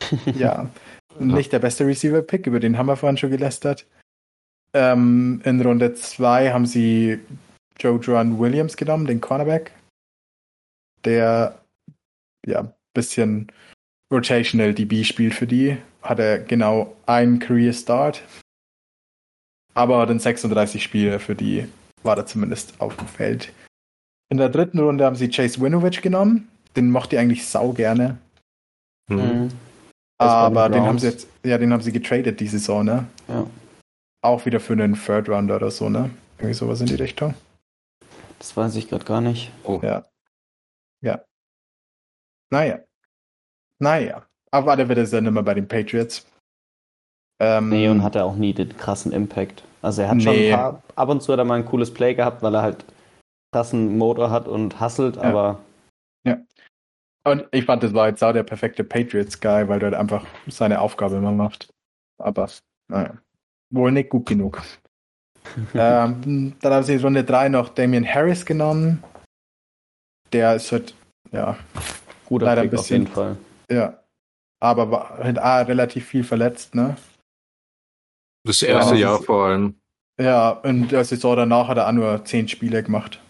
ja. 0.34 0.68
Nicht 1.18 1.52
der 1.52 1.58
beste 1.58 1.84
Receiver-Pick, 1.86 2.46
über 2.46 2.60
den 2.60 2.78
haben 2.78 2.86
wir 2.86 2.96
vorhin 2.96 3.16
schon 3.16 3.30
gelästert. 3.30 3.86
Ähm, 4.72 5.40
in 5.44 5.60
Runde 5.60 5.94
2 5.94 6.52
haben 6.52 6.66
sie 6.66 7.18
Joe 7.80 7.98
Joan 7.98 8.38
Williams 8.38 8.76
genommen, 8.76 9.06
den 9.06 9.20
Cornerback, 9.20 9.72
der 11.04 11.60
ja 12.46 12.72
bisschen 12.94 13.50
rotational 14.12 14.74
DB 14.74 15.04
spielt 15.04 15.34
für 15.34 15.46
die. 15.46 15.76
Hatte 16.02 16.44
genau 16.46 16.96
einen 17.06 17.38
Career 17.38 17.72
Start, 17.72 18.22
aber 19.78 20.06
den 20.06 20.18
36 20.18 20.82
Spiele 20.82 21.20
für 21.20 21.36
die 21.36 21.68
war 22.02 22.16
er 22.16 22.26
zumindest 22.26 22.80
auf 22.80 22.96
dem 22.96 23.06
Feld. 23.06 23.52
In 24.28 24.36
der 24.36 24.48
dritten 24.48 24.80
Runde 24.80 25.04
haben 25.04 25.14
sie 25.14 25.30
Chase 25.30 25.60
Winovich 25.60 26.02
genommen. 26.02 26.48
Den 26.74 26.90
mochte 26.90 27.14
ich 27.14 27.20
eigentlich 27.20 27.46
sau 27.46 27.72
gerne. 27.72 28.18
Mhm. 29.08 29.50
Aber 30.18 30.68
den 30.68 30.82
haben 30.82 30.98
sie 30.98 31.06
jetzt, 31.06 31.28
ja, 31.44 31.58
den 31.58 31.72
haben 31.72 31.82
sie 31.82 31.92
getradet 31.92 32.40
diese 32.40 32.58
Saison, 32.58 32.84
ne? 32.84 33.06
Ja. 33.28 33.46
Auch 34.20 34.44
wieder 34.46 34.58
für 34.58 34.72
einen 34.72 34.94
Third 34.94 35.28
Rounder 35.28 35.56
oder 35.56 35.70
so, 35.70 35.88
ne? 35.88 36.10
Irgendwie 36.38 36.54
sowas 36.54 36.80
in 36.80 36.86
die 36.86 36.96
Richtung. 36.96 37.34
Das 38.40 38.56
weiß 38.56 38.74
ich 38.74 38.88
gerade 38.88 39.04
gar 39.04 39.20
nicht. 39.20 39.52
Oh. 39.62 39.78
Ja. 39.80 40.04
Ja. 41.02 41.22
Naja. 42.50 42.80
Naja. 43.78 44.26
Aber 44.50 44.74
der 44.74 44.88
wird 44.88 44.98
es 44.98 45.10
dann 45.10 45.26
immer 45.26 45.44
bei 45.44 45.54
den 45.54 45.68
Patriots. 45.68 46.26
Ähm, 47.40 47.68
nee, 47.68 47.88
und 47.88 48.02
hat 48.02 48.16
er 48.16 48.24
auch 48.24 48.34
nie 48.34 48.52
den 48.52 48.76
krassen 48.76 49.12
Impact. 49.12 49.62
Also 49.82 50.02
er 50.02 50.08
hat 50.08 50.16
nee. 50.16 50.22
schon 50.22 50.34
ein 50.34 50.50
paar, 50.52 50.82
ab 50.96 51.08
und 51.08 51.22
zu 51.22 51.32
hat 51.32 51.38
er 51.38 51.44
mal 51.44 51.54
ein 51.54 51.64
cooles 51.64 51.92
Play 51.92 52.14
gehabt, 52.14 52.42
weil 52.42 52.54
er 52.54 52.62
halt 52.62 52.84
krassen 53.52 53.96
Motor 53.96 54.30
hat 54.30 54.48
und 54.48 54.80
hustelt, 54.80 55.16
ja. 55.16 55.22
aber. 55.22 55.60
Ja. 56.26 56.38
Und 57.24 57.46
ich 57.52 57.64
fand, 57.64 57.82
das 57.82 57.94
war 57.94 58.08
jetzt 58.08 58.22
auch 58.22 58.32
der 58.32 58.42
perfekte 58.42 58.84
Patriots-Guy, 58.84 59.68
weil 59.68 59.80
er 59.80 59.90
halt 59.90 59.94
einfach 59.94 60.24
seine 60.46 60.80
Aufgabe 60.80 61.16
immer 61.16 61.32
macht. 61.32 61.68
Aber, 62.18 62.48
naja. 62.88 63.18
Wohl 63.70 63.92
nicht 63.92 64.08
gut 64.08 64.26
genug 64.26 64.62
ähm, 65.74 66.54
dann 66.60 66.72
haben 66.72 66.82
sie 66.82 66.94
in 66.94 67.00
Runde 67.00 67.24
3 67.24 67.48
noch 67.48 67.70
Damian 67.70 68.06
Harris 68.06 68.44
genommen. 68.44 69.02
Der 70.32 70.56
ist 70.56 70.72
halt, 70.72 70.94
ja, 71.32 71.56
guter 72.26 72.46
leider 72.46 72.62
Pick 72.62 72.72
ein 72.72 72.76
bisschen, 72.76 73.06
auf 73.06 73.08
jeden 73.08 73.14
Fall. 73.14 73.36
Ja, 73.70 73.98
aber 74.60 74.90
war 74.90 75.18
halt 75.18 75.38
ah, 75.38 75.62
relativ 75.62 76.06
viel 76.06 76.24
verletzt, 76.24 76.74
ne? 76.74 76.96
Das 78.44 78.62
erste 78.62 78.94
ja, 78.94 79.00
Jahr 79.00 79.22
vor 79.22 79.46
allem. 79.46 79.74
Ja, 80.20 80.50
und 80.50 80.88
der 80.88 81.04
Saison 81.04 81.36
danach 81.36 81.68
hat 81.68 81.76
er 81.76 81.88
auch 81.88 81.92
nur 81.92 82.24
10 82.24 82.48
Spiele 82.48 82.82
gemacht. 82.82 83.20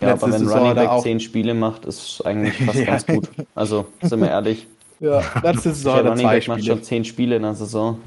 Ja, 0.00 0.10
Letzte 0.10 0.26
aber 0.26 0.32
wenn 0.32 0.40
Saison 0.40 0.58
Running 0.58 0.74
Back 0.74 0.88
auch... 0.88 1.02
10 1.02 1.20
Spiele 1.20 1.54
macht, 1.54 1.84
ist 1.84 2.20
eigentlich 2.26 2.56
fast 2.64 2.78
ja. 2.78 2.84
ganz 2.86 3.06
gut. 3.06 3.28
Also, 3.54 3.86
sind 4.02 4.20
wir 4.20 4.28
ehrlich. 4.28 4.66
Ja, 5.00 5.22
letzte 5.42 5.72
Saison 5.74 5.96
hat 5.96 6.04
er 6.06 6.16
zwei 6.16 6.34
Back 6.34 6.42
Spiele. 6.42 6.56
macht 6.56 6.66
schon 6.66 6.82
10 6.82 7.04
Spiele 7.04 7.36
in 7.36 7.42
der 7.42 7.54
Saison. 7.54 8.00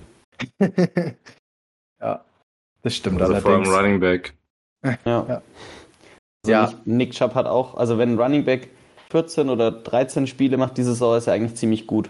ja. 2.01 2.23
Das 2.81 2.95
stimmt 2.95 3.21
also 3.21 3.33
allerdings. 3.33 3.67
Vor 3.67 3.77
allem 3.77 3.85
Running 3.85 3.99
Back. 3.99 4.33
Ja. 4.83 5.25
ja. 5.27 5.41
Also 6.45 6.51
ja. 6.51 6.73
Nick 6.85 7.11
Chubb 7.11 7.33
hat 7.35 7.45
auch, 7.45 7.75
also 7.75 7.97
wenn 7.97 8.17
Running 8.17 8.45
Back 8.45 8.69
14 9.09 9.49
oder 9.49 9.71
13 9.71 10.27
Spiele 10.27 10.55
macht 10.55 10.77
diese 10.77 10.91
Saison, 10.91 11.17
ist 11.17 11.27
er 11.27 11.33
eigentlich 11.33 11.55
ziemlich 11.55 11.87
gut. 11.87 12.09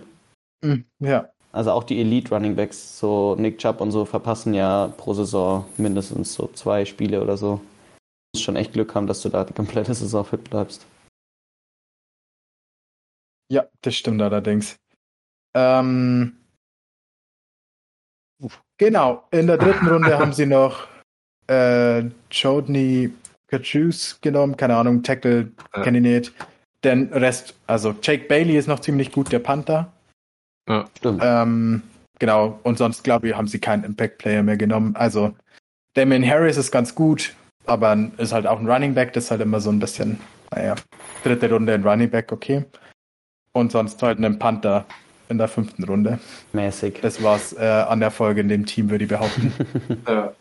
Hm, 0.64 0.86
ja. 1.00 1.30
Also 1.58 1.72
auch 1.72 1.84
die 1.84 2.00
Elite 2.00 2.30
Running 2.34 2.56
Backs, 2.56 3.00
so 3.00 3.36
Nick 3.36 3.58
Chubb 3.58 3.82
und 3.82 3.92
so, 3.92 4.06
verpassen 4.06 4.54
ja 4.54 4.94
pro 4.98 5.14
Saison 5.16 5.66
mindestens 5.78 6.36
so 6.36 6.48
zwei 6.54 6.86
Spiele 6.86 7.20
oder 7.22 7.36
so. 7.36 7.56
Du 7.56 7.62
musst 8.36 8.46
schon 8.46 8.56
echt 8.56 8.74
Glück 8.74 8.94
haben, 8.94 9.08
dass 9.08 9.24
du 9.24 9.30
da 9.30 9.44
die 9.44 9.54
komplette 9.54 9.94
Saison 9.96 10.24
fit 10.24 10.44
bleibst. 10.44 10.86
Ja, 13.52 13.66
das 13.82 13.96
stimmt 13.96 14.22
allerdings. 14.22 14.78
Ähm, 15.56 16.38
Genau, 18.78 19.24
in 19.32 19.48
der 19.48 19.58
dritten 19.58 19.88
Runde 19.88 20.18
haben 20.20 20.32
sie 20.34 20.46
noch 20.46 20.88
äh, 21.48 22.04
Jodney 22.30 23.12
Kachus 23.48 24.22
genommen, 24.22 24.56
keine 24.56 24.76
Ahnung, 24.76 25.02
Tackle 25.02 25.52
ja. 25.76 25.82
kenne 25.82 25.98
ich 25.98 26.04
nicht. 26.04 26.34
Den 26.84 27.12
Rest, 27.12 27.56
also 27.66 27.96
Jake 28.04 28.28
Bailey 28.28 28.58
ist 28.58 28.68
noch 28.68 28.80
ziemlich 28.80 29.12
gut, 29.12 29.32
der 29.32 29.40
Panther. 29.40 29.92
Ja, 30.68 30.86
stimmt. 30.98 31.22
Ähm, 31.24 31.82
genau, 32.20 32.60
und 32.64 32.78
sonst 32.78 33.04
glaube 33.04 33.30
ich, 33.30 33.36
haben 33.36 33.48
sie 33.48 33.60
keinen 33.60 33.84
Impact-Player 33.84 34.44
mehr 34.44 34.58
genommen. 34.58 34.96
Also 34.96 35.34
Damien 35.94 36.28
Harris 36.28 36.58
ist 36.58 36.72
ganz 36.72 36.94
gut, 36.94 37.36
aber 37.66 37.98
ist 38.18 38.34
halt 38.34 38.48
auch 38.48 38.60
ein 38.60 38.70
Running 38.70 38.94
Back, 38.94 39.14
das 39.14 39.26
ist 39.26 39.32
halt 39.32 39.42
immer 39.42 39.60
so 39.60 39.70
ein 39.70 39.80
bisschen, 39.80 40.20
naja, 40.52 40.76
dritte 41.24 41.50
Runde 41.50 41.74
ein 41.74 41.84
Running 41.84 42.10
Back, 42.10 42.32
okay. 42.32 42.66
Und 43.54 43.72
sonst 43.72 44.02
halt 44.04 44.18
einen 44.18 44.38
Panther, 44.38 44.86
in 45.30 45.38
der 45.38 45.48
fünften 45.48 45.84
Runde. 45.84 46.20
Mäßig. 46.54 47.00
Das 47.02 47.22
war's 47.22 47.54
äh, 47.54 47.66
an 47.66 48.00
der 48.00 48.12
Folge 48.12 48.42
in 48.42 48.50
dem 48.50 48.66
Team, 48.66 48.90
würde 48.90 49.04
ich 49.04 49.10
behaupten. 49.10 49.54
ja. 50.08 50.34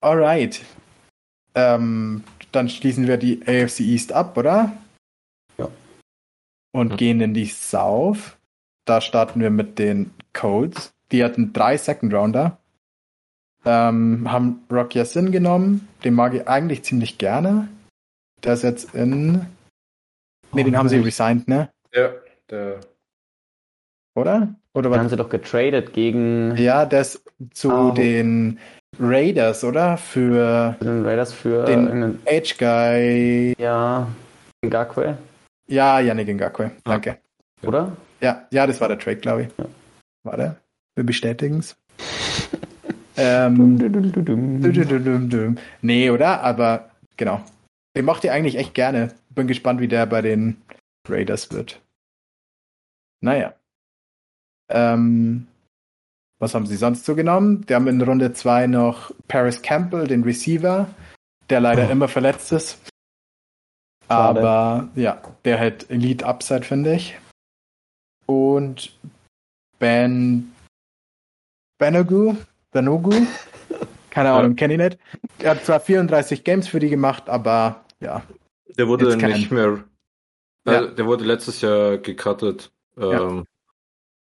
Alright. 0.00 0.62
Ähm, 1.54 2.24
dann 2.52 2.68
schließen 2.68 3.06
wir 3.06 3.16
die 3.16 3.42
AFC 3.42 3.80
East 3.80 4.12
ab, 4.12 4.36
oder? 4.36 4.72
Ja. 5.58 5.68
Und 6.72 6.92
mhm. 6.92 6.96
gehen 6.96 7.20
in 7.20 7.34
die 7.34 7.46
South. 7.46 8.36
Da 8.84 9.00
starten 9.00 9.40
wir 9.40 9.50
mit 9.50 9.78
den 9.78 10.10
Colts. 10.32 10.92
Die 11.12 11.24
hatten 11.24 11.52
drei 11.52 11.76
Second 11.76 12.14
Rounder. 12.14 12.58
Ähm, 13.64 14.30
haben 14.30 14.64
Rock 14.70 14.94
Yassin 14.94 15.32
genommen. 15.32 15.88
Den 16.04 16.14
mag 16.14 16.34
ich 16.34 16.48
eigentlich 16.48 16.82
ziemlich 16.82 17.18
gerne. 17.18 17.68
Der 18.42 18.54
ist 18.54 18.62
jetzt 18.62 18.94
in. 18.94 19.32
Ne, 19.32 19.46
oh, 20.52 20.56
den 20.56 20.78
haben 20.78 20.88
sie 20.88 20.98
resigned, 20.98 21.46
ne? 21.46 21.70
Ja, 21.92 22.10
der 22.48 22.80
oder? 24.14 24.54
Oder 24.74 24.90
was? 24.90 24.98
haben 24.98 25.08
sie 25.08 25.16
doch 25.16 25.28
getradet 25.28 25.92
gegen. 25.92 26.56
Ja, 26.56 26.86
das 26.86 27.22
zu 27.52 27.72
oh. 27.72 27.90
den 27.90 28.58
Raiders, 28.98 29.64
oder? 29.64 29.96
Für. 29.96 30.76
Für 30.78 30.84
den 30.84 31.04
Raiders 31.04 31.32
für. 31.32 31.64
Den 31.64 32.18
Edge 32.24 32.54
Guy. 32.58 33.54
Ja. 33.58 34.06
Ngakwe. 34.64 35.16
Ja, 35.68 36.00
Yannick 36.00 36.28
Ngakwe. 36.28 36.72
Danke. 36.84 37.18
Oder? 37.62 37.92
Ja, 38.20 38.46
ja, 38.50 38.66
das 38.66 38.80
war 38.80 38.88
der 38.88 38.98
Trade, 38.98 39.16
glaube 39.16 39.42
ich. 39.42 39.48
Ja. 39.58 39.64
War 40.24 40.36
der? 40.36 40.56
Wir 40.94 41.04
bestätigen 41.04 41.58
es. 41.58 41.76
ähm, 43.16 43.76
nee, 45.82 46.10
oder? 46.10 46.42
Aber 46.42 46.90
genau. 47.16 47.42
Den 47.96 48.04
macht 48.04 48.24
ihr 48.24 48.32
eigentlich 48.32 48.56
echt 48.56 48.74
gerne. 48.74 49.12
Bin 49.30 49.46
gespannt, 49.46 49.80
wie 49.80 49.88
der 49.88 50.06
bei 50.06 50.22
den 50.22 50.60
Raiders 51.08 51.50
wird. 51.50 51.80
Naja. 53.20 53.54
Ähm, 54.70 55.46
was 56.38 56.54
haben 56.54 56.66
sie 56.66 56.76
sonst 56.76 57.04
so 57.04 57.14
genommen? 57.14 57.66
Die 57.66 57.74
haben 57.74 57.88
in 57.88 58.00
Runde 58.00 58.32
2 58.32 58.66
noch 58.66 59.12
Paris 59.28 59.60
Campbell, 59.62 60.06
den 60.06 60.22
Receiver, 60.22 60.88
der 61.50 61.60
leider 61.60 61.88
oh. 61.88 61.90
immer 61.90 62.08
verletzt 62.08 62.52
ist. 62.52 62.78
Schade. 64.06 64.40
Aber 64.40 64.88
ja, 64.94 65.20
der 65.44 65.60
hat 65.60 65.90
Elite 65.90 66.26
Upside, 66.26 66.62
finde 66.62 66.94
ich. 66.94 67.18
Und 68.30 68.92
Ben 69.80 70.52
Benogu, 71.78 72.36
Benogu, 72.70 73.10
keine 74.10 74.30
Ahnung, 74.30 74.54
kenne 74.54 74.74
ich 74.74 74.78
nicht. 74.78 74.98
Er 75.40 75.50
hat 75.50 75.64
zwar 75.64 75.80
34 75.80 76.44
Games 76.44 76.68
für 76.68 76.78
die 76.78 76.90
gemacht, 76.90 77.28
aber 77.28 77.84
ja. 77.98 78.22
Der 78.78 78.86
wurde 78.86 79.16
nicht 79.16 79.50
mehr. 79.50 79.82
Ja. 80.64 80.86
Der 80.86 81.06
wurde 81.06 81.24
letztes 81.24 81.60
Jahr 81.60 81.98
gecuttet. 81.98 82.70
Ja. 82.96 83.20
Ähm, 83.20 83.46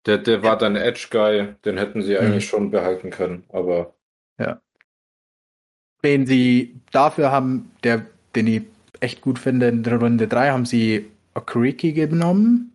der, 0.05 0.17
der 0.17 0.43
war 0.43 0.57
dann 0.57 0.75
Edge 0.75 1.07
Guy, 1.09 1.55
den 1.63 1.77
hätten 1.77 2.01
sie 2.01 2.17
eigentlich 2.17 2.47
mhm. 2.47 2.49
schon 2.49 2.71
behalten 2.71 3.11
können, 3.11 3.45
aber. 3.47 3.95
Ja. 4.37 4.59
Den 6.03 6.25
sie 6.25 6.81
dafür 6.91 7.31
haben, 7.31 7.71
der, 7.85 8.05
den 8.35 8.47
ich 8.47 8.63
echt 8.99 9.21
gut 9.21 9.39
finde, 9.39 9.69
in 9.69 9.83
der 9.83 10.01
Runde 10.01 10.27
3 10.27 10.49
haben 10.49 10.65
sie 10.65 11.09
Okriki 11.33 11.93
genommen. 11.93 12.74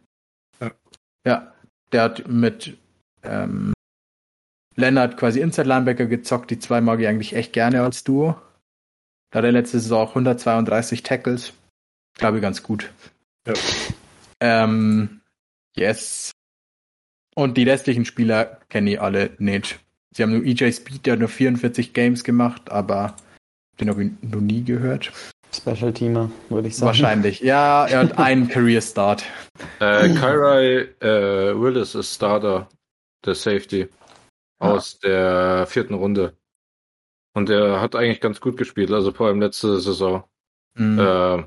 Ja. 1.26 1.52
Der 1.92 2.02
hat 2.02 2.28
mit 2.28 2.76
ähm, 3.24 3.72
Leonard 4.76 5.16
quasi 5.16 5.40
Inside 5.40 5.68
Linebacker 5.68 6.06
gezockt, 6.06 6.50
die 6.50 6.58
zwei 6.58 6.80
mag 6.80 7.00
ich 7.00 7.08
eigentlich 7.08 7.34
echt 7.34 7.52
gerne 7.52 7.82
als 7.82 8.04
Duo. 8.04 8.40
Da 9.30 9.38
hat 9.38 9.44
er 9.44 9.52
letzte 9.52 9.80
Saison 9.80 10.02
auch 10.02 10.10
132 10.10 11.02
Tackles. 11.02 11.52
Glaube 12.14 12.38
ich 12.38 12.42
ganz 12.42 12.62
gut. 12.62 12.92
Ja. 13.46 13.54
Ähm, 14.40 15.20
yes. 15.76 16.32
Und 17.34 17.56
die 17.56 17.62
restlichen 17.62 18.04
Spieler 18.04 18.60
kenne 18.68 18.92
ich 18.92 19.00
alle 19.00 19.30
nicht. 19.38 19.78
Sie 20.14 20.22
haben 20.22 20.32
nur 20.32 20.44
EJ 20.44 20.72
Speed, 20.72 21.06
der 21.06 21.12
hat 21.12 21.20
nur 21.20 21.28
44 21.28 21.92
Games 21.92 22.24
gemacht, 22.24 22.70
aber 22.70 23.16
den 23.80 23.88
habe 23.88 24.04
ich 24.04 24.10
noch 24.22 24.40
nie 24.40 24.64
gehört. 24.64 25.12
Special 25.52 25.92
Teamer, 25.92 26.30
würde 26.48 26.68
ich 26.68 26.76
sagen. 26.76 26.86
Wahrscheinlich. 26.86 27.40
Ja, 27.40 27.86
er 27.86 28.00
hat 28.00 28.18
einen 28.18 28.48
Career 28.48 28.80
Start. 28.80 29.24
Äh, 29.80 30.08
Kyrie 30.14 30.88
äh, 31.00 31.60
Willis 31.60 31.94
ist 31.94 32.14
Starter, 32.14 32.68
der 33.24 33.34
Safety 33.34 33.88
aus 34.60 34.98
der 35.00 35.66
vierten 35.66 35.94
Runde. 35.94 36.36
Und 37.34 37.48
er 37.48 37.80
hat 37.80 37.94
eigentlich 37.94 38.20
ganz 38.20 38.40
gut 38.40 38.56
gespielt, 38.56 38.90
also 38.90 39.12
vor 39.12 39.28
allem 39.28 39.40
letzte 39.40 39.80
Saison. 39.80 40.24
Mhm. 40.74 40.98
Äh, 40.98 41.44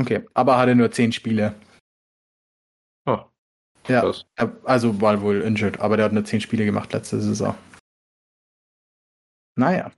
okay, 0.00 0.26
aber 0.34 0.58
hatte 0.58 0.74
nur 0.74 0.90
zehn 0.90 1.12
Spiele. 1.12 1.54
Oh. 3.06 3.20
Ja, 3.88 4.00
krass. 4.00 4.26
also 4.64 5.00
war 5.00 5.20
wohl 5.22 5.42
injured, 5.42 5.80
aber 5.80 5.96
der 5.96 6.06
hat 6.06 6.12
nur 6.12 6.24
zehn 6.24 6.40
Spiele 6.40 6.64
gemacht 6.64 6.92
letzte 6.92 7.20
Saison. 7.20 7.56
Naja. 9.56 9.92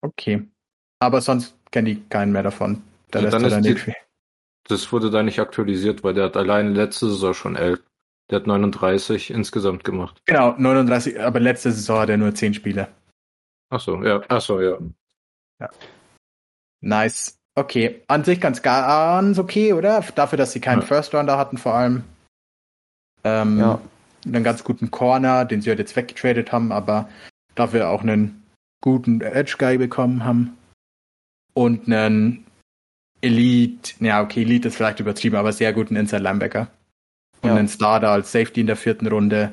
Okay. 0.00 0.48
Aber 1.00 1.20
sonst 1.20 1.57
kenne 1.70 1.90
ich 1.90 2.08
keinen 2.08 2.32
mehr 2.32 2.42
davon. 2.42 2.82
Der 3.12 3.22
ja, 3.22 3.30
dann 3.30 3.44
ist 3.44 3.60
die, 3.64 3.94
das 4.68 4.92
wurde 4.92 5.10
da 5.10 5.22
nicht 5.22 5.40
aktualisiert, 5.40 6.04
weil 6.04 6.14
der 6.14 6.24
hat 6.24 6.36
allein 6.36 6.74
letzte 6.74 7.08
Saison 7.08 7.34
schon 7.34 7.56
elf. 7.56 7.80
Der 8.30 8.40
hat 8.40 8.46
39 8.46 9.30
insgesamt 9.30 9.84
gemacht. 9.84 10.20
Genau, 10.26 10.54
39, 10.58 11.20
aber 11.20 11.40
letzte 11.40 11.72
Saison 11.72 12.00
hat 12.00 12.10
er 12.10 12.18
nur 12.18 12.34
10 12.34 12.52
Spiele. 12.52 12.88
Ach 13.70 13.80
so, 13.80 14.02
ja. 14.02 14.20
Ach 14.28 14.40
so, 14.40 14.60
ja. 14.60 14.78
Ja. 15.60 15.70
Nice. 16.80 17.38
Okay. 17.54 18.02
An 18.06 18.24
sich 18.24 18.40
ganz 18.40 18.62
ganz 18.62 19.38
okay, 19.38 19.72
oder? 19.72 20.04
Dafür, 20.14 20.36
dass 20.36 20.52
sie 20.52 20.60
keinen 20.60 20.80
ja. 20.80 20.86
First 20.86 21.14
Rounder 21.14 21.38
hatten, 21.38 21.56
vor 21.56 21.74
allem. 21.74 22.04
Ähm, 23.24 23.58
ja. 23.58 23.80
Einen 24.26 24.44
ganz 24.44 24.62
guten 24.62 24.90
Corner, 24.90 25.46
den 25.46 25.62
sie 25.62 25.70
halt 25.70 25.78
jetzt 25.78 25.96
weggetradet 25.96 26.52
haben, 26.52 26.70
aber 26.70 27.08
dafür 27.54 27.88
auch 27.88 28.02
einen 28.02 28.42
guten 28.82 29.20
Edge 29.22 29.56
Guy 29.58 29.78
bekommen 29.78 30.24
haben. 30.24 30.56
Und 31.54 31.86
einen 31.86 32.44
Elite, 33.20 33.94
ja, 34.00 34.22
okay, 34.22 34.42
Elite 34.42 34.68
ist 34.68 34.76
vielleicht 34.76 35.00
übertrieben, 35.00 35.36
aber 35.36 35.52
sehr 35.52 35.72
guten 35.72 35.96
Inside 35.96 36.22
Linebacker. 36.22 36.68
Und 37.42 37.50
ja. 37.50 37.56
einen 37.56 37.68
Starter 37.68 38.10
als 38.10 38.32
Safety 38.32 38.60
in 38.60 38.66
der 38.66 38.76
vierten 38.76 39.06
Runde, 39.06 39.52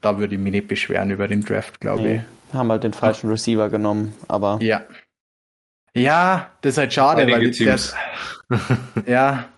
da 0.00 0.18
würde 0.18 0.34
ich 0.34 0.40
mich 0.40 0.52
nicht 0.52 0.68
beschweren 0.68 1.10
über 1.10 1.28
den 1.28 1.44
Draft, 1.44 1.80
glaube 1.80 2.02
nee. 2.02 2.16
ich. 2.16 2.54
Haben 2.54 2.70
halt 2.70 2.84
den 2.84 2.92
falschen 2.92 3.28
Receiver 3.28 3.68
genommen, 3.68 4.14
aber. 4.28 4.58
Ja. 4.60 4.82
Ja, 5.94 6.50
das 6.60 6.74
ist 6.74 6.78
halt 6.78 6.92
schade, 6.92 7.22
Einige 7.22 7.38
weil 7.38 7.50
Teams. 7.50 7.94
das. 8.48 9.06
ja. 9.06 9.48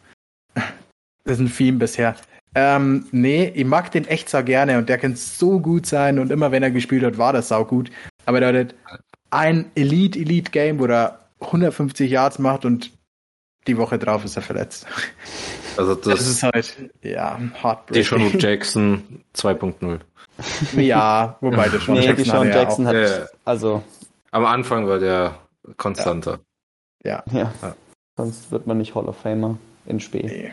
Das 1.24 1.34
ist 1.34 1.40
ein 1.40 1.52
Theme 1.52 1.78
bisher. 1.78 2.14
Ähm, 2.54 3.06
nee, 3.12 3.52
ich 3.54 3.66
mag 3.66 3.90
den 3.90 4.06
echt 4.06 4.28
so 4.30 4.42
gerne 4.42 4.78
und 4.78 4.88
der 4.88 4.98
kann 4.98 5.14
so 5.16 5.60
gut 5.60 5.86
sein 5.86 6.18
und 6.18 6.32
immer 6.32 6.50
wenn 6.50 6.62
er 6.62 6.70
gespielt 6.70 7.04
hat, 7.04 7.18
war 7.18 7.32
das 7.32 7.48
sau 7.48 7.64
gut. 7.64 7.90
Aber 8.24 8.40
der 8.40 8.60
hat 8.60 8.74
ein 9.30 9.70
Elite-Elite-Game, 9.74 10.78
wo 10.78 10.86
er 10.86 11.27
150 11.40 12.10
Yards 12.10 12.38
macht 12.38 12.64
und 12.64 12.90
die 13.66 13.76
Woche 13.76 13.98
drauf 13.98 14.24
ist 14.24 14.36
er 14.36 14.42
verletzt. 14.42 14.86
Also 15.76 15.94
das, 15.94 16.18
das 16.18 16.28
ist 16.28 16.42
halt, 16.42 16.90
ja, 17.02 17.38
Heartbreak. 17.62 17.94
Die 17.94 18.02
Sean 18.02 18.38
Jackson 18.38 19.24
2.0. 19.34 20.00
Ja, 20.80 21.36
wobei 21.40 21.68
der 21.68 21.80
Sean 21.80 21.96
nee, 21.96 22.06
Jackson, 22.06 22.24
Sean 22.24 22.48
Jackson 22.48 22.86
hat, 22.86 22.94
ja, 22.94 23.26
also. 23.44 23.82
Am 24.30 24.44
Anfang 24.44 24.88
war 24.88 24.98
der 24.98 25.38
konstanter. 25.76 26.40
Ja. 27.04 27.22
ja. 27.32 27.52
ja. 27.62 27.74
Sonst 28.16 28.50
wird 28.50 28.66
man 28.66 28.78
nicht 28.78 28.94
Hall 28.94 29.06
of 29.06 29.16
Famer 29.18 29.58
in 29.86 30.00
Spee. 30.00 30.22
Nee. 30.22 30.52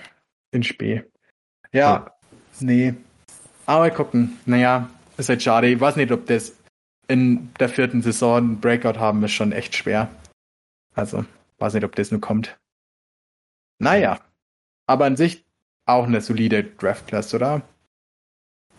In 0.51 0.63
Spee. 0.63 1.03
Ja, 1.71 1.79
ja. 1.79 2.11
nee. 2.59 2.93
Aber 3.65 3.89
gucken. 3.89 4.38
Naja, 4.45 4.89
ist 5.17 5.29
halt 5.29 5.41
schade. 5.41 5.67
Ich 5.67 5.79
weiß 5.79 5.95
nicht, 5.95 6.11
ob 6.11 6.27
das 6.27 6.53
in 7.07 7.51
der 7.59 7.69
vierten 7.69 8.01
Saison 8.01 8.38
ein 8.38 8.59
Breakout 8.59 8.99
haben, 8.99 9.23
ist 9.23 9.31
schon 9.31 9.51
echt 9.51 9.75
schwer. 9.75 10.09
Also, 10.95 11.25
weiß 11.59 11.73
nicht, 11.73 11.83
ob 11.83 11.95
das 11.95 12.11
nur 12.11 12.21
kommt. 12.21 12.57
Naja. 13.79 14.19
Aber 14.87 15.05
an 15.05 15.17
sich 15.17 15.45
auch 15.85 16.05
eine 16.05 16.21
solide 16.21 16.63
Draft-Class, 16.63 17.33
oder? 17.33 17.61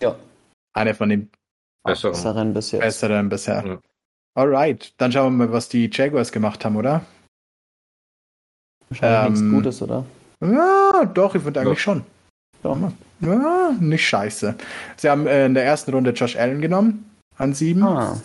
Ja. 0.00 0.16
Eine 0.72 0.94
von 0.94 1.08
den 1.08 1.30
besseren 1.84 2.54
bisher. 2.54 2.80
Besseren 2.80 3.28
bisher. 3.28 3.64
Ja. 3.64 3.80
Alright, 4.34 4.94
dann 4.98 5.12
schauen 5.12 5.36
wir 5.36 5.46
mal, 5.46 5.52
was 5.52 5.68
die 5.68 5.88
Jaguars 5.92 6.32
gemacht 6.32 6.64
haben, 6.64 6.76
oder? 6.76 7.04
Wahrscheinlich 8.88 9.26
ähm, 9.26 9.32
nichts 9.32 9.56
Gutes, 9.56 9.82
oder? 9.82 10.04
Ja, 10.40 11.04
doch, 11.06 11.34
ich 11.34 11.42
finde 11.42 11.60
eigentlich 11.60 11.78
ja. 11.78 11.82
schon. 11.82 12.04
Ja. 12.62 12.92
ja, 13.20 13.72
nicht 13.80 14.06
scheiße. 14.06 14.56
Sie 14.96 15.08
haben 15.08 15.26
äh, 15.26 15.46
in 15.46 15.54
der 15.54 15.64
ersten 15.64 15.92
Runde 15.92 16.10
Josh 16.10 16.36
Allen 16.36 16.60
genommen, 16.60 17.10
an 17.36 17.54
sieben. 17.54 17.82
Ah. 17.82 18.20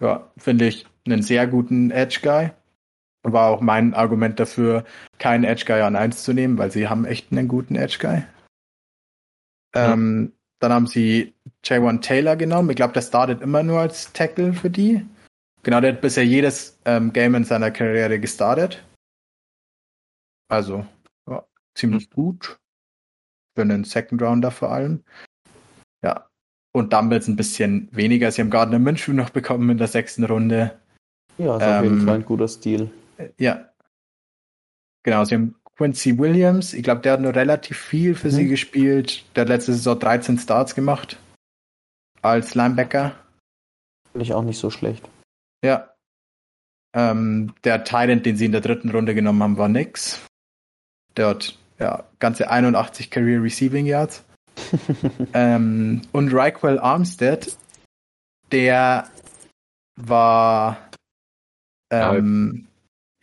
Ja, 0.00 0.30
finde 0.36 0.68
ich 0.68 0.86
einen 1.06 1.22
sehr 1.22 1.46
guten 1.46 1.90
Edge-Guy 1.90 2.50
war 3.22 3.50
auch 3.50 3.60
mein 3.60 3.94
Argument 3.94 4.40
dafür, 4.40 4.84
keinen 5.18 5.44
Edge 5.44 5.64
Guy 5.66 5.80
an 5.80 5.96
1 5.96 6.24
zu 6.24 6.32
nehmen, 6.32 6.58
weil 6.58 6.70
sie 6.70 6.88
haben 6.88 7.04
echt 7.04 7.30
einen 7.30 7.48
guten 7.48 7.76
Edge 7.76 7.98
Guy. 8.00 8.24
Ja. 9.74 9.92
Ähm, 9.92 10.32
dann 10.58 10.72
haben 10.72 10.86
sie 10.86 11.34
J1 11.64 12.02
Taylor 12.02 12.36
genommen. 12.36 12.70
Ich 12.70 12.76
glaube, 12.76 12.92
der 12.92 13.02
startet 13.02 13.42
immer 13.42 13.62
nur 13.62 13.80
als 13.80 14.12
Tackle 14.12 14.52
für 14.52 14.70
die. 14.70 15.04
Genau, 15.64 15.80
der 15.80 15.94
hat 15.94 16.00
bisher 16.00 16.24
jedes 16.24 16.78
ähm, 16.84 17.12
Game 17.12 17.34
in 17.34 17.44
seiner 17.44 17.70
Karriere 17.70 18.18
gestartet. 18.20 18.84
Also, 20.48 20.86
ja, 21.28 21.44
ziemlich 21.74 22.08
mhm. 22.10 22.14
gut. 22.14 22.58
Für 23.56 23.62
einen 23.62 23.84
Second 23.84 24.22
Rounder 24.22 24.50
vor 24.50 24.70
allem. 24.70 25.02
Ja. 26.02 26.28
Und 26.74 26.92
Dumbles 26.92 27.28
ein 27.28 27.36
bisschen 27.36 27.88
weniger. 27.92 28.30
Sie 28.30 28.40
haben 28.40 28.50
Gardner 28.50 28.78
Minshew 28.78 29.12
noch 29.12 29.30
bekommen 29.30 29.68
in 29.70 29.78
der 29.78 29.88
sechsten 29.88 30.24
Runde. 30.24 30.78
Ja, 31.38 31.56
ist 31.56 31.62
ähm, 31.62 31.76
auf 31.76 31.82
jeden 31.82 32.00
ähm, 32.00 32.06
Fall 32.06 32.14
ein 32.16 32.24
guter 32.24 32.48
Stil. 32.48 32.90
Ja. 33.38 33.68
Genau, 35.04 35.24
sie 35.24 35.34
haben 35.34 35.56
Quincy 35.76 36.18
Williams. 36.18 36.74
Ich 36.74 36.82
glaube, 36.82 37.00
der 37.00 37.14
hat 37.14 37.20
nur 37.20 37.34
relativ 37.34 37.78
viel 37.78 38.14
für 38.14 38.28
mhm. 38.28 38.32
sie 38.32 38.48
gespielt. 38.48 39.24
Der 39.34 39.42
hat 39.42 39.48
letzte 39.48 39.72
Saison 39.72 39.98
13 39.98 40.38
Starts 40.38 40.74
gemacht. 40.74 41.18
Als 42.20 42.54
Linebacker. 42.54 43.14
Finde 44.12 44.24
ich 44.24 44.32
auch 44.32 44.44
nicht 44.44 44.58
so 44.58 44.70
schlecht. 44.70 45.08
Ja. 45.64 45.90
Ähm, 46.94 47.54
der 47.64 47.84
Tyrant, 47.84 48.26
den 48.26 48.36
sie 48.36 48.44
in 48.44 48.52
der 48.52 48.60
dritten 48.60 48.90
Runde 48.90 49.14
genommen 49.14 49.42
haben, 49.42 49.56
war 49.56 49.68
nix. 49.68 50.20
Der 51.16 51.28
hat 51.28 51.58
ja 51.78 52.04
ganze 52.18 52.50
81 52.50 53.10
Career 53.10 53.42
Receiving 53.42 53.86
Yards. 53.86 54.24
ähm, 55.34 56.02
und 56.12 56.32
Raquel 56.32 56.78
Armstead, 56.78 57.56
der 58.52 59.10
war 59.96 60.90
ähm, 61.90 62.66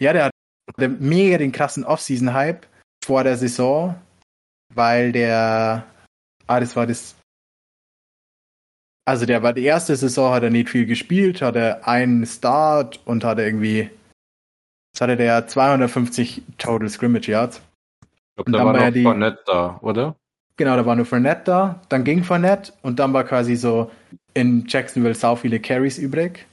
ja, 0.01 0.13
der 0.13 0.25
hatte 0.25 0.89
mega 0.89 1.37
den 1.37 1.51
krassen 1.51 1.83
Off-Season-Hype 1.83 2.65
vor 3.03 3.23
der 3.23 3.37
Saison, 3.37 3.95
weil 4.73 5.11
der, 5.11 5.85
ah, 6.47 6.59
das 6.59 6.75
war 6.75 6.87
das, 6.87 7.15
also 9.05 9.25
der 9.25 9.41
war 9.43 9.53
die 9.53 9.63
erste 9.63 9.95
Saison, 9.95 10.33
hat 10.33 10.43
er 10.43 10.49
nicht 10.49 10.69
viel 10.69 10.85
gespielt, 10.85 11.41
hatte 11.41 11.85
einen 11.87 12.25
Start 12.25 12.99
und 13.05 13.23
hatte 13.23 13.43
irgendwie 13.43 13.89
Jetzt 14.93 15.01
hatte 15.01 15.17
der 15.17 15.47
250 15.47 16.43
Total 16.57 16.89
Scrimmage 16.89 17.27
Yards. 17.27 17.61
Ich 18.37 18.45
glaube, 18.45 18.51
da 18.51 18.65
war, 18.65 18.73
war 18.73 18.85
noch 18.85 18.93
die, 18.93 19.03
Fournette 19.03 19.39
da, 19.45 19.79
oder? 19.81 20.15
Genau, 20.57 20.75
da 20.75 20.85
war 20.85 20.95
nur 20.95 21.05
Fournette 21.05 21.43
da, 21.45 21.81
dann 21.89 22.03
ging 22.03 22.23
Fournette 22.23 22.73
und 22.81 22.99
dann 22.99 23.13
war 23.13 23.23
quasi 23.23 23.55
so 23.55 23.91
in 24.33 24.65
Jacksonville 24.67 25.15
sau 25.15 25.35
viele 25.35 25.59
Carries 25.59 25.97
übrig. 25.97 26.45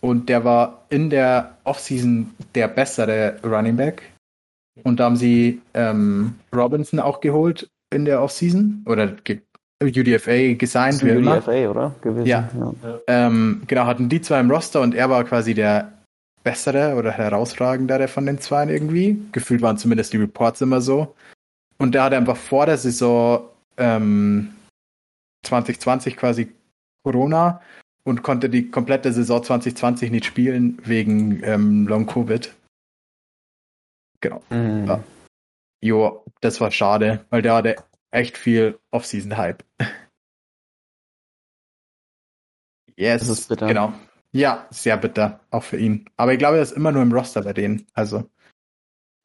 Und 0.00 0.28
der 0.28 0.44
war 0.44 0.84
in 0.88 1.10
der 1.10 1.58
Offseason 1.64 2.34
der 2.54 2.68
bessere 2.68 3.38
Running 3.44 3.76
Back. 3.76 4.02
Und 4.82 4.98
da 4.98 5.04
haben 5.04 5.16
sie 5.16 5.60
ähm, 5.74 6.34
Robinson 6.54 7.00
auch 7.00 7.20
geholt 7.20 7.68
in 7.90 8.04
der 8.04 8.22
Offseason. 8.22 8.82
Oder 8.86 9.16
UDFA 9.82 10.54
gesigned. 10.54 11.04
Wie 11.04 11.12
UDFA, 11.12 11.52
immer. 11.52 11.70
oder? 11.70 11.94
Gewesen. 12.00 12.26
Ja. 12.26 12.48
ja. 12.82 12.98
Ähm, 13.06 13.62
genau, 13.66 13.86
hatten 13.86 14.08
die 14.08 14.20
zwei 14.20 14.40
im 14.40 14.50
Roster 14.50 14.80
und 14.80 14.94
er 14.94 15.10
war 15.10 15.24
quasi 15.24 15.54
der 15.54 15.92
bessere 16.42 16.94
oder 16.96 17.12
herausragendere 17.12 18.08
von 18.08 18.26
den 18.26 18.38
zwei 18.38 18.66
irgendwie. 18.66 19.20
Gefühlt 19.32 19.62
waren 19.62 19.76
zumindest 19.76 20.12
die 20.12 20.18
Reports 20.18 20.60
immer 20.60 20.80
so. 20.80 21.14
Und 21.78 21.94
der 21.94 22.04
hatte 22.04 22.16
einfach 22.16 22.36
vor 22.36 22.66
der 22.66 22.78
Saison 22.78 23.42
ähm, 23.76 24.52
2020 25.44 26.16
quasi 26.16 26.52
Corona 27.02 27.60
und 28.04 28.22
konnte 28.22 28.48
die 28.48 28.70
komplette 28.70 29.12
Saison 29.12 29.42
2020 29.42 30.10
nicht 30.10 30.24
spielen 30.24 30.80
wegen 30.84 31.42
ähm, 31.44 31.86
Long 31.86 32.06
Covid. 32.06 32.54
Genau. 34.20 34.42
Mhm. 34.50 34.86
Ja. 34.86 35.04
Jo, 35.82 36.24
das 36.40 36.60
war 36.60 36.70
schade, 36.70 37.24
weil 37.30 37.42
der 37.42 37.54
hatte 37.54 37.76
echt 38.10 38.36
viel 38.36 38.78
Off-Season-Hype. 38.90 39.64
yes, 42.96 43.20
das 43.20 43.30
ist 43.30 43.48
bitter. 43.48 43.66
Genau. 43.66 43.94
Ja, 44.32 44.68
sehr 44.70 44.96
bitter, 44.96 45.40
auch 45.50 45.64
für 45.64 45.78
ihn. 45.78 46.08
Aber 46.16 46.32
ich 46.32 46.38
glaube, 46.38 46.58
er 46.58 46.62
ist 46.62 46.72
immer 46.72 46.92
nur 46.92 47.02
im 47.02 47.12
Roster 47.12 47.42
bei 47.42 47.52
denen. 47.52 47.86
Also, 47.94 48.30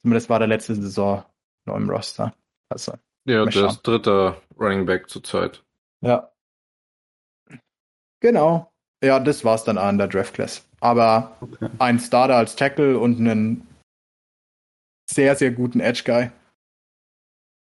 zumindest 0.02 0.30
war 0.30 0.40
der 0.40 0.48
letzte 0.48 0.76
Saison 0.76 1.24
nur 1.66 1.76
im 1.78 1.90
Roster. 1.90 2.34
Also, 2.70 2.94
ja, 3.26 3.46
der 3.46 3.68
ist 3.68 3.82
dritter 3.84 4.42
Running 4.58 4.86
Back 4.86 5.10
zurzeit. 5.10 5.64
Ja. 6.02 6.32
Genau. 8.22 8.72
Ja, 9.04 9.20
das 9.20 9.44
war's 9.46 9.64
dann 9.64 9.78
an 9.78 9.98
der 9.98 10.08
Draft 10.08 10.34
Class. 10.34 10.66
Aber 10.80 11.38
okay. 11.42 11.70
ein 11.80 12.00
Starter 12.00 12.36
als 12.36 12.56
Tackle 12.56 12.98
und 12.98 13.20
einen 13.20 13.68
sehr, 15.10 15.36
sehr 15.36 15.52
guten 15.52 15.80
Edge 15.80 16.04
Guy. 16.06 16.32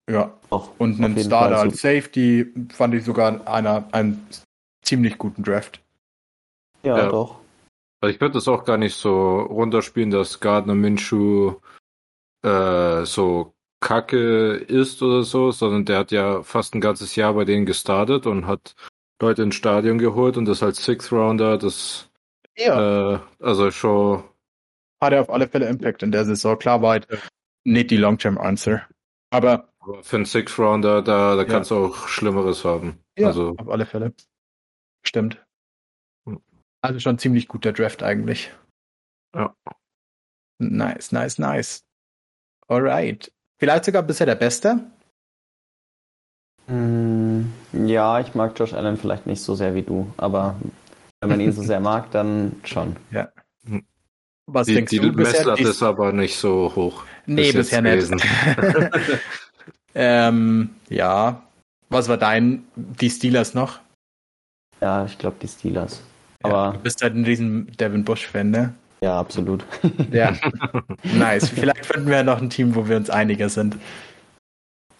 Ja. 0.10 0.34
Auch, 0.50 0.72
und 0.80 1.04
einen 1.04 1.18
Starter 1.18 1.58
Fall 1.58 1.68
als 1.68 1.82
Safety 1.82 2.52
fand 2.74 2.95
ich 2.95 3.06
sogar 3.06 3.47
einer, 3.47 3.88
einen 3.91 4.28
ziemlich 4.82 5.18
guten 5.18 5.43
Draft. 5.43 5.82
Ja, 6.84 6.97
ja. 6.97 7.10
doch. 7.10 7.39
Also 8.02 8.14
ich 8.14 8.22
würde 8.22 8.34
das 8.34 8.47
auch 8.47 8.64
gar 8.64 8.78
nicht 8.78 8.95
so 8.95 9.41
runterspielen, 9.41 10.10
dass 10.10 10.39
Gardner 10.39 10.76
Minshew 10.76 11.56
äh, 12.43 13.06
so 13.06 13.54
kacke 13.82 14.56
ist 14.56 15.02
oder 15.02 15.24
so, 15.24 15.52
sondern 15.52 15.86
der 15.86 16.00
hat 16.00 16.12
ja 16.12 16.43
fast 16.43 16.76
ein 16.76 16.82
ganzes 16.82 17.16
Jahr 17.16 17.34
bei 17.34 17.45
denen 17.45 17.66
gestartet 17.66 18.26
und 18.26 18.47
hat 18.47 18.76
Leute 19.22 19.43
ins 19.43 19.55
Stadion 19.55 19.97
geholt 19.97 20.38
und 20.38 20.45
das 20.45 20.63
als 20.63 20.84
Sixth 20.84 21.11
Rounder, 21.11 21.57
das 21.57 22.09
ja. 22.57 23.15
Äh, 23.15 23.20
also 23.39 23.72
schon 23.72 24.24
hat 25.01 25.13
er 25.13 25.22
auf 25.22 25.30
alle 25.30 25.47
Fälle 25.47 25.67
Impact 25.67 26.03
in 26.03 26.11
der 26.11 26.26
Saison. 26.26 26.59
Klar 26.59 26.82
war 26.82 26.91
halt 26.91 27.07
nicht 27.63 27.91
die 27.91 27.97
Long-Term-Answer. 27.97 28.88
Aber, 29.30 29.70
aber 29.80 30.03
für 30.03 30.17
einen 30.17 30.26
Sixth 30.26 30.59
Rounder, 30.59 31.01
da, 31.01 31.36
da 31.36 31.41
ja. 31.41 31.47
kannst 31.47 31.72
du 31.72 31.76
auch 31.76 32.07
Schlimmeres 32.07 32.65
haben. 32.65 32.99
Ja, 33.17 33.28
also, 33.28 33.55
auf 33.57 33.70
alle 33.70 33.86
Fälle. 33.86 34.13
Stimmt. 35.05 35.43
Also 36.82 36.99
schon 36.99 37.20
ziemlich 37.20 37.47
guter 37.47 37.74
Draft 37.74 38.03
eigentlich. 38.03 38.51
Ja. 39.36 39.55
Nice, 40.59 41.11
nice, 41.11 41.38
nice. 41.38 41.86
Alright. 42.67 43.32
Vielleicht 43.57 43.86
sogar 43.86 44.03
bisher 44.03 44.26
der 44.26 44.36
Beste? 44.36 44.91
Mm, 46.67 47.45
ja, 47.74 48.20
ich 48.20 48.36
mag 48.36 48.57
Josh 48.57 48.74
Allen 48.74 48.97
vielleicht 48.97 49.28
nicht 49.28 49.41
so 49.41 49.55
sehr 49.55 49.76
wie 49.76 49.82
du, 49.82 50.11
aber 50.17 50.55
wenn 51.22 51.30
man 51.30 51.39
ihn 51.39 51.51
so 51.51 51.61
sehr 51.61 51.80
mag, 51.80 52.11
dann 52.11 52.53
schon. 52.63 52.95
Ja. 53.11 53.30
Was 54.47 54.65
die, 54.67 54.74
denkst 54.74 54.89
die 54.89 54.99
du 54.99 55.11
Messlatte 55.11 55.61
ist 55.61 55.84
aber 55.84 56.11
nicht 56.11 56.36
so 56.36 56.72
hoch. 56.76 57.03
Nee, 57.28 57.51
bisher 57.51 57.82
nicht. 57.84 58.11
ähm, 59.95 60.72
ja. 60.89 61.43
Was 61.89 62.07
war 62.07 62.17
dein, 62.17 62.63
die 62.76 63.09
Steelers 63.09 63.53
noch? 63.53 63.80
Ja, 64.82 65.05
ich 65.05 65.17
glaube 65.17 65.38
die 65.41 65.47
Steelers. 65.47 66.01
Aber 66.41 66.53
ja, 66.53 66.72
du 66.72 66.80
bist 66.80 67.01
halt 67.03 67.15
ein 67.15 67.26
riesen 67.26 67.72
Devin 67.80 68.03
Bush-Fan, 68.03 68.49
ne? 68.49 68.74
Ja, 69.01 69.20
absolut. 69.20 69.65
ja. 70.11 70.36
nice. 71.03 71.49
Vielleicht 71.49 71.86
finden 71.86 72.07
wir 72.07 72.17
ja 72.17 72.24
noch 72.24 72.41
ein 72.41 72.49
Team, 72.49 72.76
wo 72.76 72.88
wir 72.88 72.97
uns 72.97 73.09
einiger 73.09 73.49
sind. 73.49 73.78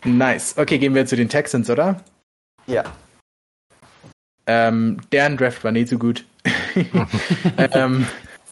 Nice. 0.04 0.58
Okay, 0.58 0.78
gehen 0.78 0.96
wir 0.96 1.06
zu 1.06 1.16
den 1.16 1.30
Texans, 1.30 1.70
oder? 1.70 2.02
Ja. 2.70 2.84
Ähm, 4.46 5.02
deren 5.12 5.38
Draft 5.38 5.64
war 5.64 5.72
nicht 5.72 5.90
so 5.90 5.98
gut. 5.98 6.26
ähm, 7.58 8.08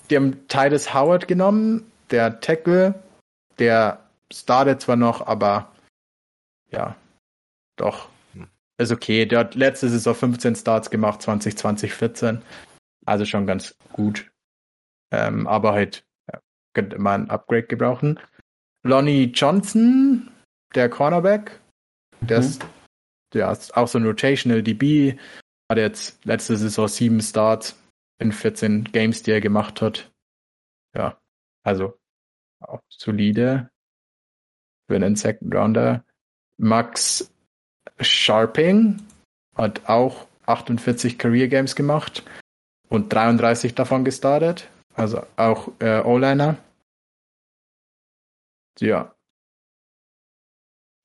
die 0.10 0.16
haben 0.16 0.48
Titus 0.48 0.94
Howard 0.94 1.28
genommen, 1.28 1.90
der 2.12 2.40
Tackle, 2.40 2.96
der 3.60 4.00
startet 4.32 4.82
zwar 4.82 4.96
noch, 4.96 5.26
aber 5.26 5.72
ja, 6.72 6.96
doch. 7.78 8.10
Ist 8.78 8.92
okay. 8.92 9.26
Der 9.26 9.40
hat 9.40 9.56
letzte 9.56 9.90
Saison 9.90 10.14
15 10.14 10.56
Starts 10.56 10.90
gemacht, 10.90 11.22
2020, 11.22 11.94
14. 11.94 12.42
Also 13.06 13.26
schon 13.26 13.48
ganz 13.48 13.76
gut. 13.92 14.30
Ähm, 15.12 15.48
aber 15.48 15.74
halt 15.74 16.06
ja, 16.32 16.40
könnte 16.74 17.00
man 17.00 17.24
ein 17.24 17.30
Upgrade 17.30 17.64
gebrauchen. 17.64 18.20
Lonnie 18.84 19.32
Johnson, 19.34 20.30
der 20.76 20.90
Cornerback, 20.90 21.60
der, 22.22 22.40
mhm. 22.40 22.46
ist, 22.46 22.66
der 23.34 23.52
ist 23.52 23.76
auch 23.76 23.88
so 23.88 23.98
ein 23.98 24.06
Rotational 24.06 24.64
DB, 24.64 25.18
hat 25.70 25.78
jetzt 25.78 26.24
letzte 26.26 26.56
Saison 26.58 26.88
sieben 26.88 27.22
Starts 27.22 27.78
in 28.20 28.32
14 28.32 28.86
Games, 28.86 29.24
die 29.24 29.32
er 29.32 29.42
gemacht 29.42 29.82
hat. 29.82 30.12
Ja, 30.96 31.20
also 31.64 31.98
auch 32.60 32.82
solide 32.90 33.70
für 34.88 34.96
einen 34.96 35.16
Second 35.16 35.54
Rounder. 35.54 36.04
Max 36.58 37.32
Sharping 38.00 39.02
hat 39.56 39.88
auch 39.88 40.28
48 40.46 41.18
Career 41.20 41.48
Games 41.48 41.76
gemacht 41.76 42.24
und 42.90 43.12
33 43.12 43.76
davon 43.76 44.06
gestartet. 44.06 44.70
Also 44.96 45.26
auch 45.36 45.70
äh, 45.80 46.02
O-Liner. 46.02 46.58
Ja. 48.80 49.14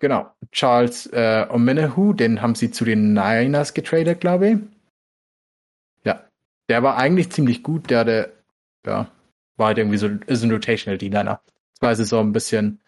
Genau. 0.03 0.28
Charles 0.50 1.07
äh, 1.12 1.46
Omenehu, 1.48 2.12
den 2.12 2.42
haben 2.42 2.57
sie 2.57 2.72
zu 2.72 2.84
den 2.84 3.12
Niners 3.14 3.72
getradet, 3.72 4.20
glaube 4.20 4.48
ich. 4.48 4.59
Ja. 6.03 6.24
Der 6.68 6.82
war 6.82 6.96
eigentlich 6.96 7.30
ziemlich 7.30 7.62
gut. 7.62 7.88
Der 7.88 8.00
hatte, 8.00 8.32
ja, 8.84 9.09
war 9.57 9.68
halt 9.68 9.78
irgendwie 9.78 9.98
so, 9.98 10.09
ist 10.09 10.42
ein 10.42 10.50
Rotational 10.50 10.98
D-Liner. 10.98 11.40
Zwei 11.78 11.94
so 11.94 12.18
ein 12.18 12.32
bisschen, 12.32 12.82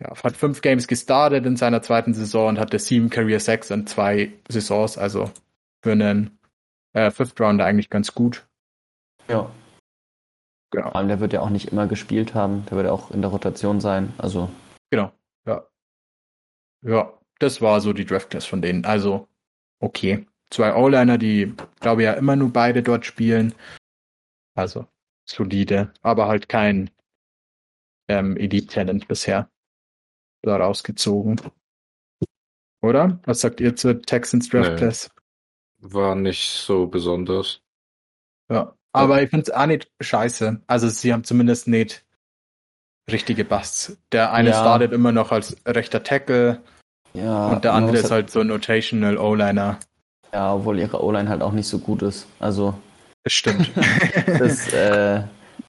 ja, 0.00 0.14
hat 0.22 0.36
fünf 0.36 0.62
Games 0.62 0.86
gestartet 0.86 1.44
in 1.44 1.56
seiner 1.56 1.82
zweiten 1.82 2.14
Saison 2.14 2.50
und 2.50 2.60
hatte 2.60 2.78
sieben 2.78 3.10
Career 3.10 3.40
Sacks 3.40 3.72
in 3.72 3.88
zwei 3.88 4.32
Saisons. 4.48 4.98
Also 4.98 5.32
für 5.82 5.90
einen 5.90 6.38
äh, 6.92 7.10
Fifth 7.10 7.40
Rounder 7.40 7.64
eigentlich 7.64 7.90
ganz 7.90 8.14
gut. 8.14 8.46
Ja. 9.26 9.50
Genau. 10.70 10.84
Vor 10.84 10.94
allem, 10.94 11.08
der 11.08 11.18
wird 11.18 11.32
ja 11.32 11.40
auch 11.40 11.50
nicht 11.50 11.72
immer 11.72 11.88
gespielt 11.88 12.32
haben. 12.32 12.64
Der 12.66 12.76
wird 12.76 12.86
ja 12.86 12.92
auch 12.92 13.10
in 13.10 13.22
der 13.22 13.32
Rotation 13.32 13.80
sein. 13.80 14.12
Also. 14.18 14.48
Genau. 14.92 15.10
Ja. 16.86 16.92
Ja, 16.92 17.18
das 17.38 17.60
war 17.60 17.80
so 17.80 17.92
die 17.92 18.04
Draft 18.04 18.30
Class 18.30 18.46
von 18.46 18.62
denen. 18.62 18.84
Also, 18.84 19.28
okay. 19.80 20.26
Zwei 20.50 20.74
O-Liner, 20.74 21.18
die, 21.18 21.52
glaube 21.80 22.02
ich, 22.02 22.06
ja 22.06 22.12
immer 22.12 22.36
nur 22.36 22.52
beide 22.52 22.82
dort 22.82 23.04
spielen. 23.04 23.52
Also, 24.54 24.86
solide. 25.28 25.92
Aber 26.02 26.28
halt 26.28 26.48
kein 26.48 26.90
ähm, 28.08 28.36
Elite-Talent 28.36 29.08
bisher 29.08 29.50
da 30.42 30.56
rausgezogen. 30.56 31.40
Oder? 32.80 33.18
Was 33.24 33.40
sagt 33.40 33.60
ihr 33.60 33.74
zur 33.74 34.00
Texans 34.00 34.48
Draft 34.48 34.76
Class? 34.76 35.10
war 35.78 36.14
nicht 36.14 36.50
so 36.50 36.86
besonders. 36.86 37.60
Ja, 38.50 38.74
aber 38.92 39.22
ich 39.22 39.30
finde 39.30 39.44
es 39.44 39.50
auch 39.50 39.66
nicht 39.66 39.90
scheiße. 40.00 40.62
Also 40.66 40.88
sie 40.88 41.12
haben 41.12 41.24
zumindest 41.24 41.68
nicht 41.68 42.04
richtige 43.10 43.44
Busts. 43.44 43.98
Der 44.12 44.32
eine 44.32 44.50
ja. 44.50 44.54
startet 44.60 44.92
immer 44.92 45.12
noch 45.12 45.32
als 45.32 45.56
rechter 45.66 46.02
Tackle 46.02 46.62
ja, 47.16 47.48
und 47.48 47.64
der 47.64 47.72
andere 47.72 47.96
ist 47.96 48.10
halt 48.10 48.30
so 48.30 48.40
ein 48.40 48.48
Notational 48.48 49.18
O-Liner. 49.18 49.78
Ja, 50.32 50.54
obwohl 50.54 50.78
ihre 50.78 51.02
O-Line 51.02 51.28
halt 51.28 51.42
auch 51.42 51.52
nicht 51.52 51.66
so 51.66 51.78
gut 51.78 52.02
ist. 52.02 52.26
Also. 52.38 52.74
Das 53.24 53.32
stimmt. 53.32 53.70
das, 54.26 54.72
äh, 54.72 55.22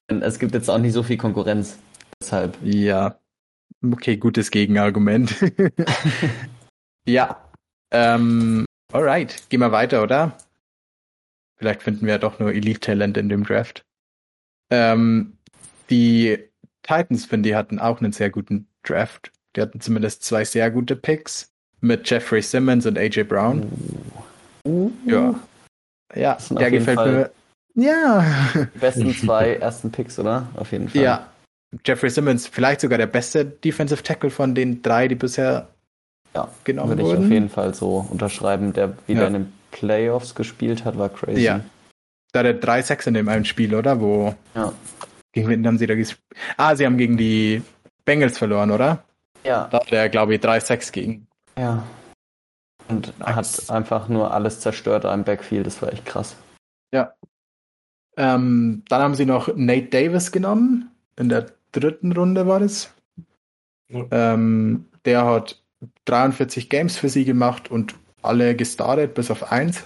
es 0.08 0.38
gibt 0.38 0.54
jetzt 0.54 0.68
auch 0.68 0.78
nicht 0.78 0.92
so 0.92 1.02
viel 1.02 1.16
Konkurrenz. 1.16 1.78
Deshalb. 2.20 2.56
Ja. 2.62 3.18
Okay, 3.84 4.16
gutes 4.16 4.50
Gegenargument. 4.50 5.34
ja. 7.06 7.42
Ähm, 7.90 8.64
Alright, 8.92 9.48
gehen 9.48 9.60
wir 9.60 9.72
weiter, 9.72 10.02
oder? 10.02 10.36
Vielleicht 11.56 11.82
finden 11.82 12.06
wir 12.06 12.14
ja 12.14 12.18
doch 12.18 12.38
nur 12.38 12.52
Elite-Talent 12.52 13.16
in 13.16 13.28
dem 13.28 13.44
Draft. 13.44 13.84
Ähm, 14.70 15.38
die 15.90 16.38
Titans, 16.82 17.26
finde 17.26 17.50
ich, 17.50 17.54
hatten 17.54 17.78
auch 17.78 18.00
einen 18.00 18.12
sehr 18.12 18.30
guten 18.30 18.68
Draft. 18.82 19.32
Die 19.58 19.62
hatten 19.62 19.80
zumindest 19.80 20.22
zwei 20.22 20.44
sehr 20.44 20.70
gute 20.70 20.94
Picks 20.94 21.50
mit 21.80 22.08
Jeffrey 22.08 22.40
Simmons 22.42 22.86
und 22.86 22.96
AJ 22.96 23.24
Brown. 23.24 23.68
Uh. 24.64 24.92
Ja. 25.04 25.34
Ja, 26.14 26.38
der 26.48 26.70
gefällt 26.70 26.96
Fall 26.96 27.12
mir. 27.12 27.30
Ja. 27.74 28.24
Die 28.54 28.78
besten 28.78 29.12
zwei 29.16 29.54
ersten 29.54 29.90
Picks, 29.90 30.16
oder? 30.16 30.46
Auf 30.54 30.70
jeden 30.70 30.88
Fall. 30.88 31.02
Ja. 31.02 31.26
Jeffrey 31.84 32.08
Simmons, 32.08 32.46
vielleicht 32.46 32.82
sogar 32.82 32.98
der 32.98 33.08
beste 33.08 33.44
Defensive 33.44 34.00
Tackle 34.04 34.30
von 34.30 34.54
den 34.54 34.80
drei, 34.80 35.08
die 35.08 35.16
bisher 35.16 35.66
ja, 36.36 36.48
genommen 36.62 36.90
würde 36.90 37.02
wurden. 37.02 37.10
Würde 37.10 37.22
ich 37.22 37.26
auf 37.26 37.32
jeden 37.32 37.48
Fall 37.50 37.74
so 37.74 38.06
unterschreiben. 38.08 38.72
Der 38.74 38.96
wieder 39.08 39.22
ja. 39.22 39.26
in 39.26 39.32
den 39.32 39.52
Playoffs 39.72 40.36
gespielt 40.36 40.84
hat, 40.84 40.96
war 40.96 41.08
crazy. 41.08 41.40
Ja. 41.40 41.62
Da 42.30 42.40
hat 42.40 42.46
er 42.46 42.54
drei 42.54 42.80
Sacks 42.80 43.08
in 43.08 43.14
dem 43.14 43.28
einen 43.28 43.44
Spiel, 43.44 43.74
oder? 43.74 44.00
Wo. 44.00 44.36
Ja. 44.54 44.72
Gegen 45.32 45.48
wen 45.48 45.66
haben 45.66 45.78
sie 45.78 45.88
da 45.88 45.96
gespielt? 45.96 46.22
Ah, 46.56 46.76
sie 46.76 46.86
haben 46.86 46.96
gegen 46.96 47.16
die 47.16 47.60
Bengals 48.04 48.38
verloren, 48.38 48.70
oder? 48.70 49.02
Ja. 49.48 49.68
Da 49.70 49.80
hat 49.80 49.90
er, 49.90 50.08
glaube 50.10 50.34
ich, 50.34 50.40
drei 50.40 50.60
Sacks 50.60 50.92
gegen. 50.92 51.26
Ja. 51.56 51.82
Und 52.88 53.18
nice. 53.18 53.68
hat 53.68 53.70
einfach 53.70 54.08
nur 54.08 54.32
alles 54.32 54.60
zerstört 54.60 55.06
am 55.06 55.24
Backfield. 55.24 55.66
Das 55.66 55.80
war 55.80 55.92
echt 55.92 56.04
krass. 56.04 56.36
Ja. 56.92 57.14
Ähm, 58.16 58.82
dann 58.88 59.02
haben 59.02 59.14
sie 59.14 59.24
noch 59.26 59.48
Nate 59.54 59.88
Davis 59.88 60.32
genommen. 60.32 60.90
In 61.16 61.28
der 61.28 61.46
dritten 61.72 62.12
Runde 62.12 62.46
war 62.46 62.60
das. 62.60 62.92
Ja. 63.88 64.04
Ähm, 64.10 64.86
der 65.04 65.24
hat 65.24 65.62
43 66.04 66.68
Games 66.68 66.96
für 66.96 67.08
sie 67.08 67.24
gemacht 67.24 67.70
und 67.70 67.94
alle 68.22 68.54
gestartet, 68.54 69.14
bis 69.14 69.30
auf 69.30 69.50
eins. 69.50 69.84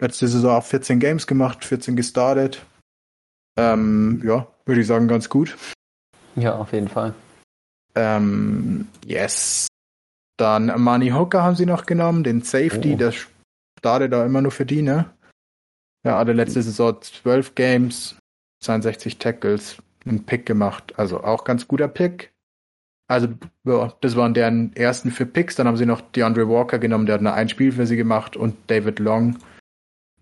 Letzte 0.00 0.28
Saison 0.28 0.56
auch 0.56 0.64
14 0.64 0.98
Games 0.98 1.26
gemacht, 1.26 1.64
14 1.64 1.94
gestartet. 1.96 2.64
Ähm, 3.58 4.22
ja, 4.24 4.46
würde 4.64 4.80
ich 4.80 4.86
sagen, 4.86 5.08
ganz 5.08 5.28
gut. 5.28 5.56
Ja, 6.36 6.56
auf 6.56 6.72
jeden 6.72 6.88
Fall. 6.88 7.14
Ähm, 7.94 8.88
yes. 9.06 9.68
Dann 10.38 10.80
Money 10.80 11.10
Hooker 11.10 11.42
haben 11.42 11.56
sie 11.56 11.66
noch 11.66 11.86
genommen, 11.86 12.24
den 12.24 12.42
Safety, 12.42 12.94
oh. 12.94 12.96
der 12.96 13.12
startet 13.78 14.12
da 14.12 14.24
immer 14.24 14.40
nur 14.40 14.50
für 14.50 14.66
die, 14.66 14.82
ne? 14.82 15.10
Ja, 16.04 16.18
hatte 16.18 16.32
letzte 16.32 16.62
Saison 16.62 17.00
12 17.00 17.54
Games, 17.54 18.16
62 18.60 19.18
Tackles, 19.18 19.76
einen 20.04 20.24
Pick 20.24 20.46
gemacht. 20.46 20.94
Also 20.96 21.22
auch 21.22 21.44
ganz 21.44 21.68
guter 21.68 21.88
Pick. 21.88 22.32
Also, 23.08 23.28
das 24.00 24.16
waren 24.16 24.34
deren 24.34 24.74
ersten 24.74 25.10
vier 25.10 25.26
Picks. 25.26 25.54
Dann 25.56 25.66
haben 25.66 25.76
sie 25.76 25.86
noch 25.86 26.00
DeAndre 26.00 26.48
Walker 26.48 26.78
genommen, 26.78 27.06
der 27.06 27.16
hat 27.16 27.22
nur 27.22 27.34
ein 27.34 27.48
Spiel 27.48 27.72
für 27.72 27.86
sie 27.86 27.96
gemacht. 27.96 28.36
Und 28.36 28.56
David 28.68 28.98
Long, 28.98 29.38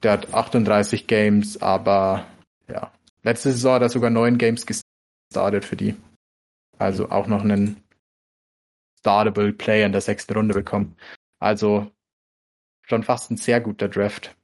der 0.03 0.13
hat 0.13 0.35
38 0.35 1.07
Games, 1.07 1.63
aber 1.63 2.27
ja. 2.69 2.91
Letzte 3.23 3.53
Saison 3.53 3.75
hat 3.75 3.83
er 3.83 3.89
sogar 3.91 4.11
neun 4.11 4.39
Games 4.39 4.65
gestartet 4.67 5.65
für 5.65 5.77
die. 5.77 5.95
Also 6.81 7.11
auch 7.11 7.27
noch 7.27 7.43
einen 7.43 7.83
startable 8.99 9.53
Player 9.53 9.85
in 9.85 9.93
der 9.93 10.01
sechsten 10.01 10.33
Runde 10.33 10.55
bekommen. 10.55 10.97
Also 11.39 11.91
schon 12.83 13.03
fast 13.03 13.31
ein 13.31 13.37
sehr 13.37 13.61
guter 13.61 13.89
Draft. 13.89 14.35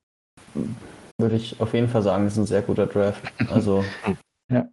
Würde 1.18 1.36
ich 1.36 1.58
auf 1.60 1.72
jeden 1.72 1.88
Fall 1.88 2.02
sagen, 2.02 2.26
ist 2.26 2.36
ein 2.36 2.46
sehr 2.46 2.60
guter 2.62 2.86
Draft. 2.86 3.32
Also 3.50 3.84
ja. 4.52 4.68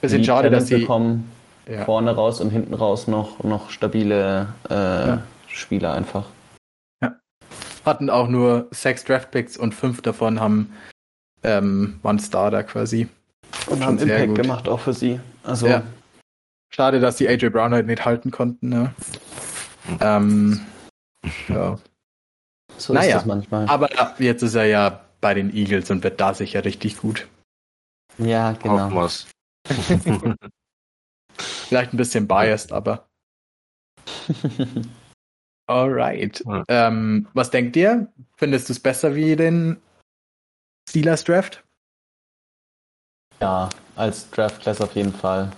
Bisschen 0.00 0.24
schade, 0.24 0.50
dass 0.50 0.68
sie 0.68 0.78
bekommen 0.78 1.30
ja. 1.68 1.84
vorne 1.84 2.14
raus 2.14 2.40
und 2.40 2.50
hinten 2.50 2.74
raus 2.74 3.08
noch, 3.08 3.42
noch 3.42 3.70
stabile 3.70 4.48
äh, 4.70 4.74
ja. 4.74 5.22
Spieler 5.48 5.92
einfach. 5.92 6.28
Ja. 7.02 7.16
Hatten 7.84 8.08
auch 8.08 8.28
nur 8.28 8.68
sechs 8.70 9.04
Draftpicks 9.04 9.56
und 9.58 9.74
fünf 9.74 10.00
davon 10.00 10.40
haben 10.40 10.72
ähm, 11.42 11.98
waren 12.02 12.18
Starter 12.18 12.64
quasi. 12.64 13.08
Und 13.68 13.84
haben 13.84 13.98
Impact 13.98 14.28
gut. 14.28 14.42
gemacht 14.42 14.68
auch 14.68 14.80
für 14.80 14.94
sie. 14.94 15.20
Also 15.42 15.66
ja. 15.66 15.82
Schade, 16.70 17.00
dass 17.00 17.16
die 17.16 17.28
AJ 17.28 17.50
Brown 17.50 17.72
halt 17.72 17.86
nicht 17.86 18.04
halten 18.04 18.30
konnten. 18.30 18.68
Ne? 18.68 18.94
Ähm, 20.00 20.60
ja. 21.48 21.78
So 22.76 22.92
naja, 22.92 23.08
ist 23.08 23.14
das 23.14 23.26
manchmal. 23.26 23.66
Aber 23.68 23.88
jetzt 24.20 24.42
ist 24.42 24.54
er 24.54 24.66
ja 24.66 25.04
bei 25.20 25.34
den 25.34 25.54
Eagles 25.54 25.90
und 25.90 26.04
wird 26.04 26.20
da 26.20 26.34
sicher 26.34 26.64
richtig 26.64 26.98
gut. 26.98 27.26
Ja, 28.18 28.52
genau. 28.52 29.08
Vielleicht 31.38 31.92
ein 31.92 31.96
bisschen 31.96 32.28
biased, 32.28 32.72
aber. 32.72 33.08
Alright. 35.66 36.44
Ja. 36.46 36.64
Ähm, 36.68 37.28
was 37.34 37.50
denkt 37.50 37.76
ihr? 37.76 38.12
Findest 38.36 38.68
du 38.68 38.72
es 38.72 38.80
besser 38.80 39.14
wie 39.14 39.34
den 39.34 39.78
Steelers 40.88 41.24
Draft? 41.24 41.64
Ja, 43.40 43.68
als 43.96 44.30
Draft 44.30 44.62
Class 44.62 44.80
auf 44.80 44.94
jeden 44.94 45.12
Fall. 45.12 45.50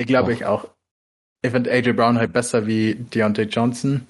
Ja. 0.00 0.04
Ich 0.04 0.06
glaube 0.06 0.32
ich 0.32 0.46
auch. 0.46 0.66
Ich 1.42 1.50
finde 1.50 1.70
AJ 1.70 1.92
Brown 1.92 2.18
halt 2.18 2.32
besser 2.32 2.66
wie 2.66 2.94
Deontay 2.94 3.44
Johnson. 3.44 4.06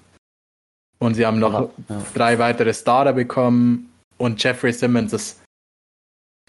Und 0.99 1.14
sie 1.14 1.26
haben 1.26 1.38
noch 1.38 1.70
ja. 1.88 2.03
drei 2.14 2.38
weitere 2.38 2.72
Starter 2.72 3.12
bekommen. 3.12 3.93
Und 4.18 4.43
Jeffrey 4.43 4.72
Simmons 4.72 5.12
ist 5.12 5.43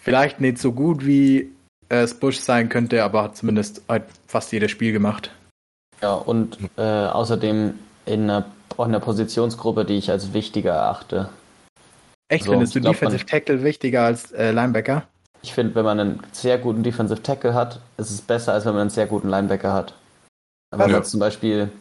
vielleicht 0.02 0.42
nicht 0.42 0.58
so 0.58 0.74
gut 0.74 1.06
wie 1.06 1.52
es 1.90 2.14
Bush 2.14 2.38
sein 2.38 2.70
könnte, 2.70 3.04
aber 3.04 3.24
hat 3.24 3.38
zumindest 3.38 3.82
halt 3.90 4.04
fast 4.28 4.52
jedes 4.52 4.72
Spiel 4.72 4.92
gemacht. 4.92 5.32
Ja, 6.02 6.14
und 6.14 6.58
äh, 6.78 6.82
außerdem 6.82 7.80
in 8.06 8.24
einer, 8.24 8.46
auch 8.78 8.86
in 8.86 8.92
einer 8.92 9.00
Positionsgruppe, 9.00 9.86
die 9.86 9.98
ich 9.98 10.10
als 10.10 10.34
wichtiger 10.34 10.74
erachte. 10.74 11.30
Echt, 12.30 12.44
also, 12.44 12.52
findest 12.52 12.76
du 12.76 12.82
glaub, 12.82 12.94
Defensive 12.94 13.26
Tackle 13.26 13.64
wichtiger 13.64 14.04
als 14.06 14.32
äh, 14.32 14.52
Linebacker? 14.52 15.08
Ich 15.44 15.54
finde, 15.54 15.74
wenn 15.76 15.86
man 15.86 16.00
einen 16.00 16.20
sehr 16.32 16.58
guten 16.58 16.84
Defensive 16.84 17.24
Tackle 17.24 17.54
hat, 17.54 17.80
ist 17.98 18.12
es 18.12 18.22
besser, 18.22 18.54
als 18.54 18.66
wenn 18.66 18.74
man 18.74 18.82
einen 18.82 18.90
sehr 18.90 19.08
guten 19.08 19.30
Linebacker 19.30 19.74
hat. 19.74 19.94
Wenn 20.72 20.90
ja. 20.90 20.98
man 20.98 21.04
zum 21.04 21.20
Beispiel 21.20 21.72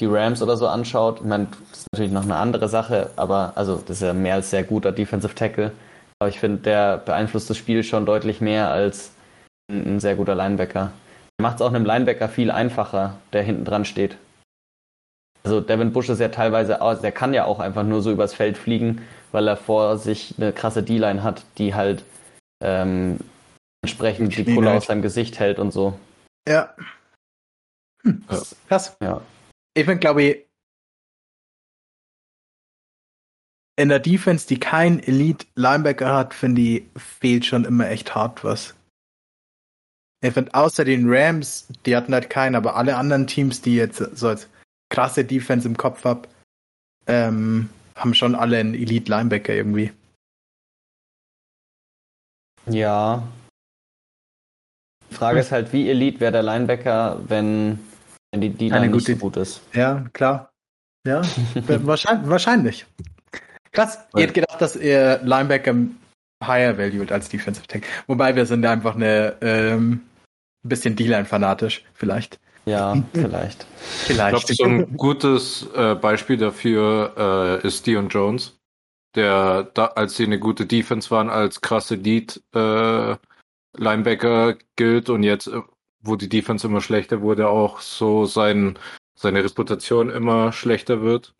die 0.00 0.06
Rams 0.06 0.42
oder 0.42 0.56
so 0.56 0.66
anschaut, 0.66 1.20
ich 1.20 1.26
meine, 1.26 1.48
das 1.70 1.80
ist 1.80 1.86
natürlich 1.92 2.12
noch 2.12 2.24
eine 2.24 2.36
andere 2.36 2.68
Sache, 2.68 3.10
aber 3.16 3.52
also 3.56 3.76
das 3.76 3.96
ist 3.96 4.02
ja 4.02 4.14
mehr 4.14 4.34
als 4.34 4.50
sehr 4.50 4.64
guter 4.64 4.92
Defensive 4.92 5.34
Tackle. 5.34 5.72
Aber 6.18 6.28
ich 6.28 6.40
finde, 6.40 6.58
der 6.62 6.98
beeinflusst 6.98 7.48
das 7.50 7.56
Spiel 7.56 7.82
schon 7.82 8.06
deutlich 8.06 8.40
mehr 8.40 8.70
als 8.70 9.12
ein, 9.70 9.96
ein 9.96 10.00
sehr 10.00 10.16
guter 10.16 10.34
Linebacker. 10.34 10.92
Der 11.38 11.42
macht 11.42 11.56
es 11.56 11.62
auch 11.62 11.72
einem 11.72 11.84
Linebacker 11.84 12.28
viel 12.28 12.50
einfacher, 12.50 13.16
der 13.32 13.42
hinten 13.42 13.64
dran 13.64 13.84
steht. 13.84 14.16
Also 15.42 15.60
Devin 15.60 15.92
Bush 15.92 16.08
ist 16.08 16.20
ja 16.20 16.28
teilweise, 16.28 16.78
der 17.02 17.12
kann 17.12 17.32
ja 17.32 17.44
auch 17.44 17.60
einfach 17.60 17.82
nur 17.82 18.02
so 18.02 18.10
übers 18.10 18.34
Feld 18.34 18.58
fliegen, 18.58 19.02
weil 19.32 19.48
er 19.48 19.56
vor 19.56 19.96
sich 19.96 20.34
eine 20.36 20.52
krasse 20.52 20.82
D-Line 20.82 21.22
hat, 21.22 21.44
die 21.56 21.74
halt 21.74 22.04
ähm, 22.60 23.18
entsprechend 23.82 24.36
die 24.36 24.44
Pulle 24.44 24.72
aus 24.72 24.86
seinem 24.86 25.02
Gesicht 25.02 25.38
hält 25.38 25.58
und 25.58 25.72
so. 25.72 25.98
Ja. 26.48 26.74
Hm, 28.02 28.24
krass. 28.68 28.96
Ja. 29.00 29.22
Ich 29.74 29.86
bin, 29.86 30.00
glaube 30.00 30.22
ich, 30.22 30.46
in 33.76 33.88
der 33.88 33.98
Defense, 33.98 34.46
die 34.46 34.60
kein 34.60 35.02
Elite-Linebacker 35.02 36.14
hat, 36.14 36.34
finde 36.34 36.60
ich, 36.60 36.82
fehlt 36.96 37.46
schon 37.46 37.64
immer 37.64 37.88
echt 37.88 38.14
hart 38.14 38.44
was. 38.44 38.74
Ich 40.22 40.34
finde, 40.34 40.52
außer 40.52 40.84
den 40.84 41.06
Rams, 41.08 41.66
die 41.86 41.96
hatten 41.96 42.12
halt 42.12 42.28
keinen, 42.28 42.56
aber 42.56 42.76
alle 42.76 42.96
anderen 42.96 43.26
Teams, 43.26 43.62
die 43.62 43.76
jetzt 43.76 43.96
so 43.96 44.28
als 44.28 44.48
krasse 44.90 45.24
Defense 45.24 45.66
im 45.66 45.78
Kopf 45.78 46.04
habe, 46.04 46.28
ähm, 47.06 47.70
haben 47.96 48.12
schon 48.12 48.34
alle 48.34 48.58
einen 48.58 48.74
Elite-Linebacker 48.74 49.54
irgendwie. 49.54 49.92
Ja. 52.72 53.22
Die 55.10 55.14
Frage 55.14 55.38
hm. 55.38 55.40
ist 55.40 55.52
halt, 55.52 55.72
wie 55.72 55.90
Elite 55.90 56.20
wäre 56.20 56.32
der 56.32 56.42
Linebacker, 56.42 57.20
wenn, 57.26 57.78
wenn 58.32 58.40
die 58.40 58.50
D-Line 58.50 58.88
nicht 58.88 58.92
gute, 58.92 59.12
so 59.12 59.18
gut 59.18 59.36
ist. 59.36 59.60
Ja, 59.72 60.04
klar. 60.12 60.50
Ja, 61.06 61.22
wahrscheinlich, 61.54 62.28
wahrscheinlich. 62.28 62.86
Krass, 63.72 63.98
ihr 64.14 64.22
hättet 64.22 64.34
gedacht, 64.34 64.60
dass 64.60 64.76
ihr 64.76 65.20
Linebacker 65.22 65.74
higher 66.44 66.76
valued 66.76 67.12
als 67.12 67.28
Defensive 67.28 67.66
Tech. 67.66 67.82
Wobei 68.06 68.34
wir 68.34 68.46
sind 68.46 68.64
einfach 68.66 68.94
eine 68.94 69.36
ähm, 69.40 70.02
bisschen 70.62 70.96
D-Line 70.96 71.24
fanatisch, 71.24 71.84
vielleicht. 71.94 72.38
Ja, 72.66 72.96
vielleicht. 73.12 73.66
vielleicht. 73.80 74.50
Ich 74.50 74.56
glaube, 74.58 74.78
so 74.78 74.84
ein 74.84 74.96
gutes 74.96 75.68
äh, 75.74 75.94
Beispiel 75.94 76.36
dafür 76.36 77.60
äh, 77.62 77.66
ist 77.66 77.86
Dion 77.86 78.08
Jones 78.08 78.59
der, 79.14 79.64
da, 79.74 79.86
als 79.86 80.16
sie 80.16 80.24
eine 80.24 80.38
gute 80.38 80.66
Defense 80.66 81.10
waren, 81.10 81.30
als 81.30 81.60
krasse 81.60 81.96
Lead 81.96 82.42
äh, 82.54 83.16
Linebacker 83.76 84.56
gilt 84.76 85.10
und 85.10 85.22
jetzt, 85.22 85.48
äh, 85.48 85.60
wo 86.02 86.16
die 86.16 86.28
Defense 86.28 86.66
immer 86.66 86.80
schlechter 86.80 87.20
wurde, 87.20 87.48
auch 87.48 87.80
so 87.80 88.24
sein, 88.24 88.78
seine 89.14 89.44
Reputation 89.44 90.10
immer 90.10 90.52
schlechter 90.52 91.02
wird. 91.02 91.34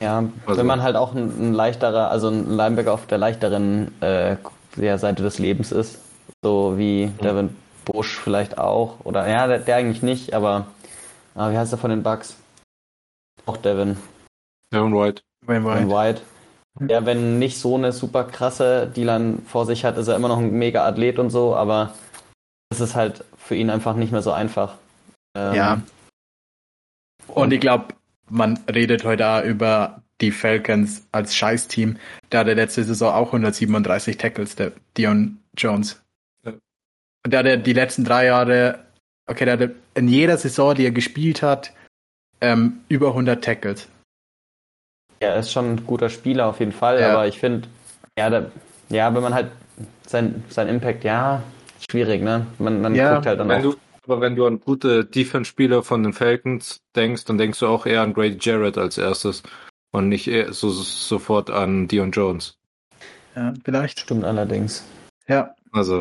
Ja, 0.00 0.24
also, 0.46 0.58
wenn 0.58 0.66
man 0.66 0.82
halt 0.82 0.96
auch 0.96 1.14
ein, 1.14 1.30
ein, 1.38 1.52
leichterer, 1.52 2.10
also 2.10 2.28
ein 2.28 2.50
Linebacker 2.50 2.92
auf 2.92 3.06
der 3.06 3.18
leichteren 3.18 3.92
äh, 4.02 4.36
der 4.76 4.98
Seite 4.98 5.22
des 5.22 5.38
Lebens 5.38 5.70
ist, 5.70 6.00
so 6.42 6.76
wie 6.76 7.06
mhm. 7.06 7.18
Devin 7.18 7.56
Bush 7.84 8.18
vielleicht 8.18 8.58
auch, 8.58 8.96
oder 9.04 9.28
ja, 9.28 9.46
der, 9.46 9.58
der 9.60 9.76
eigentlich 9.76 10.02
nicht, 10.02 10.34
aber 10.34 10.66
ah, 11.34 11.50
wie 11.52 11.58
heißt 11.58 11.72
er 11.72 11.78
von 11.78 11.90
den 11.90 12.02
Bucks? 12.02 12.36
Auch 13.46 13.56
Devin. 13.56 13.96
Devin 14.72 14.94
White. 14.94 15.22
Devin 15.42 15.64
White. 15.64 15.80
Devin 15.80 15.90
White. 15.90 16.22
Ja, 16.80 17.04
wenn 17.04 17.38
nicht 17.38 17.58
so 17.58 17.76
eine 17.76 17.92
super 17.92 18.24
krasse 18.24 18.86
D-Line 18.86 19.38
vor 19.46 19.66
sich 19.66 19.84
hat, 19.84 19.98
ist 19.98 20.08
er 20.08 20.16
immer 20.16 20.28
noch 20.28 20.38
ein 20.38 20.52
mega 20.52 20.86
Athlet 20.86 21.18
und 21.18 21.30
so, 21.30 21.54
aber 21.54 21.94
es 22.70 22.80
ist 22.80 22.94
halt 22.94 23.24
für 23.36 23.54
ihn 23.54 23.70
einfach 23.70 23.94
nicht 23.94 24.12
mehr 24.12 24.22
so 24.22 24.32
einfach. 24.32 24.76
Ähm, 25.36 25.54
ja. 25.54 25.82
Und 27.28 27.52
ich 27.52 27.60
glaube, 27.60 27.94
man 28.28 28.58
redet 28.72 29.04
heute 29.04 29.26
auch 29.26 29.44
über 29.44 30.02
die 30.20 30.30
Falcons 30.30 31.06
als 31.12 31.36
Scheißteam. 31.36 31.98
Der 32.30 32.40
hatte 32.40 32.54
letzte 32.54 32.84
Saison 32.84 33.12
auch 33.12 33.26
137 33.26 34.16
Tackles, 34.16 34.56
der 34.56 34.72
Dion 34.96 35.38
Jones. 35.56 36.02
Und 36.44 37.32
der 37.32 37.40
hatte 37.40 37.58
die 37.58 37.72
letzten 37.72 38.04
drei 38.04 38.26
Jahre, 38.26 38.84
okay, 39.26 39.44
der 39.44 39.54
hatte 39.54 39.74
in 39.94 40.08
jeder 40.08 40.38
Saison, 40.38 40.74
die 40.74 40.84
er 40.84 40.90
gespielt 40.90 41.42
hat, 41.42 41.72
ähm, 42.40 42.80
über 42.88 43.08
100 43.08 43.44
Tackles. 43.44 43.88
Ja, 45.22 45.28
er 45.28 45.38
ist 45.38 45.52
schon 45.52 45.74
ein 45.74 45.86
guter 45.86 46.08
Spieler 46.08 46.48
auf 46.48 46.58
jeden 46.58 46.72
Fall, 46.72 47.00
ja. 47.00 47.12
aber 47.12 47.28
ich 47.28 47.38
finde, 47.38 47.68
ja, 48.18 48.28
da, 48.28 48.46
ja, 48.88 49.14
wenn 49.14 49.22
man 49.22 49.32
halt 49.32 49.52
sein, 50.04 50.42
sein 50.48 50.66
Impact, 50.66 51.04
ja, 51.04 51.44
schwierig, 51.78 52.22
ne? 52.22 52.48
Man, 52.58 52.82
man 52.82 52.92
ja, 52.96 53.14
guckt 53.14 53.26
halt 53.26 53.38
dann 53.38 53.48
auch. 53.52 53.62
Du, 53.62 53.76
aber 54.04 54.20
wenn 54.20 54.34
du 54.34 54.44
an 54.46 54.58
gute 54.58 55.04
Defense-Spieler 55.04 55.84
von 55.84 56.02
den 56.02 56.12
Falcons 56.12 56.80
denkst, 56.96 57.24
dann 57.26 57.38
denkst 57.38 57.60
du 57.60 57.68
auch 57.68 57.86
eher 57.86 58.02
an 58.02 58.14
Grady 58.14 58.36
Jarrett 58.40 58.76
als 58.76 58.98
erstes 58.98 59.44
und 59.92 60.08
nicht 60.08 60.28
so, 60.50 60.70
sofort 60.70 61.50
an 61.50 61.86
Dion 61.86 62.10
Jones. 62.10 62.58
Ja, 63.36 63.54
vielleicht. 63.64 64.00
Stimmt 64.00 64.24
allerdings. 64.24 64.84
Ja. 65.28 65.54
Also, 65.70 66.00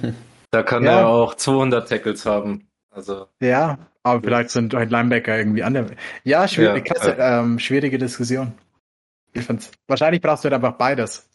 da 0.50 0.62
kann 0.62 0.84
ja. 0.84 1.00
er 1.00 1.08
auch 1.08 1.34
200 1.34 1.88
Tackles 1.88 2.26
haben. 2.26 2.67
Also. 2.98 3.26
Ja, 3.40 3.78
aber 4.02 4.20
vielleicht 4.22 4.50
sind 4.50 4.74
halt 4.74 4.90
Linebacker 4.90 5.38
irgendwie 5.38 5.62
andere. 5.62 5.92
Ja, 6.24 6.48
schwierig, 6.48 6.88
ja, 6.88 6.94
klasse, 6.94 7.16
ja. 7.16 7.40
Ähm, 7.40 7.58
schwierige 7.58 7.96
Diskussion. 7.96 8.52
Ich 9.32 9.44
find's. 9.44 9.70
Wahrscheinlich 9.86 10.20
brauchst 10.20 10.44
du 10.44 10.50
halt 10.50 10.54
einfach 10.54 10.76
beides. 10.76 11.28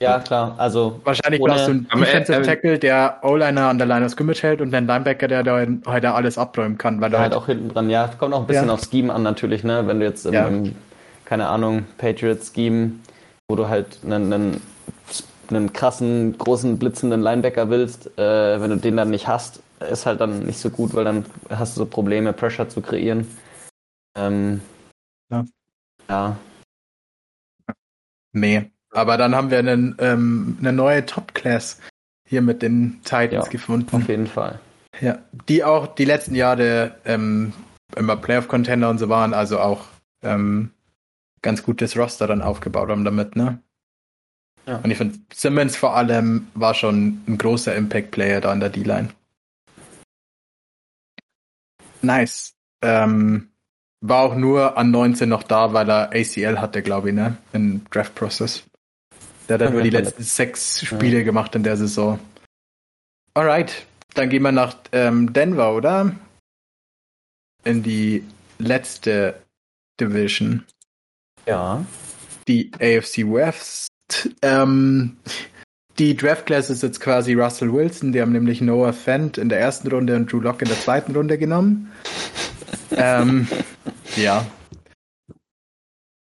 Ja, 0.00 0.18
klar. 0.18 0.56
Also 0.58 1.00
wahrscheinlich 1.04 1.40
brauchst 1.40 1.68
du 1.68 1.70
einen 1.70 1.88
Defensive 1.88 2.42
Tackle, 2.42 2.78
der 2.80 3.20
O-Liner 3.22 3.68
an 3.68 3.78
der 3.78 3.86
Line 3.86 4.04
of 4.04 4.10
Scrimmage 4.10 4.42
hält 4.42 4.60
und 4.60 4.74
einen 4.74 4.88
Linebacker, 4.88 5.28
der 5.28 5.44
da 5.44 5.64
heute 5.86 6.12
alles 6.12 6.36
abräumen 6.36 6.78
kann, 6.78 7.00
weil 7.00 7.12
er 7.12 7.20
halt, 7.20 7.32
halt 7.32 7.40
auch 7.40 7.46
hinten 7.46 7.68
dran. 7.68 7.88
Ja, 7.88 8.10
kommt 8.18 8.34
auch 8.34 8.40
ein 8.40 8.46
bisschen 8.48 8.66
ja. 8.66 8.74
auf 8.74 8.82
Scheme 8.82 9.14
an 9.14 9.22
natürlich, 9.22 9.62
ne? 9.62 9.86
Wenn 9.86 10.00
du 10.00 10.06
jetzt 10.06 10.26
im, 10.26 10.32
ja. 10.34 10.48
im 10.48 10.74
keine 11.24 11.46
Ahnung 11.46 11.84
Patriots 11.96 12.52
Scheme, 12.52 12.94
wo 13.48 13.54
du 13.54 13.68
halt 13.68 13.98
einen, 14.04 14.32
einen, 14.32 14.60
einen 15.48 15.72
krassen 15.72 16.36
großen 16.38 16.76
blitzenden 16.78 17.22
Linebacker 17.22 17.70
willst, 17.70 18.18
äh, 18.18 18.60
wenn 18.60 18.70
du 18.70 18.76
den 18.76 18.96
dann 18.96 19.10
nicht 19.10 19.28
hast, 19.28 19.62
ist 19.88 20.06
halt 20.06 20.20
dann 20.20 20.44
nicht 20.44 20.58
so 20.58 20.70
gut, 20.70 20.94
weil 20.94 21.04
dann 21.04 21.24
hast 21.50 21.76
du 21.76 21.80
so 21.80 21.86
Probleme 21.86 22.32
Pressure 22.32 22.68
zu 22.68 22.80
kreieren. 22.80 23.26
Ähm, 24.16 24.60
ja. 25.30 25.44
Ja. 26.08 26.36
Nee. 28.32 28.70
Aber 28.90 29.16
dann 29.16 29.34
haben 29.34 29.50
wir 29.50 29.58
einen, 29.58 29.96
ähm, 29.98 30.56
eine 30.60 30.72
neue 30.72 31.04
Top-Class 31.04 31.80
hier 32.28 32.42
mit 32.42 32.62
den 32.62 33.00
Titans 33.02 33.46
ja, 33.46 33.50
gefunden. 33.50 33.96
Auf 33.96 34.08
jeden 34.08 34.26
Fall. 34.26 34.60
Ja, 35.00 35.18
die 35.48 35.64
auch 35.64 35.88
die 35.88 36.04
letzten 36.04 36.34
Jahre 36.36 36.94
ähm, 37.04 37.52
immer 37.96 38.16
Playoff-Contender 38.16 38.88
und 38.88 38.98
so 38.98 39.08
waren, 39.08 39.34
also 39.34 39.58
auch 39.58 39.86
ähm, 40.22 40.70
ganz 41.42 41.62
gutes 41.62 41.96
Roster 41.96 42.26
dann 42.26 42.42
aufgebaut 42.42 42.88
haben 42.88 43.04
damit, 43.04 43.36
ne? 43.36 43.60
Ja. 44.66 44.78
Und 44.78 44.90
ich 44.90 44.96
finde, 44.96 45.18
Simmons 45.32 45.76
vor 45.76 45.94
allem 45.94 46.46
war 46.54 46.74
schon 46.74 47.22
ein 47.26 47.36
großer 47.36 47.74
Impact-Player 47.74 48.40
da 48.40 48.52
in 48.52 48.60
der 48.60 48.70
D-Line. 48.70 49.10
Nice. 52.04 52.54
Ähm, 52.82 53.48
war 54.00 54.22
auch 54.22 54.34
nur 54.34 54.76
an 54.76 54.90
19 54.90 55.28
noch 55.28 55.42
da, 55.42 55.72
weil 55.72 55.88
er 55.88 56.10
ACL 56.10 56.58
hatte, 56.58 56.82
glaube 56.82 57.08
ich, 57.08 57.14
ne? 57.14 57.38
Im 57.52 57.84
Draft-Prozess. 57.90 58.64
Der 59.48 59.54
hat 59.54 59.62
ja, 59.62 59.70
nur 59.70 59.82
die 59.82 59.90
letzten 59.90 60.22
sechs 60.22 60.84
Spiele 60.84 61.18
ja. 61.18 61.24
gemacht 61.24 61.54
in 61.54 61.62
der 61.62 61.76
Saison. 61.76 62.18
Alright, 63.34 63.86
dann 64.14 64.28
gehen 64.28 64.42
wir 64.42 64.52
nach 64.52 64.76
ähm, 64.92 65.32
Denver, 65.32 65.74
oder? 65.74 66.14
In 67.64 67.82
die 67.82 68.24
letzte 68.58 69.42
Division. 70.00 70.64
Ja. 71.46 71.84
Die 72.46 72.70
AFC 72.74 73.18
West. 73.24 73.88
Ähm, 74.42 75.16
die 75.98 76.16
Draft 76.16 76.46
Class 76.46 76.70
ist 76.70 76.82
jetzt 76.82 77.00
quasi 77.00 77.34
Russell 77.34 77.72
Wilson. 77.72 78.12
Die 78.12 78.20
haben 78.20 78.32
nämlich 78.32 78.60
Noah 78.60 78.92
Fent 78.92 79.38
in 79.38 79.48
der 79.48 79.60
ersten 79.60 79.88
Runde 79.88 80.16
und 80.16 80.32
Drew 80.32 80.40
Locke 80.40 80.64
in 80.64 80.68
der 80.68 80.80
zweiten 80.80 81.14
Runde 81.14 81.38
genommen. 81.38 81.92
ähm, 82.96 83.48
ja, 84.16 84.46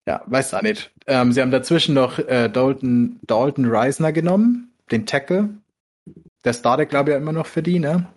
ja, 0.05 0.21
weiß 0.25 0.53
auch 0.53 0.61
nicht. 0.61 0.91
Ähm, 1.07 1.31
sie 1.31 1.41
haben 1.41 1.51
dazwischen 1.51 1.95
noch 1.95 2.19
äh, 2.19 2.49
Dalton, 2.49 3.19
Dalton 3.23 3.65
Reisner 3.65 4.11
genommen, 4.11 4.73
den 4.91 5.05
Tackle. 5.05 5.49
Der 6.43 6.53
startet, 6.53 6.89
glaube 6.89 7.09
ich, 7.09 7.13
ja 7.13 7.17
immer 7.17 7.31
noch 7.31 7.47
für 7.47 7.63
die, 7.63 7.79
ne? 7.79 8.07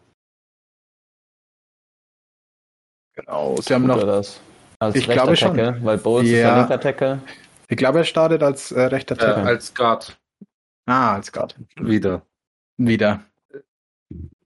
Genau, 3.14 3.57
sie 3.61 3.72
haben 3.72 3.86
noch. 3.86 4.03
Das? 4.05 4.40
Als 4.80 4.97
ich 4.97 5.09
glaube 5.09 5.36
schon. 5.36 5.57
Tackle, 5.57 5.84
weil 5.84 5.99
Bowles 5.99 6.28
ja. 6.28 6.38
ist 6.38 6.44
ein 6.44 6.59
linker 6.59 6.80
Tackle. 6.80 7.20
Ich 7.68 7.76
glaube, 7.76 7.99
er 7.99 8.05
startet 8.05 8.42
als 8.42 8.72
äh, 8.72 8.82
rechter 8.82 9.14
äh, 9.14 9.18
Tackle. 9.18 9.42
Äh, 9.44 9.47
als 9.47 9.74
Guard. 9.74 10.18
Ah, 10.87 11.14
als 11.14 11.32
Guard. 11.32 11.57
Wieder. 11.76 12.22
Wieder. 12.76 13.20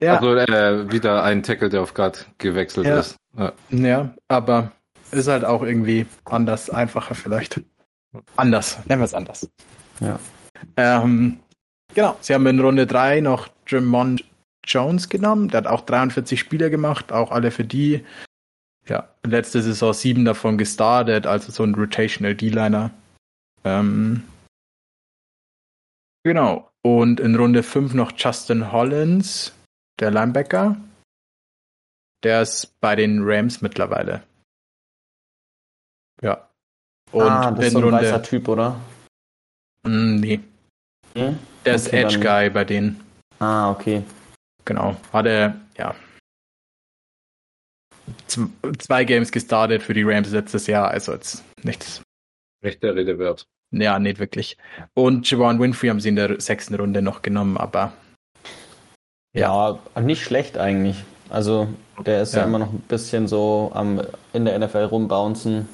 Ja. 0.01 0.17
Also 0.17 0.35
äh, 0.35 0.91
wieder 0.91 1.23
ein 1.23 1.43
Tackle, 1.43 1.69
der 1.69 1.83
auf 1.83 1.95
Guard 1.95 2.27
gewechselt 2.39 2.87
ja. 2.87 2.99
ist. 2.99 3.17
Ja. 3.37 3.53
ja, 3.71 4.15
aber 4.29 4.73
ist 5.13 5.29
halt 5.29 5.45
auch 5.45 5.63
irgendwie 5.63 6.07
anders, 6.25 6.71
einfacher 6.71 7.15
vielleicht. 7.15 7.61
Anders, 8.37 8.79
nennen 8.87 9.01
wir 9.01 9.05
es 9.05 9.15
anders. 9.15 9.49
Ja. 10.01 10.19
Ähm, 10.77 11.41
genau, 11.95 12.17
sie 12.21 12.35
haben 12.35 12.47
in 12.47 12.61
Runde 12.61 12.87
3 12.87 13.21
noch 13.21 13.49
Jamond 13.67 14.25
Jones 14.65 15.09
genommen. 15.09 15.49
Der 15.49 15.59
hat 15.59 15.67
auch 15.67 15.83
43 15.83 16.39
Spiele 16.41 16.71
gemacht, 16.71 17.13
auch 17.13 17.31
alle 17.31 17.51
für 17.51 17.65
die. 17.65 18.05
Ja, 18.89 19.09
letzte 19.25 19.63
Saison 19.63 19.93
sieben 19.93 20.25
davon 20.25 20.59
gestartet, 20.59 21.27
also 21.27 21.53
so 21.53 21.63
ein 21.63 21.75
Rotational 21.75 22.35
D-Liner. 22.35 22.91
Ähm, 23.65 24.25
genau. 26.23 26.71
Und 26.83 27.21
in 27.21 27.37
Runde 27.37 27.63
5 27.63 27.95
noch 27.95 28.13
Justin 28.17 28.73
Hollins, 28.73 29.53
der 29.99 30.11
Linebacker. 30.11 30.77
Der 32.23 32.43
ist 32.43 32.79
bei 32.81 32.97
den 32.97 33.21
Rams 33.23 33.63
mittlerweile. 33.63 34.23
Ja. 36.23 36.49
Und 37.13 37.23
ah, 37.23 37.51
das 37.51 37.67
ist 37.67 37.73
so 37.73 37.79
ein 37.79 37.85
Runde, 37.85 37.99
weißer 37.99 38.23
Typ, 38.23 38.49
oder? 38.49 38.81
Mm, 39.87 40.17
nee. 40.17 40.41
Hm? 41.15 41.39
Der 41.65 41.75
ist 41.75 41.89
okay, 41.89 42.03
Edge 42.03 42.21
Guy 42.21 42.51
bei 42.51 42.65
denen. 42.65 43.01
Ah, 43.39 43.71
okay. 43.71 44.05
Genau. 44.65 44.97
Hatte, 45.13 45.61
ja. 45.77 45.95
Zwei 48.79 49.05
Games 49.05 49.33
gestartet 49.33 49.83
für 49.83 49.95
die 49.95 50.03
Rams 50.03 50.31
letztes 50.31 50.67
Jahr, 50.67 50.89
also 50.89 51.13
jetzt 51.13 51.45
nichts. 51.63 52.03
Nicht 52.63 52.83
der 52.83 52.95
Rede 52.95 53.19
wert. 53.19 53.47
Ja, 53.73 53.99
nicht 53.99 54.19
wirklich. 54.19 54.57
Und 54.95 55.31
Javon 55.31 55.61
Winfrey 55.61 55.89
haben 55.89 56.01
sie 56.01 56.09
in 56.09 56.17
der 56.17 56.41
sechsten 56.41 56.75
Runde 56.75 57.03
noch 57.03 57.23
genommen, 57.23 57.57
aber. 57.57 57.93
Ja, 59.33 59.79
ja 59.95 60.01
nicht 60.01 60.25
schlecht 60.25 60.59
eigentlich. 60.59 61.05
Also, 61.29 61.69
der 62.05 62.23
ist 62.23 62.35
ja. 62.35 62.41
ja 62.41 62.47
immer 62.47 62.59
noch 62.59 62.73
ein 62.73 62.81
bisschen 62.89 63.29
so 63.29 63.71
am 63.75 64.03
in 64.33 64.45
der 64.45 64.59
NFL 64.59 64.85
rumbouncen. 64.85 65.69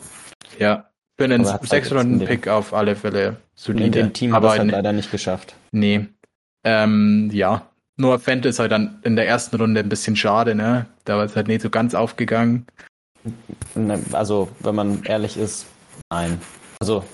Ja, 0.58 0.90
für 1.18 1.24
einen 1.24 1.44
sechs 1.62 1.92
Runden 1.92 2.24
Pick 2.24 2.46
auf 2.46 2.74
alle 2.74 2.94
Fälle 2.94 3.36
solide. 3.54 3.84
In 3.86 3.92
dem 3.92 4.12
Team 4.12 4.34
aber 4.34 4.48
hat 4.48 4.54
es 4.54 4.60
halt 4.60 4.70
leider 4.72 4.92
nicht 4.92 5.10
geschafft. 5.10 5.54
Nee. 5.72 6.06
Ähm, 6.64 7.30
ja. 7.32 7.62
Nur 7.96 8.18
Fent 8.18 8.44
ist 8.44 8.58
halt 8.58 8.72
dann 8.72 8.98
in 9.04 9.16
der 9.16 9.26
ersten 9.26 9.56
Runde 9.56 9.80
ein 9.80 9.88
bisschen 9.88 10.16
schade, 10.16 10.54
ne? 10.54 10.84
Da 11.06 11.16
war 11.16 11.24
es 11.24 11.34
halt 11.34 11.48
nicht 11.48 11.62
so 11.62 11.70
ganz 11.70 11.94
aufgegangen. 11.94 12.66
Ne, 13.74 13.98
also, 14.12 14.48
wenn 14.60 14.74
man 14.74 15.02
ehrlich 15.04 15.38
ist, 15.38 15.64
nein. 16.10 16.38
Also, 16.78 17.04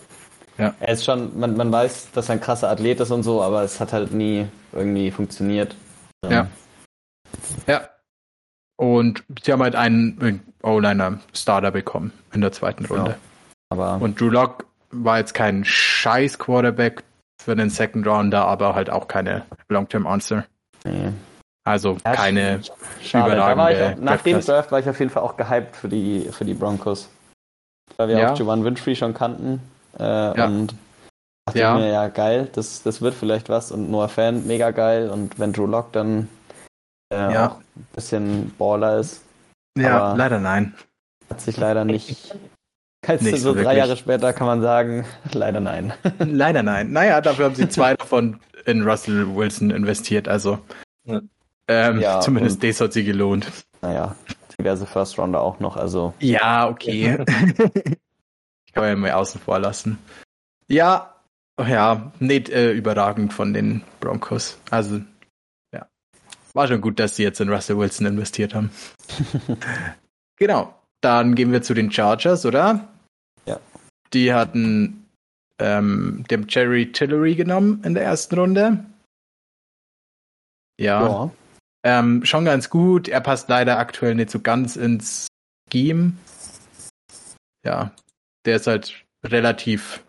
ja. 0.58 0.74
er 0.78 0.88
ist 0.88 1.04
schon, 1.04 1.38
man, 1.38 1.56
man 1.56 1.72
weiß, 1.72 2.12
dass 2.12 2.28
er 2.28 2.34
ein 2.34 2.40
krasser 2.40 2.70
Athlet 2.70 3.00
ist 3.00 3.10
und 3.10 3.22
so, 3.22 3.42
aber 3.42 3.62
es 3.62 3.80
hat 3.80 3.92
halt 3.92 4.12
nie 4.12 4.46
irgendwie 4.72 5.10
funktioniert. 5.10 5.74
Ja. 6.28 6.48
Ja. 7.66 7.88
Und 8.76 9.22
sie 9.42 9.52
haben 9.52 9.62
halt 9.62 9.76
einen 9.76 10.42
O-Liner-Starter 10.62 11.70
bekommen 11.70 12.12
in 12.32 12.40
der 12.40 12.52
zweiten 12.52 12.84
Runde. 12.86 13.12
Ja. 13.12 13.16
Aber 13.70 14.02
und 14.02 14.20
Drew 14.20 14.28
Lock 14.28 14.66
war 14.90 15.18
jetzt 15.18 15.34
kein 15.34 15.64
scheiß 15.64 16.38
Quarterback 16.38 17.04
für 17.42 17.56
den 17.56 17.70
Second 17.70 18.06
Rounder, 18.06 18.44
aber 18.44 18.74
halt 18.74 18.90
auch 18.90 19.08
keine 19.08 19.44
Long-Term 19.68 20.06
Answer. 20.06 20.44
Nee. 20.84 21.12
Also 21.64 21.96
ja, 22.04 22.14
keine 22.14 22.60
schade. 23.00 23.32
überragende. 23.32 23.96
Auch, 23.96 24.02
nach 24.02 24.22
dem 24.22 24.40
Draft 24.40 24.72
war 24.72 24.80
ich 24.80 24.88
auf 24.88 24.98
jeden 24.98 25.10
Fall 25.10 25.22
auch 25.22 25.36
gehypt 25.36 25.76
für 25.76 25.88
die, 25.88 26.28
für 26.32 26.44
die 26.44 26.54
Broncos. 26.54 27.08
Weil 27.96 28.08
wir 28.08 28.18
ja. 28.18 28.32
auch 28.32 28.38
Jovan 28.38 28.64
Winfrey 28.64 28.96
schon 28.96 29.14
kannten. 29.14 29.60
Äh, 29.98 30.04
ja. 30.38 30.46
Und 30.46 30.74
dachte 31.46 31.58
ja. 31.58 31.74
mir, 31.74 31.88
ja 31.88 32.08
geil, 32.08 32.48
das, 32.52 32.82
das 32.82 33.00
wird 33.00 33.14
vielleicht 33.14 33.48
was. 33.48 33.72
Und 33.72 33.90
Noah 33.90 34.08
Fan, 34.08 34.46
mega 34.46 34.70
geil. 34.70 35.10
Und 35.10 35.38
wenn 35.38 35.52
Drew 35.52 35.66
Lock 35.66 35.92
dann 35.92 36.28
äh, 37.12 37.32
ja. 37.32 37.48
auch 37.48 37.56
ein 37.76 37.86
bisschen 37.94 38.54
Baller 38.58 38.98
ist. 38.98 39.22
Ja, 39.78 40.00
aber 40.00 40.16
leider 40.16 40.38
nein. 40.38 40.74
Hat 41.30 41.40
sich 41.40 41.56
leider 41.56 41.84
nicht 41.84 42.34
Kannst 43.04 43.24
Nicht 43.24 43.40
so, 43.40 43.52
so 43.52 43.60
drei 43.60 43.76
Jahre 43.76 43.96
später 43.96 44.32
kann 44.32 44.46
man 44.46 44.62
sagen, 44.62 45.04
leider 45.32 45.58
nein. 45.58 45.92
leider 46.20 46.62
nein. 46.62 46.92
Naja, 46.92 47.20
dafür 47.20 47.46
haben 47.46 47.56
sie 47.56 47.68
zwei 47.68 47.94
davon 47.94 48.38
in 48.64 48.82
Russell 48.88 49.34
Wilson 49.34 49.70
investiert, 49.70 50.28
also. 50.28 50.60
Ähm, 51.66 52.00
ja, 52.00 52.20
zumindest 52.20 52.62
das 52.62 52.80
hat 52.80 52.92
sie 52.92 53.02
gelohnt. 53.02 53.50
Naja, 53.80 54.14
diverse 54.56 54.86
First 54.86 55.18
Rounder 55.18 55.40
auch 55.40 55.58
noch, 55.58 55.76
also. 55.76 56.14
Ja, 56.20 56.68
okay. 56.68 57.18
Kann 58.72 58.84
ja 58.84 58.96
mal 58.96 59.12
außen 59.12 59.40
vor 59.40 59.58
lassen. 59.58 59.98
Ja, 60.68 61.14
ja, 61.60 62.12
nicht 62.18 62.48
äh, 62.48 62.72
überragend 62.72 63.32
von 63.32 63.52
den 63.52 63.82
Broncos. 64.00 64.58
Also, 64.70 65.00
ja. 65.72 65.86
War 66.54 66.68
schon 66.68 66.80
gut, 66.80 66.98
dass 66.98 67.16
sie 67.16 67.22
jetzt 67.22 67.40
in 67.40 67.50
Russell 67.50 67.78
Wilson 67.78 68.06
investiert 68.06 68.54
haben. 68.54 68.70
genau. 70.36 70.74
Dann 71.02 71.34
gehen 71.34 71.52
wir 71.52 71.62
zu 71.62 71.74
den 71.74 71.90
Chargers, 71.90 72.46
oder? 72.46 72.88
Ja. 73.44 73.58
Die 74.12 74.32
hatten 74.32 75.08
ähm, 75.58 76.24
dem 76.30 76.46
Jerry 76.48 76.92
Tillery 76.92 77.34
genommen 77.34 77.82
in 77.84 77.94
der 77.94 78.04
ersten 78.04 78.38
Runde. 78.38 78.84
Ja. 80.78 81.06
ja. 81.06 81.30
Ähm, 81.84 82.24
schon 82.24 82.44
ganz 82.44 82.70
gut. 82.70 83.08
Er 83.08 83.20
passt 83.20 83.48
leider 83.48 83.78
aktuell 83.78 84.14
nicht 84.14 84.30
so 84.30 84.40
ganz 84.40 84.76
ins 84.76 85.26
Scheme. 85.70 86.14
Ja. 87.64 87.92
Der 88.44 88.56
ist 88.56 88.66
halt 88.66 89.04
relativ, 89.24 90.02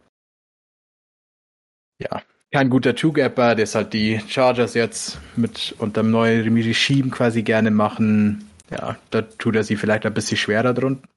ja, 2.00 2.22
kein 2.52 2.70
guter 2.70 2.96
Two-Gapper. 2.96 3.56
Der 3.56 3.64
ist 3.64 3.76
halt 3.76 3.94
die 3.94 4.20
Chargers 4.28 4.74
jetzt 4.74 5.20
mit 5.36 5.76
unterm 5.80 6.12
neuen 6.12 6.54
Regime 6.54 7.10
quasi 7.10 7.44
gerne 7.44 7.72
machen. 7.72 8.50
Ja, 8.70 8.98
da 9.12 9.22
tut 9.22 9.56
er 9.56 9.64
sie 9.64 9.76
vielleicht 9.76 10.06
ein 10.06 10.14
bisschen 10.14 10.38
schwerer 10.38 10.74
drunter, 10.74 11.08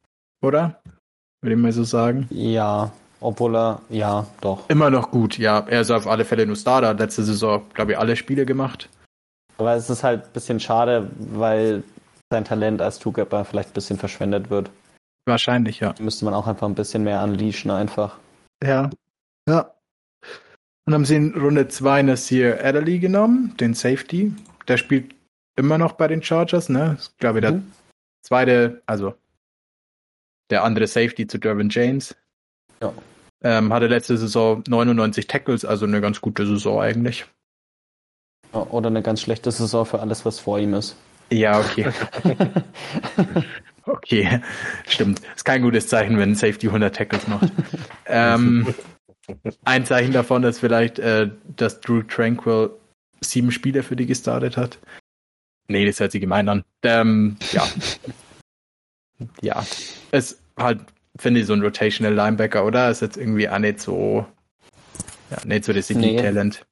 oder? 0.42 0.80
Würde 1.42 1.54
ich 1.54 1.60
mal 1.60 1.72
so 1.72 1.84
sagen. 1.84 2.26
Ja, 2.30 2.92
obwohl 3.20 3.56
er, 3.56 3.80
ja, 3.88 4.26
doch. 4.40 4.68
Immer 4.68 4.90
noch 4.90 5.10
gut, 5.10 5.38
ja. 5.38 5.60
Er 5.60 5.80
ist 5.80 5.90
auf 5.90 6.06
alle 6.06 6.24
Fälle 6.24 6.46
nur 6.46 6.56
Starter. 6.56 6.94
Letzte 6.94 7.22
Saison, 7.22 7.62
glaube 7.72 7.92
ich, 7.92 7.98
alle 7.98 8.16
Spiele 8.16 8.44
gemacht. 8.44 8.88
Aber 9.58 9.74
es 9.74 9.88
ist 9.88 10.04
halt 10.04 10.24
ein 10.24 10.32
bisschen 10.32 10.60
schade, 10.60 11.10
weil 11.18 11.82
sein 12.30 12.44
Talent 12.44 12.82
als 12.82 12.98
Two-Gapper 12.98 13.44
vielleicht 13.44 13.70
ein 13.70 13.74
bisschen 13.74 13.98
verschwendet 13.98 14.50
wird. 14.50 14.70
Wahrscheinlich, 15.26 15.80
ja. 15.80 15.94
Müsste 15.98 16.24
man 16.24 16.34
auch 16.34 16.46
einfach 16.46 16.68
ein 16.68 16.74
bisschen 16.74 17.02
mehr 17.02 17.22
unleashen 17.22 17.70
einfach. 17.70 18.18
Ja. 18.62 18.90
Ja. 19.48 19.74
Und 20.86 20.94
haben 20.94 21.04
sie 21.04 21.16
in 21.16 21.34
Runde 21.34 21.66
2 21.66 22.02
Nasir 22.02 22.64
Adderley 22.64 23.00
genommen, 23.00 23.56
den 23.58 23.74
Safety. 23.74 24.32
Der 24.68 24.76
spielt 24.76 25.14
immer 25.56 25.78
noch 25.78 25.92
bei 25.92 26.06
den 26.06 26.22
Chargers, 26.22 26.68
ne? 26.68 26.96
Ich 27.00 27.16
glaube, 27.18 27.40
der 27.40 27.52
mhm. 27.52 27.72
zweite, 28.22 28.82
also 28.86 29.14
der 30.50 30.62
andere 30.62 30.86
Safety 30.86 31.26
zu 31.26 31.38
Derwin 31.38 31.70
James. 31.70 32.14
Ja. 32.80 32.92
Ähm, 33.42 33.72
hatte 33.72 33.88
letzte 33.88 34.16
Saison 34.16 34.62
99 34.68 35.26
Tackles, 35.26 35.64
also 35.64 35.86
eine 35.86 36.00
ganz 36.00 36.20
gute 36.20 36.46
Saison 36.46 36.80
eigentlich. 36.80 37.26
Oder 38.52 38.88
eine 38.88 39.02
ganz 39.02 39.22
schlechte 39.22 39.50
Saison 39.50 39.84
für 39.84 40.00
alles, 40.00 40.24
was 40.24 40.38
vor 40.38 40.58
ihm 40.58 40.74
ist. 40.74 40.96
Ja, 41.30 41.58
okay. 41.58 41.90
okay, 43.92 44.40
stimmt. 44.88 45.20
Ist 45.34 45.44
kein 45.44 45.62
gutes 45.62 45.88
Zeichen, 45.88 46.18
wenn 46.18 46.30
ein 46.30 46.34
Safety 46.34 46.66
100 46.66 46.94
Tackles 46.94 47.28
macht. 47.28 47.52
ähm, 48.06 48.74
ein 49.64 49.84
Zeichen 49.86 50.12
davon 50.12 50.44
ist 50.44 50.58
vielleicht, 50.58 50.98
äh, 50.98 51.30
dass 51.56 51.80
Drew 51.80 52.02
Tranquil 52.02 52.70
sieben 53.20 53.50
Spiele 53.50 53.82
für 53.82 53.96
die 53.96 54.06
gestartet 54.06 54.56
hat. 54.56 54.78
Nee, 55.68 55.86
das 55.86 55.98
hört 56.00 56.12
sich 56.12 56.20
gemein 56.20 56.48
an. 56.48 56.64
Ähm, 56.82 57.36
ja. 57.52 57.66
ja. 59.40 59.66
Ist 60.12 60.40
halt, 60.56 60.80
finde 61.18 61.40
ich, 61.40 61.46
so 61.46 61.54
ein 61.54 61.62
Rotational 61.62 62.14
Linebacker, 62.14 62.64
oder? 62.64 62.90
Ist 62.90 63.02
jetzt 63.02 63.16
irgendwie 63.16 63.48
auch 63.48 63.58
nicht 63.58 63.80
so, 63.80 64.26
ja, 65.30 65.38
nicht 65.44 65.64
so 65.64 65.72
das 65.72 65.90
nee. 65.90 66.16
Talent. 66.16 66.64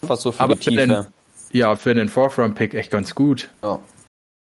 Was 0.00 0.22
so 0.22 0.32
für 0.32 0.40
Aber 0.40 0.56
die 0.56 0.70
Tiefe. 0.70 0.86
Den, 0.86 1.06
ja, 1.52 1.76
für 1.76 1.94
den 1.94 2.08
Fourth-Round-Pick 2.08 2.74
echt 2.74 2.90
ganz 2.90 3.14
gut. 3.14 3.50
Ja. 3.62 3.78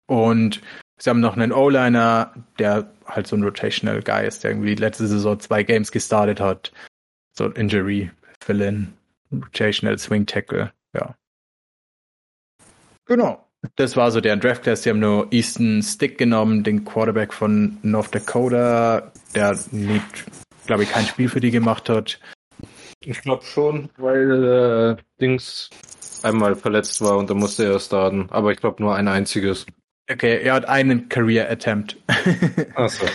Und 0.06 0.62
sie 0.98 1.10
haben 1.10 1.20
noch 1.20 1.36
einen 1.36 1.52
O-Liner, 1.52 2.32
der 2.58 2.90
halt 3.06 3.26
so 3.26 3.36
ein 3.36 3.42
Rotational 3.42 4.02
Guy 4.02 4.26
ist, 4.26 4.44
der 4.44 4.52
irgendwie 4.52 4.74
letzte 4.74 5.06
Saison 5.06 5.38
zwei 5.38 5.62
Games 5.62 5.92
gestartet 5.92 6.40
hat. 6.40 6.72
So 7.36 7.44
ein 7.44 7.52
Injury, 7.52 8.10
Fill-In, 8.40 8.92
Rotational 9.32 9.98
Swing 9.98 10.26
Tackle, 10.26 10.72
ja. 10.94 11.14
Genau. 13.06 13.44
Das 13.76 13.96
war 13.96 14.10
so 14.10 14.20
deren 14.20 14.40
Draft 14.40 14.62
Class. 14.62 14.82
Die 14.82 14.90
haben 14.90 15.00
nur 15.00 15.32
Easton 15.32 15.82
Stick 15.82 16.18
genommen, 16.18 16.64
den 16.64 16.84
Quarterback 16.84 17.32
von 17.32 17.78
North 17.82 18.14
Dakota, 18.14 19.10
der 19.34 19.58
nicht, 19.70 20.24
glaube 20.66 20.82
ich, 20.82 20.90
kein 20.90 21.06
Spiel 21.06 21.28
für 21.28 21.40
die 21.40 21.50
gemacht 21.50 21.88
hat. 21.88 22.20
Ich 23.00 23.20
glaube 23.22 23.44
schon, 23.44 23.90
weil 23.96 24.96
äh, 24.98 25.02
Dings 25.20 25.70
einmal 26.22 26.56
verletzt 26.56 27.00
war 27.00 27.16
und 27.16 27.28
dann 27.28 27.38
musste 27.38 27.64
er 27.64 27.78
starten. 27.78 28.28
Aber 28.30 28.52
ich 28.52 28.58
glaube 28.58 28.82
nur 28.82 28.94
ein 28.94 29.08
einziges. 29.08 29.66
Okay, 30.10 30.42
er 30.42 30.54
hat 30.54 30.66
einen 30.66 31.08
Career 31.08 31.50
Attempt. 31.50 31.96
Achso. 32.74 33.06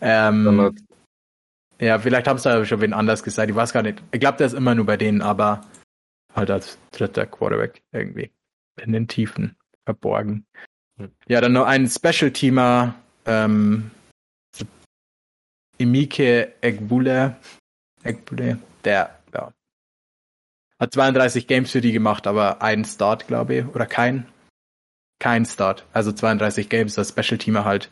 ähm, 0.00 0.74
ja, 1.78 1.98
vielleicht 1.98 2.26
haben 2.26 2.38
sie 2.38 2.48
da 2.48 2.64
schon 2.64 2.80
wen 2.80 2.94
anders 2.94 3.22
gesagt. 3.22 3.50
Ich 3.50 3.56
weiß 3.56 3.72
gar 3.72 3.82
nicht. 3.82 4.02
Ich 4.12 4.20
glaube, 4.20 4.38
der 4.38 4.46
ist 4.46 4.54
immer 4.54 4.74
nur 4.74 4.86
bei 4.86 4.96
denen, 4.96 5.20
aber 5.20 5.60
halt 6.34 6.50
als 6.50 6.78
dritter 6.92 7.26
Quarterback 7.26 7.82
irgendwie 7.92 8.30
in 8.82 8.92
den 8.92 9.08
Tiefen 9.08 9.56
verborgen. 9.84 10.46
Hm. 10.98 11.10
Ja, 11.28 11.40
dann 11.40 11.52
noch 11.52 11.66
ein 11.66 11.88
Special-Teamer, 11.88 12.94
ähm, 13.26 13.90
Emike 15.78 16.54
Egbule, 16.62 17.36
Egbule, 18.02 18.58
der 18.84 19.18
ja, 19.34 19.52
hat 20.78 20.92
32 20.92 21.46
Games 21.46 21.70
für 21.70 21.82
die 21.82 21.92
gemacht, 21.92 22.26
aber 22.26 22.62
einen 22.62 22.84
Start, 22.86 23.26
glaube 23.26 23.54
ich, 23.56 23.66
oder 23.66 23.84
kein, 23.84 24.26
kein 25.18 25.44
Start. 25.44 25.86
Also 25.92 26.12
32 26.12 26.68
Games, 26.68 26.94
das 26.94 27.10
Special-Teamer 27.10 27.64
halt, 27.64 27.90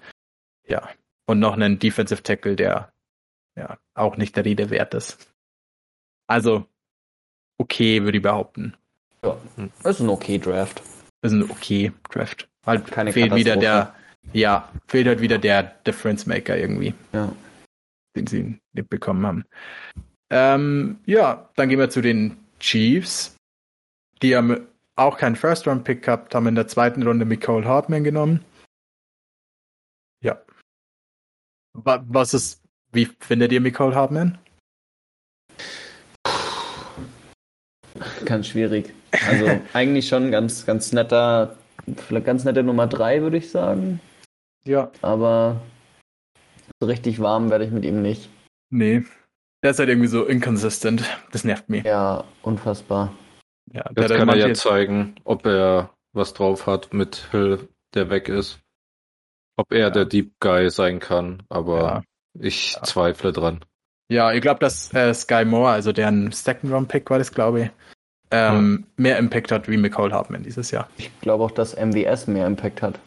ja. 0.67 0.89
Und 1.27 1.39
noch 1.39 1.55
einen 1.55 1.79
Defensive 1.79 2.23
Tackle, 2.23 2.57
der 2.57 2.93
ja 3.57 3.79
auch 3.95 4.17
nicht 4.17 4.37
der 4.37 4.45
Rede 4.45 4.71
wert 4.71 4.95
ist. 4.95 5.33
Also 6.27 6.67
okay, 7.59 8.03
würde 8.03 8.19
ich 8.19 8.23
behaupten. 8.23 8.75
Ja, 9.23 9.37
das 9.83 9.97
ist 9.97 10.01
ein 10.01 10.09
okay 10.09 10.39
Draft. 10.39 10.83
Das 11.23 11.33
ist 11.33 11.39
ein 11.39 11.51
okay 11.51 11.93
Draft. 12.11 12.49
Halt 12.67 12.87
Keine 12.91 13.13
fehlt 13.13 13.35
wieder 13.35 13.57
der, 13.57 13.95
ja, 14.33 14.71
fehlt 14.87 15.07
halt 15.07 15.21
wieder 15.21 15.39
der 15.39 15.63
Difference 15.63 16.27
Maker 16.27 16.57
irgendwie. 16.57 16.95
Ja. 17.13 17.33
Den 18.17 18.27
sie 18.27 18.59
nicht 18.73 18.91
bekommen 18.91 19.27
haben. 19.27 19.45
Ähm, 20.31 20.99
ja, 21.07 21.49
dann 21.57 21.69
gehen 21.69 21.79
wir 21.79 21.91
zu 21.91 22.01
den 22.01 22.37
Chiefs. 22.61 23.37
Die 24.23 24.37
haben 24.37 24.67
auch 24.97 25.19
keinen 25.19 25.37
First-Round-Pick 25.37 26.03
gehabt, 26.03 26.35
haben 26.35 26.47
in 26.47 26.55
der 26.55 26.69
zweiten 26.69 27.03
Runde 27.03 27.27
Nicole 27.27 27.67
Hartman 27.67 28.05
genommen. 28.05 28.45
Ja. 30.23 30.41
Was 31.73 32.35
ist, 32.35 32.63
wie 32.93 33.07
findet 33.21 33.53
ihr 33.53 33.61
Nicole 33.61 33.95
Hartman? 33.95 34.39
Ganz 38.25 38.49
schwierig. 38.49 38.93
Also 39.29 39.61
eigentlich 39.73 40.09
schon 40.09 40.31
ganz, 40.31 40.67
ganz 40.67 40.93
netter, 40.93 41.57
vielleicht 41.97 42.27
ganz 42.27 42.45
nette 42.45 42.63
Nummer 42.63 42.87
3, 42.87 43.23
würde 43.23 43.37
ich 43.37 43.51
sagen. 43.51 44.01
Ja. 44.65 44.91
Aber 45.03 45.61
so 46.81 46.87
richtig 46.87 47.21
warm 47.21 47.51
werde 47.51 47.65
ich 47.65 47.71
mit 47.71 47.85
ihm 47.85 48.03
nicht. 48.03 48.29
Nee. 48.71 49.05
Der 49.63 49.71
ist 49.71 49.79
halt 49.79 49.89
irgendwie 49.89 50.09
so 50.09 50.25
inconsistent. 50.25 51.05
Das 51.33 51.45
nervt 51.45 51.69
mich. 51.69 51.85
Ja, 51.85 52.25
unfassbar. 52.43 53.15
Ja, 53.73 53.91
Jetzt 53.97 54.15
kann 54.15 54.29
er 54.29 54.37
ja 54.37 54.55
zeigen, 54.55 55.17
ob 55.25 55.47
er 55.47 55.91
was 56.13 56.35
drauf 56.35 56.67
hat 56.67 56.93
mit 56.93 57.29
Hill, 57.31 57.69
der 57.95 58.11
weg 58.11 58.29
ist. 58.29 58.61
Ob 59.57 59.73
er 59.73 59.79
ja. 59.79 59.91
der 59.91 60.05
Deep 60.05 60.33
Guy 60.41 60.71
sein 60.71 61.01
kann, 61.01 61.43
aber 61.49 61.81
ja. 61.81 62.03
ich 62.41 62.75
ja. 62.75 62.83
zweifle 62.83 63.33
dran. 63.33 63.65
Ja, 64.09 64.33
ich 64.33 64.43
glaube, 64.43 64.61
dass 64.61 64.93
äh, 64.93 65.15
Sky 65.15 65.45
Moore, 65.45 65.71
also 65.71 65.93
deren 65.93 66.31
Second 66.31 66.73
Round 66.73 66.89
Pick 66.89 67.09
war 67.11 67.19
das, 67.19 67.33
glaube 67.33 67.63
ich, 67.63 67.71
ähm, 68.31 68.85
ja. 68.87 69.03
mehr 69.03 69.19
Impact 69.19 69.53
hat 69.53 69.69
wie 69.69 69.77
McCall 69.77 70.13
Hartman 70.13 70.43
dieses 70.43 70.71
Jahr. 70.71 70.89
Ich 70.97 71.11
glaube 71.21 71.45
auch, 71.45 71.51
dass 71.51 71.77
MWS 71.77 72.27
mehr 72.27 72.47
Impact 72.47 72.83
hat. 72.83 72.99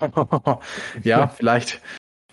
ja, 1.02 1.28
vielleicht. 1.28 1.80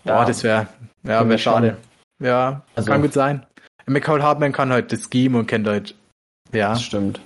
Ja, 0.04 0.22
oh, 0.22 0.26
das 0.26 0.42
wäre 0.42 0.68
ja, 1.02 1.28
wär 1.28 1.38
schade. 1.38 1.76
Ja, 2.18 2.62
also, 2.74 2.90
kann 2.90 3.02
gut 3.02 3.12
sein. 3.12 3.46
McCall 3.86 4.22
Hartman 4.22 4.52
kann 4.52 4.70
halt 4.70 4.92
das 4.92 5.08
Scheme 5.12 5.38
und 5.38 5.46
kennt 5.46 5.66
halt. 5.66 5.94
Ja. 6.52 6.70
Das 6.70 6.82
stimmt. 6.82 7.20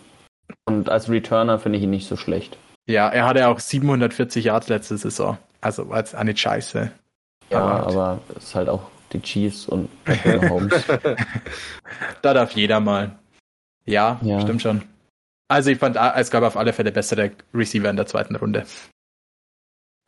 Und 0.67 0.89
als 0.89 1.09
Returner 1.09 1.59
finde 1.59 1.79
ich 1.79 1.85
ihn 1.85 1.91
nicht 1.91 2.09
so 2.09 2.17
schlecht. 2.17 2.59
Ja, 2.87 3.09
er 3.09 3.27
hatte 3.27 3.49
auch 3.49 3.59
740 3.59 4.45
Yards 4.45 4.69
letzte 4.69 4.97
Saison. 4.97 5.39
Also 5.61 5.89
war 5.89 5.99
jetzt 5.99 6.21
nicht 6.23 6.39
scheiße. 6.39 6.91
Ja, 7.51 7.59
aber, 7.59 7.87
aber 7.87 8.21
es 8.37 8.45
ist 8.45 8.55
halt 8.55 8.69
auch 8.69 8.91
die 9.13 9.21
Chiefs 9.21 9.67
und 9.67 9.89
Holmes. 10.25 10.85
da 12.23 12.35
darf 12.35 12.53
jeder 12.53 12.81
mal. 12.81 13.19
Ja, 13.87 14.19
ja, 14.23 14.41
stimmt 14.41 14.63
schon. 14.63 14.83
Also 15.49 15.71
ich 15.71 15.79
fand, 15.79 15.97
es 15.97 16.31
gab 16.31 16.43
auf 16.43 16.57
alle 16.57 16.73
Fälle 16.73 16.91
bessere 16.91 17.33
Receiver 17.53 17.89
in 17.91 17.97
der 17.97 18.07
zweiten 18.07 18.37
Runde. 18.37 18.67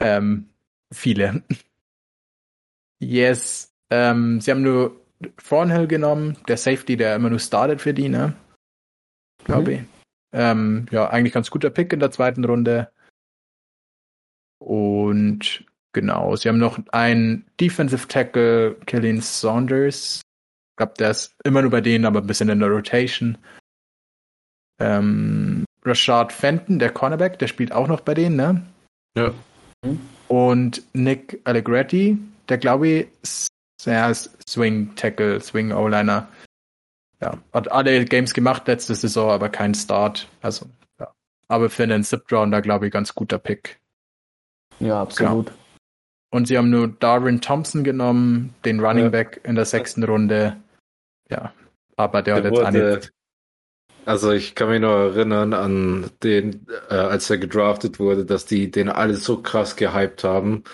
Ähm, 0.00 0.48
viele. 0.92 1.42
Yes. 2.98 3.72
Ähm, 3.90 4.40
sie 4.40 4.50
haben 4.50 4.62
nur 4.62 5.00
Thornhill 5.46 5.86
genommen, 5.86 6.36
der 6.48 6.56
Safety, 6.56 6.96
der 6.96 7.16
immer 7.16 7.30
nur 7.30 7.38
startet 7.38 7.80
für 7.80 7.94
die, 7.94 8.08
ne? 8.08 8.34
Glaube 9.44 9.70
mhm. 9.70 9.76
ich. 9.76 9.95
Ähm, 10.36 10.86
ja, 10.90 11.08
eigentlich 11.08 11.32
ganz 11.32 11.50
guter 11.50 11.70
Pick 11.70 11.94
in 11.94 12.00
der 12.00 12.10
zweiten 12.10 12.44
Runde. 12.44 12.92
Und 14.58 15.64
genau, 15.92 16.36
sie 16.36 16.50
haben 16.50 16.58
noch 16.58 16.78
einen 16.92 17.46
Defensive 17.58 18.06
Tackle, 18.06 18.74
Killian 18.84 19.22
Saunders. 19.22 20.20
Ich 20.20 20.76
glaube, 20.76 20.92
der 20.98 21.10
ist 21.12 21.34
immer 21.44 21.62
nur 21.62 21.70
bei 21.70 21.80
denen, 21.80 22.04
aber 22.04 22.20
ein 22.20 22.26
bisschen 22.26 22.50
in 22.50 22.60
der 22.60 22.68
Rotation. 22.68 23.38
Ähm, 24.78 25.64
Rashad 25.86 26.32
Fenton, 26.32 26.78
der 26.78 26.90
Cornerback, 26.90 27.38
der 27.38 27.46
spielt 27.46 27.72
auch 27.72 27.88
noch 27.88 28.02
bei 28.02 28.12
denen, 28.12 28.36
ne? 28.36 28.66
Ja. 29.16 29.32
Und 30.28 30.82
Nick 30.92 31.40
Allegretti, 31.44 32.18
der 32.50 32.58
glaube 32.58 32.88
ich, 32.88 33.08
er 33.86 34.10
ist 34.10 34.36
Swing 34.46 34.94
Tackle, 34.96 35.40
Swing 35.40 35.72
O-Liner. 35.72 36.28
Ja, 37.20 37.38
hat 37.52 37.70
alle 37.70 38.04
Games 38.04 38.34
gemacht 38.34 38.66
letzte 38.66 38.94
Saison, 38.94 39.30
aber 39.30 39.48
kein 39.48 39.74
Start. 39.74 40.28
Also, 40.42 40.66
ja. 41.00 41.12
Aber 41.48 41.70
für 41.70 41.84
einen 41.84 42.04
Zip 42.04 42.30
Rounder, 42.30 42.60
glaube 42.60 42.86
ich, 42.86 42.92
ganz 42.92 43.14
guter 43.14 43.38
Pick. 43.38 43.80
Ja, 44.80 45.00
absolut. 45.00 45.46
Genau. 45.46 45.58
Und 46.30 46.46
sie 46.46 46.58
haben 46.58 46.70
nur 46.70 46.88
Darwin 46.88 47.40
Thompson 47.40 47.84
genommen, 47.84 48.54
den 48.64 48.80
Running 48.80 49.04
ja. 49.04 49.10
Back 49.10 49.40
in 49.44 49.54
der 49.54 49.64
sechsten 49.64 50.02
Runde. 50.04 50.56
Ja, 51.30 51.54
aber 51.96 52.22
der, 52.22 52.42
der 52.42 52.66
hat 52.66 52.74
jetzt 52.74 53.12
Also 54.04 54.32
ich 54.32 54.54
kann 54.54 54.68
mich 54.68 54.80
noch 54.80 54.96
erinnern 54.96 55.54
an 55.54 56.10
den, 56.22 56.66
äh, 56.90 56.94
als 56.94 57.30
er 57.30 57.38
gedraftet 57.38 57.98
wurde, 57.98 58.26
dass 58.26 58.44
die 58.44 58.70
den 58.70 58.90
alle 58.90 59.14
so 59.14 59.40
krass 59.40 59.76
gehypt 59.76 60.24
haben. 60.24 60.64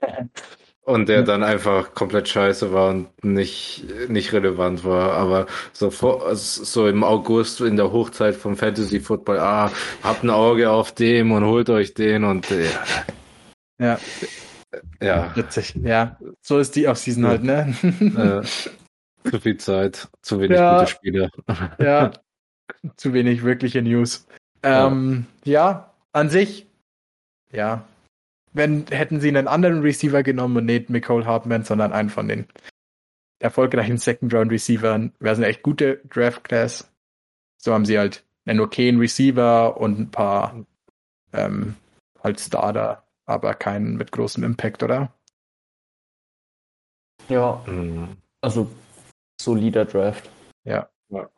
Und 0.84 1.08
der 1.08 1.22
dann 1.22 1.42
einfach 1.42 1.94
komplett 1.94 2.28
scheiße 2.28 2.72
war 2.74 2.90
und 2.90 3.24
nicht, 3.24 3.84
nicht 4.08 4.34
relevant 4.34 4.84
war. 4.84 5.12
Aber 5.14 5.46
so, 5.72 5.90
vor, 5.90 6.36
so 6.36 6.86
im 6.86 7.02
August 7.02 7.62
in 7.62 7.76
der 7.76 7.90
Hochzeit 7.90 8.34
vom 8.34 8.54
Fantasy 8.54 9.00
Football, 9.00 9.38
ah, 9.38 9.70
habt 10.02 10.24
ein 10.24 10.30
Auge 10.30 10.70
auf 10.70 10.92
dem 10.92 11.32
und 11.32 11.44
holt 11.44 11.70
euch 11.70 11.94
den 11.94 12.24
und 12.24 12.50
ja. 12.50 12.58
Ja. 13.78 13.98
Ja. 15.00 15.32
Witzig. 15.34 15.74
Ja. 15.82 16.18
So 16.42 16.58
ist 16.58 16.76
die 16.76 16.86
Offseason 16.86 17.26
halt, 17.26 17.44
ne? 17.44 17.74
Äh, 17.82 18.46
zu 19.30 19.40
viel 19.40 19.56
Zeit, 19.56 20.08
zu 20.20 20.40
wenig 20.40 20.58
ja. 20.58 20.80
gute 20.80 20.90
Spiele. 20.90 21.30
Ja. 21.78 22.10
Zu 22.96 23.12
wenig 23.12 23.44
wirkliche 23.44 23.82
News. 23.82 24.26
Ähm, 24.62 25.26
ja. 25.44 25.52
ja, 25.52 25.94
an 26.12 26.30
sich, 26.30 26.66
ja, 27.52 27.84
wenn 28.54 28.86
hätten 28.86 29.20
sie 29.20 29.28
einen 29.28 29.48
anderen 29.48 29.82
Receiver 29.82 30.22
genommen 30.22 30.56
und 30.56 30.64
nicht 30.66 30.88
Nicole 30.88 31.26
Hartman, 31.26 31.64
sondern 31.64 31.92
einen 31.92 32.08
von 32.08 32.28
den 32.28 32.46
erfolgreichen 33.40 33.98
Second 33.98 34.32
Round 34.32 34.50
Receivern, 34.50 35.12
wäre 35.18 35.34
es 35.34 35.38
eine 35.38 35.48
echt 35.48 35.62
gute 35.62 36.00
Draft 36.08 36.44
Class. 36.44 36.90
So 37.58 37.74
haben 37.74 37.84
sie 37.84 37.98
halt 37.98 38.24
einen 38.46 38.60
okayen 38.60 38.98
Receiver 38.98 39.76
und 39.76 39.98
ein 39.98 40.10
paar 40.10 40.64
ähm, 41.32 41.74
halt 42.22 42.40
Starter, 42.40 43.02
aber 43.26 43.54
keinen 43.54 43.96
mit 43.96 44.12
großem 44.12 44.44
Impact, 44.44 44.82
oder? 44.82 45.12
Ja. 47.28 47.62
Mhm. 47.66 48.16
Also 48.40 48.70
solider 49.40 49.84
Draft. 49.84 50.30
Ja. 50.64 50.88
ja. 51.08 51.28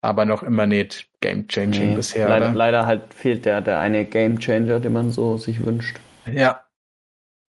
Aber 0.00 0.24
noch 0.24 0.42
immer 0.42 0.66
nicht 0.66 1.08
Game 1.20 1.48
Changing 1.48 1.90
nee, 1.90 1.96
bisher. 1.96 2.28
Leider, 2.28 2.52
leider, 2.52 2.86
halt 2.86 3.14
fehlt 3.14 3.44
der, 3.44 3.60
der 3.60 3.80
eine 3.80 4.04
Game 4.04 4.38
Changer, 4.38 4.80
den 4.80 4.92
man 4.92 5.10
so 5.10 5.38
sich 5.38 5.64
wünscht. 5.64 5.98
Ja. 6.26 6.62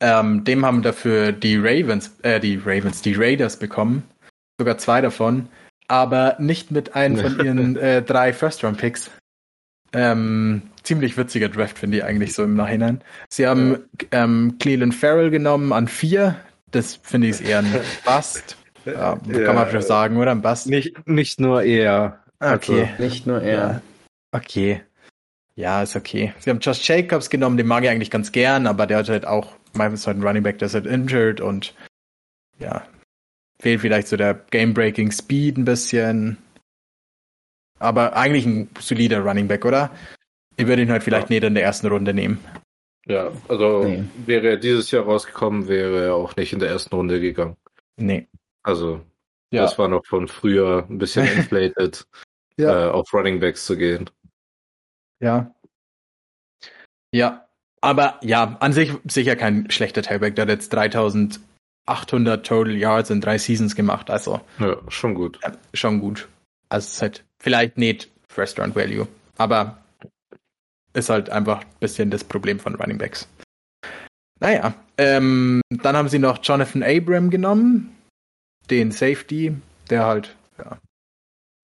Ähm, 0.02 0.44
dem 0.44 0.64
haben 0.64 0.82
dafür 0.82 1.32
die 1.32 1.56
Ravens, 1.56 2.12
äh, 2.22 2.40
die 2.40 2.56
Ravens, 2.56 3.02
die 3.02 3.14
Raiders 3.14 3.58
bekommen. 3.58 4.02
Sogar 4.58 4.78
zwei 4.78 5.00
davon. 5.00 5.48
Aber 5.88 6.36
nicht 6.38 6.70
mit 6.70 6.94
einem 6.94 7.18
von 7.18 7.40
ihren 7.44 7.76
äh, 7.76 8.02
drei 8.02 8.32
First-Round-Picks. 8.32 9.10
Ähm, 9.92 10.62
ziemlich 10.84 11.16
witziger 11.16 11.48
Draft, 11.48 11.78
finde 11.78 11.98
ich 11.98 12.04
eigentlich 12.04 12.32
so 12.32 12.44
im 12.44 12.54
Nachhinein. 12.54 13.02
Sie 13.28 13.46
haben 13.46 13.78
ähm, 14.12 14.56
Cleveland 14.58 14.94
Farrell 14.94 15.30
genommen 15.30 15.72
an 15.72 15.88
vier. 15.88 16.36
Das 16.70 16.96
finde 17.02 17.28
ich 17.28 17.44
eher 17.44 17.58
ein 17.58 17.80
Bust. 18.04 18.56
Ja, 18.86 19.18
ja, 19.26 19.44
kann 19.44 19.56
man 19.56 19.70
schon 19.70 19.82
sagen, 19.82 20.16
oder? 20.16 20.30
Ein 20.30 20.42
Bust. 20.42 20.68
Nicht, 20.68 21.06
nicht 21.06 21.40
nur 21.40 21.62
eher. 21.62 22.20
Okay. 22.38 22.88
Also, 22.90 23.02
nicht 23.02 23.26
nur 23.26 23.42
eher. 23.42 23.58
Ja. 23.58 23.82
Okay. 24.32 24.82
Ja, 25.60 25.82
ist 25.82 25.94
okay. 25.94 26.32
Sie 26.38 26.48
haben 26.48 26.60
Josh 26.60 26.88
Jacobs 26.88 27.28
genommen, 27.28 27.58
den 27.58 27.66
mag 27.66 27.84
ich 27.84 27.90
eigentlich 27.90 28.10
ganz 28.10 28.32
gern, 28.32 28.66
aber 28.66 28.86
der 28.86 28.96
hat 28.96 29.10
halt 29.10 29.26
auch, 29.26 29.52
meistens 29.74 30.06
halt 30.06 30.16
ein 30.16 30.22
Running 30.22 30.42
Back, 30.42 30.58
der 30.58 30.66
ist 30.66 30.74
halt 30.74 30.86
injured 30.86 31.42
und 31.42 31.74
ja, 32.58 32.86
fehlt 33.60 33.82
vielleicht 33.82 34.08
so 34.08 34.16
der 34.16 34.32
Game-Breaking 34.32 35.12
Speed 35.12 35.58
ein 35.58 35.66
bisschen. 35.66 36.38
Aber 37.78 38.16
eigentlich 38.16 38.46
ein 38.46 38.70
solider 38.78 39.20
Running 39.20 39.48
Back, 39.48 39.66
oder? 39.66 39.90
Ich 40.56 40.66
würde 40.66 40.80
ihn 40.80 40.90
halt 40.90 41.02
vielleicht 41.02 41.28
ja. 41.28 41.34
nicht 41.34 41.44
in 41.44 41.54
der 41.54 41.64
ersten 41.64 41.88
Runde 41.88 42.14
nehmen. 42.14 42.42
Ja, 43.06 43.30
also 43.48 43.84
nee. 43.84 44.04
wäre 44.24 44.48
er 44.48 44.56
dieses 44.56 44.90
Jahr 44.90 45.04
rausgekommen, 45.04 45.68
wäre 45.68 46.06
er 46.06 46.14
auch 46.14 46.36
nicht 46.36 46.54
in 46.54 46.58
der 46.58 46.70
ersten 46.70 46.94
Runde 46.94 47.20
gegangen. 47.20 47.56
Nee. 47.98 48.28
Also, 48.62 49.02
ja. 49.52 49.62
das 49.62 49.78
war 49.78 49.88
noch 49.88 50.06
von 50.06 50.26
früher 50.26 50.86
ein 50.88 50.96
bisschen 50.96 51.26
inflated, 51.26 52.06
ja. 52.56 52.88
äh, 52.88 52.90
auf 52.90 53.12
Running 53.12 53.40
Backs 53.40 53.66
zu 53.66 53.76
gehen. 53.76 54.08
Ja. 55.20 55.54
Ja. 57.12 57.46
Aber 57.80 58.18
ja, 58.22 58.56
an 58.60 58.72
sich 58.72 58.92
sicher 59.04 59.36
kein 59.36 59.70
schlechter 59.70 60.02
Tailback. 60.02 60.36
Der 60.36 60.42
hat 60.42 60.50
jetzt 60.50 60.72
3800 60.72 62.46
Total 62.46 62.76
Yards 62.76 63.10
in 63.10 63.20
drei 63.20 63.38
Seasons 63.38 63.74
gemacht. 63.74 64.10
Also. 64.10 64.40
Ja, 64.58 64.76
schon 64.88 65.14
gut. 65.14 65.38
Ja, 65.42 65.52
schon 65.72 66.00
gut. 66.00 66.28
Also 66.68 66.86
es 66.86 66.94
ist 66.94 67.02
halt 67.02 67.24
vielleicht 67.38 67.78
nicht 67.78 68.10
First 68.28 68.58
Round 68.60 68.76
Value. 68.76 69.08
Aber 69.38 69.78
ist 70.92 71.08
halt 71.08 71.30
einfach 71.30 71.60
ein 71.60 71.78
bisschen 71.80 72.10
das 72.10 72.24
Problem 72.24 72.58
von 72.58 72.74
Running 72.74 72.98
Backs. 72.98 73.28
Naja, 74.40 74.74
ähm, 74.96 75.60
dann 75.68 75.96
haben 75.96 76.08
sie 76.08 76.18
noch 76.18 76.38
Jonathan 76.42 76.82
Abram 76.82 77.30
genommen, 77.30 77.94
den 78.70 78.90
Safety, 78.90 79.54
der 79.90 80.06
halt, 80.06 80.36
ja, 80.58 80.78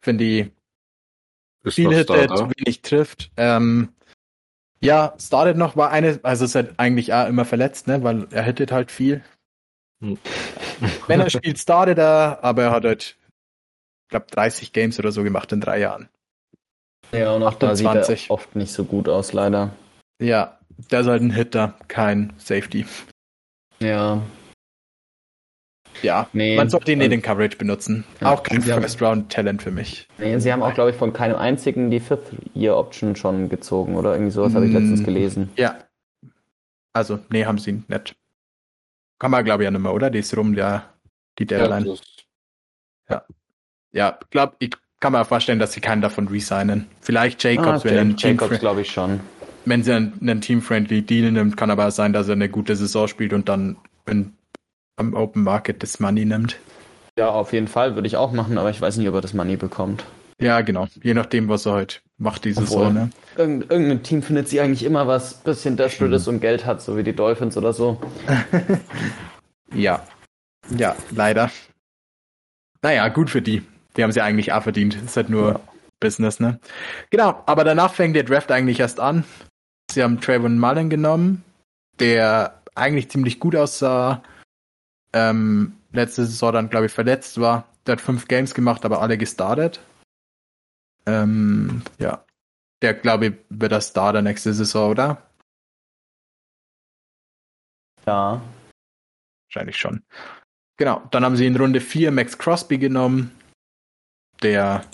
finde 0.05 0.25
ich, 0.25 0.51
viel 1.71 1.95
hittet, 1.95 2.31
wenig 2.31 2.83
trifft. 2.83 3.31
Ähm, 3.37 3.91
ja, 4.81 5.15
startet 5.19 5.57
noch, 5.57 5.77
war 5.77 5.91
eine, 5.91 6.21
also 6.23 6.45
ist 6.45 6.55
halt 6.55 6.75
eigentlich 6.79 7.13
auch 7.13 7.27
immer 7.27 7.45
verletzt, 7.45 7.87
ne, 7.87 8.03
weil 8.03 8.27
er 8.31 8.43
hittet 8.43 8.73
halt 8.73 8.91
viel. 8.91 9.23
Hm. 10.01 10.19
Wenn 11.07 11.21
er 11.21 11.31
spielt, 11.31 11.59
startet 11.59 11.99
er, 11.99 12.41
aber 12.43 12.65
er 12.65 12.71
hat 12.71 12.85
halt, 12.85 13.17
ich 14.05 14.11
glaube, 14.11 14.27
30 14.31 14.73
Games 14.73 14.99
oder 14.99 15.13
so 15.13 15.23
gemacht 15.23 15.53
in 15.53 15.61
drei 15.61 15.81
Jahren. 15.81 16.09
Ja, 17.13 17.33
und 17.33 17.43
auch 17.43 17.55
28. 17.55 17.85
da 17.85 18.05
sieht 18.05 18.29
er 18.29 18.31
oft 18.31 18.57
nicht 18.57 18.73
so 18.73 18.85
gut 18.85 19.09
aus, 19.09 19.33
leider. 19.33 19.73
Ja, 20.21 20.59
der 20.91 21.01
ist 21.01 21.07
halt 21.07 21.23
ein 21.23 21.31
Hitter, 21.31 21.75
kein 21.89 22.33
Safety. 22.39 22.87
Ja, 23.79 24.23
ja, 26.03 26.29
nee, 26.33 26.57
man 26.57 26.69
sollte 26.69 26.93
ihn 26.93 27.01
in 27.01 27.11
den 27.11 27.23
Coverage 27.23 27.57
benutzen. 27.57 28.05
Ja, 28.21 28.33
auch 28.33 28.43
kein 28.43 28.63
First-Round-Talent 28.63 29.63
für 29.63 29.71
mich. 29.71 30.09
Nee, 30.19 30.39
sie 30.39 30.53
haben 30.53 30.63
auch, 30.63 30.75
glaube 30.75 30.91
ich, 30.91 30.97
von 30.97 31.13
keinem 31.13 31.37
einzigen 31.37 31.91
die 31.91 32.01
Fifth-Year-Option 32.01 33.17
schon 33.17 33.49
gezogen 33.49 33.97
oder 33.97 34.13
irgendwie 34.13 34.33
sowas 34.33 34.55
habe 34.55 34.67
ich 34.67 34.73
letztens 34.73 35.03
mm, 35.03 35.05
gelesen. 35.05 35.51
Ja. 35.57 35.77
Also, 36.93 37.19
nee, 37.31 37.45
haben 37.45 37.59
sie 37.59 37.83
nicht. 37.89 38.17
Kann 39.19 39.31
man, 39.31 39.45
glaube 39.45 39.63
ich, 39.63 39.67
ja 39.67 39.71
nicht 39.71 39.81
mehr, 39.81 39.93
oder? 39.93 40.11
Die 40.11 40.19
ist 40.19 40.37
rum, 40.37 40.55
der, 40.55 40.85
die 41.39 41.47
Deadline. 41.47 41.87
Ja, 41.87 41.95
ja. 43.09 43.23
ja 43.93 44.19
glaube 44.31 44.57
ich 44.59 44.73
kann 45.01 45.13
mir 45.13 45.25
vorstellen, 45.25 45.59
dass 45.59 45.73
sie 45.73 45.81
keinen 45.81 46.01
davon 46.03 46.29
resignen. 46.29 46.87
Vielleicht 47.01 47.43
Jacobs, 47.43 47.83
ah, 47.83 47.85
wenn 47.85 47.99
ein 47.99 48.17
Team 48.17 48.31
Jacobs, 48.33 48.59
glaube 48.59 48.81
ich 48.81 48.91
schon. 48.91 49.21
Wenn 49.65 49.83
sie 49.83 49.93
einen, 49.93 50.19
einen 50.21 50.41
Team-Friendly 50.41 51.03
Deal 51.03 51.33
nimmt, 51.33 51.57
kann 51.57 51.71
aber 51.71 51.91
sein, 51.91 52.13
dass 52.13 52.29
er 52.29 52.35
eine 52.35 52.49
gute 52.49 52.77
Saison 52.77 53.09
spielt 53.09 53.33
und 53.33 53.49
dann 53.49 53.77
in 54.07 54.36
am 54.97 55.15
Open 55.15 55.43
Market 55.43 55.83
das 55.83 56.01
Money 56.01 56.25
nimmt. 56.25 56.59
Ja, 57.19 57.31
auf 57.31 57.53
jeden 57.53 57.69
Fall 57.69 57.95
würde 57.95 58.07
ich 58.07 58.17
auch 58.17 58.33
machen, 58.33 58.59
aber 58.59 58.71
ich 58.71 58.81
weiß 58.81 58.97
nicht, 58.97 59.09
ob 59.09 59.15
er 59.15 59.21
das 59.21 59.35
Money 59.35 59.57
bekommt. 59.57 60.05
Ja, 60.41 60.61
genau. 60.61 60.87
Je 61.03 61.15
nachdem, 61.15 61.49
was 61.49 61.65
er 61.65 61.73
halt 61.73 62.03
macht, 62.19 62.45
diese 62.45 62.61
Saison. 62.61 62.93
Ne? 62.93 63.11
Irgend, 63.37 63.71
irgendein 63.71 64.03
Team 64.03 64.23
findet 64.23 64.49
sich 64.49 64.61
eigentlich 64.61 64.85
immer 64.85 65.07
was 65.07 65.35
bisschen 65.35 65.77
desperate 65.77 66.15
ist 66.15 66.29
und 66.29 66.41
Geld 66.41 66.67
hat, 66.67 66.83
so 66.83 66.97
wie 66.97 67.03
die 67.03 67.15
Dolphins 67.15 67.57
oder 67.57 67.73
so. 67.73 68.01
ja. 69.75 70.03
Ja, 70.77 70.95
leider. 71.11 71.51
Naja, 72.83 73.09
gut 73.09 73.31
für 73.31 73.41
die. 73.41 73.63
Die 73.97 74.03
haben 74.03 74.13
sie 74.13 74.21
eigentlich 74.21 74.53
auch 74.53 74.63
verdient. 74.63 74.95
Ist 75.03 75.17
halt 75.17 75.31
nur 75.31 75.53
ja. 75.53 75.61
Business, 76.01 76.39
ne? 76.39 76.61
Genau, 77.11 77.43
aber 77.47 77.65
danach 77.65 77.95
fängt 77.95 78.15
der 78.15 78.25
Draft 78.25 78.53
eigentlich 78.53 78.81
erst 78.81 79.01
an. 79.01 79.25
Sie 79.91 80.03
haben 80.03 80.21
Trayvon 80.21 80.59
Mullen 80.59 80.91
genommen, 80.91 81.45
der 81.99 82.61
eigentlich 82.75 83.11
ziemlich 83.11 83.41
gut 83.41 83.57
aussah, 83.57 84.23
ähm, 85.17 85.77
letzte 85.93 86.27
Saison 86.27 86.53
dann, 86.53 86.69
glaube 86.69 86.87
ich, 86.87 86.93
verletzt 86.93 87.41
war. 87.41 87.67
Der 87.87 87.93
hat 87.93 88.01
fünf 88.01 88.29
Games 88.29 88.53
gemacht, 88.53 88.85
aber 88.85 89.01
alle 89.01 89.17
gestartet. 89.17 89.81
Ähm, 91.07 91.83
ja. 91.99 92.25
Der, 92.83 92.93
glaube 92.93 93.27
ich, 93.27 93.35
wird 93.49 93.73
das 93.73 93.89
Starter 93.89 94.21
nächste 94.21 94.53
Saison, 94.53 94.91
oder? 94.91 95.23
Ja. 98.07 98.43
Wahrscheinlich 99.49 99.79
schon. 99.79 100.03
Genau, 100.77 101.03
dann 101.11 101.25
haben 101.25 101.37
sie 101.37 101.47
in 101.47 101.57
Runde 101.57 101.81
4 101.81 102.11
Max 102.11 102.37
Crosby 102.37 102.77
genommen, 102.77 103.31
der 104.43 104.85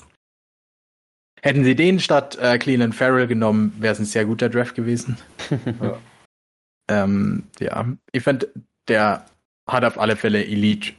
Hätten 1.44 1.64
sie 1.64 1.74
den 1.74 1.98
statt 1.98 2.38
äh, 2.40 2.56
Cleveland 2.56 2.94
Farrell 2.94 3.26
genommen, 3.26 3.74
wäre 3.80 3.92
es 3.92 3.98
ein 3.98 4.04
sehr 4.04 4.24
guter 4.24 4.48
Draft 4.48 4.76
gewesen. 4.76 5.18
ja. 5.80 5.98
Ähm, 6.88 7.48
ja, 7.58 7.86
ich 8.12 8.22
finde, 8.22 8.52
der 8.86 9.26
hat 9.68 9.84
auf 9.84 9.98
alle 9.98 10.16
Fälle 10.16 10.44
Elite 10.44 10.93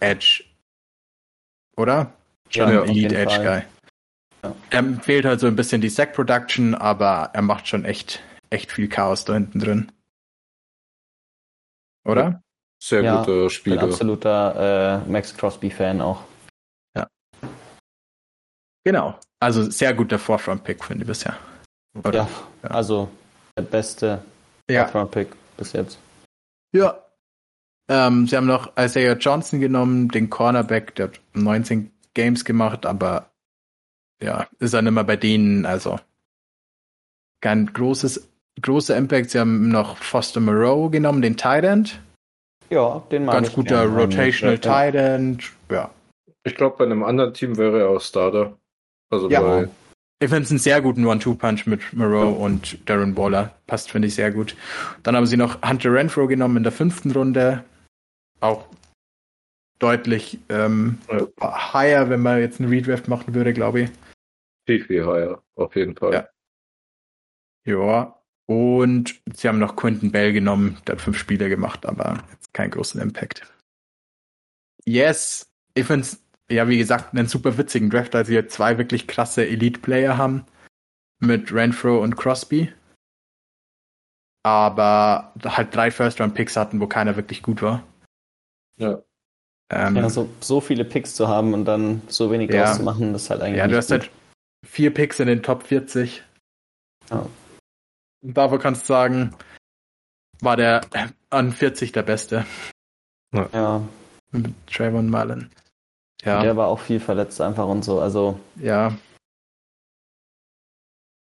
Edge. 0.00 0.44
Oder? 1.76 2.12
Schon 2.50 2.72
ja, 2.72 2.82
Elite 2.82 3.16
Edge 3.16 3.34
Fall. 3.34 3.44
Guy. 3.44 3.62
Ja. 4.42 4.54
Er 4.70 5.00
fehlt 5.02 5.24
halt 5.24 5.40
so 5.40 5.46
ein 5.46 5.56
bisschen 5.56 5.80
die 5.80 5.88
Sack 5.88 6.14
Production, 6.14 6.74
aber 6.74 7.30
er 7.32 7.42
macht 7.42 7.68
schon 7.68 7.84
echt, 7.84 8.22
echt 8.50 8.70
viel 8.72 8.88
Chaos 8.88 9.24
da 9.24 9.34
hinten 9.34 9.58
drin. 9.58 9.92
Oder? 12.04 12.42
Sehr 12.82 13.02
ja, 13.02 13.20
guter 13.20 13.50
Spieler. 13.50 13.80
Bin 13.80 13.90
absoluter 13.90 15.04
äh, 15.04 15.10
Max 15.10 15.36
Crosby-Fan 15.36 16.00
auch. 16.00 16.22
Ja. 16.96 17.08
Genau. 18.84 19.18
Also 19.40 19.68
sehr 19.70 19.92
guter 19.94 20.18
Forefront-Pick, 20.18 20.84
finde 20.84 21.02
ich 21.02 21.08
bisher. 21.08 21.36
Oder? 22.04 22.20
Ja, 22.20 22.28
ja, 22.62 22.70
also 22.70 23.10
der 23.56 23.62
beste 23.64 24.24
ja. 24.70 24.86
Forefront-Pick 24.86 25.28
bis 25.56 25.72
jetzt. 25.72 25.98
Ja. 26.72 27.02
Ähm, 27.88 28.26
sie 28.26 28.36
haben 28.36 28.46
noch 28.46 28.72
Isaiah 28.78 29.14
Johnson 29.14 29.60
genommen, 29.60 30.08
den 30.08 30.28
Cornerback, 30.28 30.94
der 30.96 31.08
hat 31.08 31.20
19 31.34 31.90
Games 32.14 32.44
gemacht, 32.44 32.84
aber 32.84 33.30
ja, 34.22 34.46
ist 34.58 34.74
dann 34.74 34.86
immer 34.86 35.04
bei 35.04 35.16
denen, 35.16 35.64
also 35.64 35.98
kein 37.40 37.72
großes, 37.72 38.28
großer 38.60 38.96
Impact. 38.96 39.30
Sie 39.30 39.38
haben 39.38 39.68
noch 39.68 39.96
Foster 39.98 40.40
Moreau 40.40 40.90
genommen, 40.90 41.22
den 41.22 41.36
Tight 41.36 41.64
End. 41.64 42.00
Ja, 42.70 43.02
den 43.10 43.24
mag 43.24 43.36
Ganz 43.36 43.52
guter 43.52 43.86
gerne. 43.86 44.02
Rotational 44.02 44.56
ja. 44.56 44.60
Tight 44.60 44.94
End, 44.94 45.52
ja. 45.70 45.90
Ich 46.44 46.54
glaube, 46.54 46.76
bei 46.78 46.84
einem 46.84 47.04
anderen 47.04 47.32
Team 47.32 47.56
wäre 47.56 47.80
er 47.80 47.88
auch 47.90 48.00
Starter. 48.00 48.58
Also 49.10 49.30
ja. 49.30 49.40
bei 49.40 49.68
ich 50.20 50.30
finde 50.30 50.42
es 50.42 50.50
einen 50.50 50.58
sehr 50.58 50.80
guten 50.80 51.06
One-Two-Punch 51.06 51.66
mit 51.66 51.92
Moreau 51.92 52.30
ja. 52.30 52.36
und 52.36 52.78
Darren 52.88 53.16
Waller. 53.16 53.54
Passt, 53.68 53.92
finde 53.92 54.08
ich, 54.08 54.16
sehr 54.16 54.32
gut. 54.32 54.56
Dann 55.04 55.14
haben 55.14 55.26
sie 55.26 55.36
noch 55.36 55.62
Hunter 55.62 55.92
Renfro 55.92 56.26
genommen 56.26 56.56
in 56.56 56.62
der 56.64 56.72
fünften 56.72 57.12
Runde. 57.12 57.62
Auch 58.40 58.66
deutlich 59.78 60.38
ähm, 60.48 60.98
ja. 61.08 61.72
higher, 61.72 62.10
wenn 62.10 62.20
man 62.20 62.40
jetzt 62.40 62.60
einen 62.60 62.68
Redraft 62.70 63.08
machen 63.08 63.34
würde, 63.34 63.52
glaube 63.52 63.82
ich. 63.82 63.90
Viel, 64.66 64.84
viel 64.84 65.06
higher, 65.06 65.42
auf 65.54 65.74
jeden 65.76 65.96
Fall. 65.96 66.12
Ja. 66.12 66.28
ja. 67.64 68.14
Und 68.46 69.20
sie 69.34 69.48
haben 69.48 69.58
noch 69.58 69.76
Quentin 69.76 70.10
Bell 70.10 70.32
genommen, 70.32 70.78
der 70.86 70.94
hat 70.94 71.02
fünf 71.02 71.18
Spiele 71.18 71.48
gemacht, 71.48 71.84
aber 71.84 72.24
jetzt 72.32 72.54
keinen 72.54 72.70
großen 72.70 73.00
Impact. 73.00 73.42
Yes, 74.86 75.52
ich 75.74 75.84
finde 75.84 76.02
es 76.02 76.22
ja, 76.50 76.66
wie 76.68 76.78
gesagt, 76.78 77.14
einen 77.14 77.28
super 77.28 77.58
witzigen 77.58 77.90
Draft, 77.90 78.14
als 78.14 78.28
wir 78.28 78.48
zwei 78.48 78.78
wirklich 78.78 79.06
krasse 79.06 79.46
Elite-Player 79.46 80.16
haben. 80.16 80.44
Mit 81.20 81.52
Renfro 81.52 82.02
und 82.02 82.16
Crosby. 82.16 82.72
Aber 84.44 85.34
halt 85.44 85.74
drei 85.74 85.90
First-Round-Picks 85.90 86.56
hatten, 86.56 86.80
wo 86.80 86.86
keiner 86.86 87.16
wirklich 87.16 87.42
gut 87.42 87.60
war. 87.60 87.82
Ja. 88.78 89.02
Ähm, 89.70 89.96
ja, 89.96 90.08
so, 90.08 90.28
so 90.40 90.60
viele 90.60 90.84
Picks 90.84 91.14
zu 91.14 91.28
haben 91.28 91.52
und 91.52 91.66
dann 91.66 92.02
so 92.08 92.30
wenig 92.30 92.50
ja, 92.50 92.64
draus 92.64 92.78
zu 92.78 92.82
machen, 92.82 93.12
das 93.12 93.24
ist 93.24 93.30
halt 93.30 93.42
eigentlich. 93.42 93.58
Ja, 93.58 93.68
du 93.68 93.76
hast 93.76 93.90
gut. 93.90 94.00
halt 94.00 94.10
vier 94.66 94.94
Picks 94.94 95.20
in 95.20 95.26
den 95.26 95.42
Top 95.42 95.64
40. 95.64 96.22
Oh. 97.10 97.26
Und 98.22 98.36
dafür 98.36 98.58
kannst 98.58 98.82
du 98.82 98.86
sagen, 98.86 99.34
war 100.40 100.56
der 100.56 100.80
an 101.30 101.52
40 101.52 101.92
der 101.92 102.02
Beste. 102.02 102.46
Ja. 103.34 103.48
ja. 103.52 103.88
Mit 104.32 104.54
Trayvon 104.66 105.10
Mullen. 105.10 105.50
Ja. 106.22 106.42
Der 106.42 106.56
war 106.56 106.68
auch 106.68 106.80
viel 106.80 107.00
verletzt 107.00 107.40
einfach 107.40 107.66
und 107.66 107.84
so, 107.84 108.00
also. 108.00 108.40
Ja. 108.56 108.96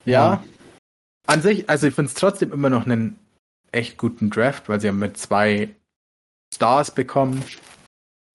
Ja. 0.05 0.43
An 1.27 1.41
sich, 1.41 1.69
also 1.69 1.87
ich 1.87 1.93
finde 1.93 2.09
es 2.09 2.15
trotzdem 2.15 2.51
immer 2.51 2.69
noch 2.69 2.85
einen 2.85 3.19
echt 3.71 3.97
guten 3.97 4.29
Draft, 4.29 4.67
weil 4.67 4.81
sie 4.81 4.87
haben 4.87 4.99
mit 4.99 5.17
zwei 5.17 5.75
Stars 6.53 6.91
bekommen, 6.91 7.43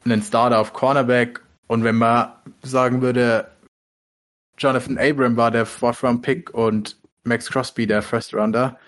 einen 0.04 0.22
Starter 0.22 0.58
auf 0.58 0.72
Cornerback 0.72 1.42
und 1.66 1.84
wenn 1.84 1.96
man 1.96 2.32
sagen 2.62 3.02
würde, 3.02 3.50
Jonathan 4.58 4.98
Abram 4.98 5.36
war 5.36 5.50
der 5.50 5.66
Fourth 5.66 6.02
Round 6.02 6.22
Pick 6.22 6.54
und 6.54 6.98
Max 7.24 7.50
Crosby 7.50 7.86
der 7.86 8.02
First 8.02 8.34
Rounder, 8.34 8.78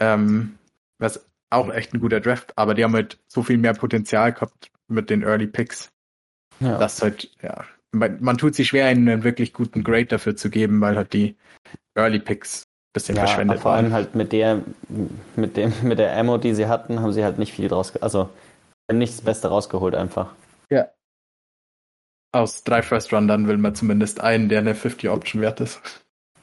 ähm, 0.00 0.58
was 0.98 1.26
auch 1.50 1.72
echt 1.72 1.94
ein 1.94 2.00
guter 2.00 2.20
Draft, 2.20 2.52
aber 2.56 2.74
die 2.74 2.84
haben 2.84 2.94
halt 2.94 3.18
so 3.28 3.42
viel 3.42 3.58
mehr 3.58 3.74
Potenzial 3.74 4.32
gehabt 4.32 4.70
mit 4.88 5.10
den 5.10 5.22
Early 5.22 5.46
Picks. 5.46 5.90
Ja. 6.60 6.78
Das 6.78 7.02
halt, 7.02 7.30
ja. 7.42 7.64
Man, 7.92 8.22
man, 8.22 8.38
tut 8.38 8.54
sich 8.54 8.68
schwer, 8.68 8.86
einen 8.86 9.22
wirklich 9.22 9.52
guten 9.52 9.84
Grade 9.84 10.06
dafür 10.06 10.34
zu 10.34 10.48
geben, 10.48 10.80
weil 10.80 10.96
halt 10.96 11.12
die 11.12 11.36
Early 11.94 12.20
Picks 12.20 12.64
bisschen 12.92 13.16
ja, 13.16 13.26
verschwendet 13.26 13.60
vor 13.60 13.72
allem 13.72 13.92
halt 13.92 14.14
mit 14.14 14.32
der, 14.32 14.62
mit 15.36 15.56
dem, 15.56 15.72
mit 15.82 15.98
der 15.98 16.16
Ammo, 16.16 16.38
die 16.38 16.54
sie 16.54 16.66
hatten, 16.66 17.00
haben 17.00 17.12
sie 17.12 17.24
halt 17.24 17.38
nicht 17.38 17.52
viel 17.52 17.68
draus, 17.68 17.96
also 17.96 18.28
haben 18.90 18.98
nicht 18.98 19.14
das 19.14 19.22
Beste 19.22 19.48
rausgeholt 19.48 19.94
einfach. 19.94 20.32
Ja. 20.70 20.88
Aus 22.32 22.64
drei 22.64 22.82
First 22.82 23.12
Run 23.12 23.28
dann 23.28 23.48
will 23.48 23.58
man 23.58 23.74
zumindest 23.74 24.20
einen, 24.20 24.48
der 24.48 24.60
eine 24.60 24.74
50 24.74 25.10
Option 25.10 25.42
wert 25.42 25.60
ist. 25.60 25.80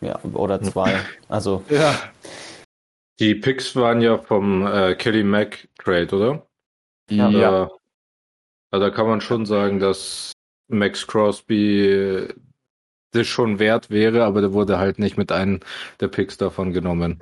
Ja, 0.01 0.19
oder 0.23 0.61
zwei. 0.61 0.99
Also. 1.27 1.63
ja. 1.69 1.95
Die 3.19 3.35
Picks 3.35 3.75
waren 3.75 4.01
ja 4.01 4.17
vom 4.17 4.65
äh, 4.65 4.95
Kelly 4.95 5.23
Mack 5.23 5.67
Trade, 5.77 6.15
oder? 6.15 6.47
Ja. 7.09 7.29
ja. 7.29 7.71
Also 8.71 8.85
da 8.85 8.89
kann 8.91 9.07
man 9.07 9.19
schon 9.19 9.45
sagen, 9.45 9.79
dass 9.79 10.31
Max 10.69 11.05
Crosby 11.05 12.27
das 13.11 13.27
schon 13.27 13.59
wert 13.59 13.89
wäre, 13.89 14.23
aber 14.23 14.41
der 14.41 14.53
wurde 14.53 14.77
halt 14.79 14.99
nicht 14.99 15.17
mit 15.17 15.31
einem 15.31 15.59
der 15.99 16.07
Picks 16.07 16.37
davon 16.37 16.73
genommen. 16.73 17.19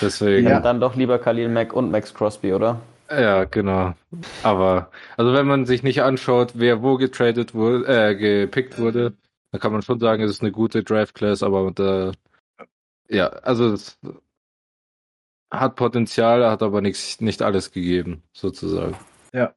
Deswegen. 0.00 0.48
Ja, 0.48 0.60
dann 0.60 0.80
doch 0.80 0.94
lieber 0.94 1.18
Khalil 1.18 1.48
Mack 1.48 1.72
und 1.72 1.90
Max 1.90 2.12
Crosby, 2.14 2.52
oder? 2.52 2.80
Ja, 3.10 3.44
genau. 3.44 3.94
Aber, 4.42 4.90
also 5.16 5.32
wenn 5.34 5.46
man 5.46 5.66
sich 5.66 5.82
nicht 5.82 6.02
anschaut, 6.02 6.52
wer 6.54 6.82
wo 6.82 6.96
getradet 6.96 7.54
wurde, 7.54 7.86
äh, 7.86 8.14
gepickt 8.14 8.78
wurde, 8.78 9.12
dann 9.52 9.60
kann 9.60 9.72
man 9.72 9.82
schon 9.82 10.00
sagen, 10.00 10.22
es 10.22 10.30
ist 10.30 10.42
eine 10.42 10.52
gute 10.52 10.82
Draft 10.82 11.14
Class, 11.14 11.42
aber 11.42 11.70
da, 11.70 12.12
ja, 13.08 13.28
also 13.28 13.72
es 13.72 13.98
hat 15.50 15.76
Potenzial, 15.76 16.44
hat 16.50 16.62
aber 16.62 16.80
nichts, 16.80 17.20
nicht 17.20 17.42
alles 17.42 17.70
gegeben, 17.70 18.22
sozusagen. 18.32 18.96
Ja. 19.32 19.54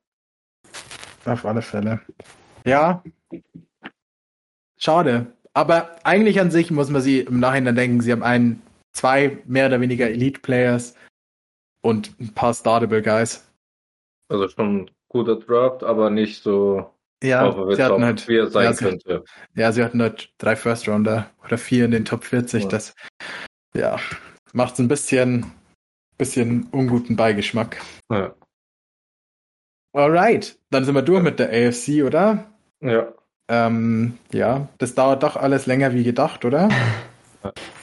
Auf 1.25 1.45
alle 1.45 1.61
Fälle. 1.61 2.01
Ja. 2.65 3.03
Schade. 4.77 5.27
Aber 5.57 5.95
eigentlich 6.05 6.39
an 6.39 6.51
sich 6.51 6.69
muss 6.69 6.91
man 6.91 7.01
sie 7.01 7.21
im 7.21 7.39
Nachhinein 7.39 7.75
denken, 7.75 8.01
sie 8.01 8.11
haben 8.11 8.21
einen, 8.21 8.61
zwei 8.93 9.39
mehr 9.47 9.65
oder 9.65 9.81
weniger 9.81 10.07
Elite-Players 10.07 10.95
und 11.81 12.13
ein 12.19 12.31
paar 12.35 12.53
Startable 12.53 13.01
Guys. 13.01 13.51
Also 14.29 14.49
schon 14.49 14.81
ein 14.81 14.91
guter 15.09 15.37
Draft, 15.37 15.83
aber 15.83 16.11
nicht 16.11 16.43
so 16.43 16.93
ja, 17.23 17.51
sie 17.73 17.83
hatten 17.83 18.05
halt, 18.05 18.27
wie 18.27 18.37
er 18.37 18.51
sein 18.51 18.65
ja, 18.65 18.73
könnte. 18.73 19.23
ja, 19.55 19.71
sie 19.71 19.83
hatten 19.83 19.99
halt 19.99 20.31
drei 20.37 20.55
First 20.55 20.87
Rounder 20.87 21.31
oder 21.43 21.57
vier 21.57 21.85
in 21.85 21.91
den 21.91 22.05
Top 22.05 22.23
40. 22.23 22.61
Ja. 22.61 22.69
Das 22.69 22.93
ja, 23.73 23.99
macht 24.53 24.75
es 24.75 24.79
ein 24.79 24.87
bisschen, 24.87 25.51
bisschen 26.19 26.67
unguten 26.71 27.15
Beigeschmack. 27.15 27.81
Ja. 28.11 28.35
Alright, 29.93 30.59
dann 30.69 30.85
sind 30.85 30.93
wir 30.93 31.01
durch 31.01 31.23
mit 31.23 31.39
der 31.39 31.49
AFC, 31.49 32.03
oder? 32.05 32.45
Ja. 32.79 33.11
Ähm, 33.49 34.17
ja, 34.33 34.67
das 34.77 34.95
dauert 34.95 35.23
doch 35.23 35.35
alles 35.35 35.65
länger 35.65 35.93
wie 35.93 36.03
gedacht, 36.03 36.45
oder? 36.45 36.69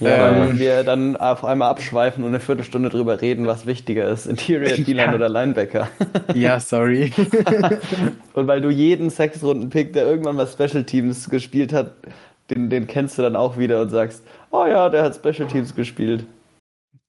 Ja, 0.00 0.28
ähm, 0.28 0.40
weil 0.40 0.58
wir 0.58 0.84
dann 0.84 1.16
auf 1.16 1.44
einmal 1.44 1.70
abschweifen 1.70 2.22
und 2.24 2.30
eine 2.30 2.40
Viertelstunde 2.40 2.90
drüber 2.90 3.22
reden, 3.22 3.46
was 3.46 3.64
wichtiger 3.64 4.08
ist, 4.08 4.26
Interior, 4.26 4.76
D-Line 4.76 5.02
ja. 5.06 5.14
oder 5.14 5.28
Linebacker. 5.28 5.88
ja, 6.34 6.60
sorry. 6.60 7.12
und 8.34 8.46
weil 8.46 8.60
du 8.60 8.68
jeden 8.68 9.08
Sechs-Runden-Pick, 9.08 9.92
der 9.92 10.06
irgendwann 10.06 10.36
mal 10.36 10.48
Special 10.48 10.84
Teams 10.84 11.30
gespielt 11.30 11.72
hat, 11.72 11.92
den, 12.50 12.68
den 12.68 12.86
kennst 12.86 13.16
du 13.16 13.22
dann 13.22 13.36
auch 13.36 13.56
wieder 13.56 13.80
und 13.80 13.90
sagst, 13.90 14.22
oh 14.50 14.66
ja, 14.66 14.90
der 14.90 15.04
hat 15.04 15.14
Special 15.14 15.48
Teams 15.48 15.74
gespielt. 15.74 16.26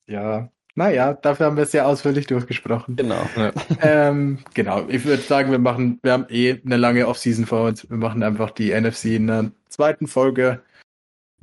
Ja, 0.08 0.50
naja, 0.78 1.14
dafür 1.14 1.46
haben 1.46 1.56
wir 1.56 1.64
es 1.64 1.72
sehr 1.72 1.88
ausführlich 1.88 2.28
durchgesprochen. 2.28 2.98
Genau. 2.98 3.28
Ja. 3.38 3.54
ähm, 3.82 4.40
genau. 4.54 4.86
Ich 4.90 5.06
würde 5.06 5.24
sagen, 5.24 5.50
wir 5.52 5.60
machen, 5.60 6.00
wir 6.04 6.12
haben 6.12 6.26
eh 6.30 6.62
eine 6.66 6.76
lange 6.76 7.08
Offseason 7.08 7.46
vor 7.46 7.68
uns. 7.68 7.90
Wir 7.90 7.98
machen 7.98 8.24
einfach 8.24 8.52
die 8.52 8.78
NFC 8.78 9.06
in 9.06 9.28
der 9.28 9.52
zweiten 9.70 10.08
Folge. 10.08 10.62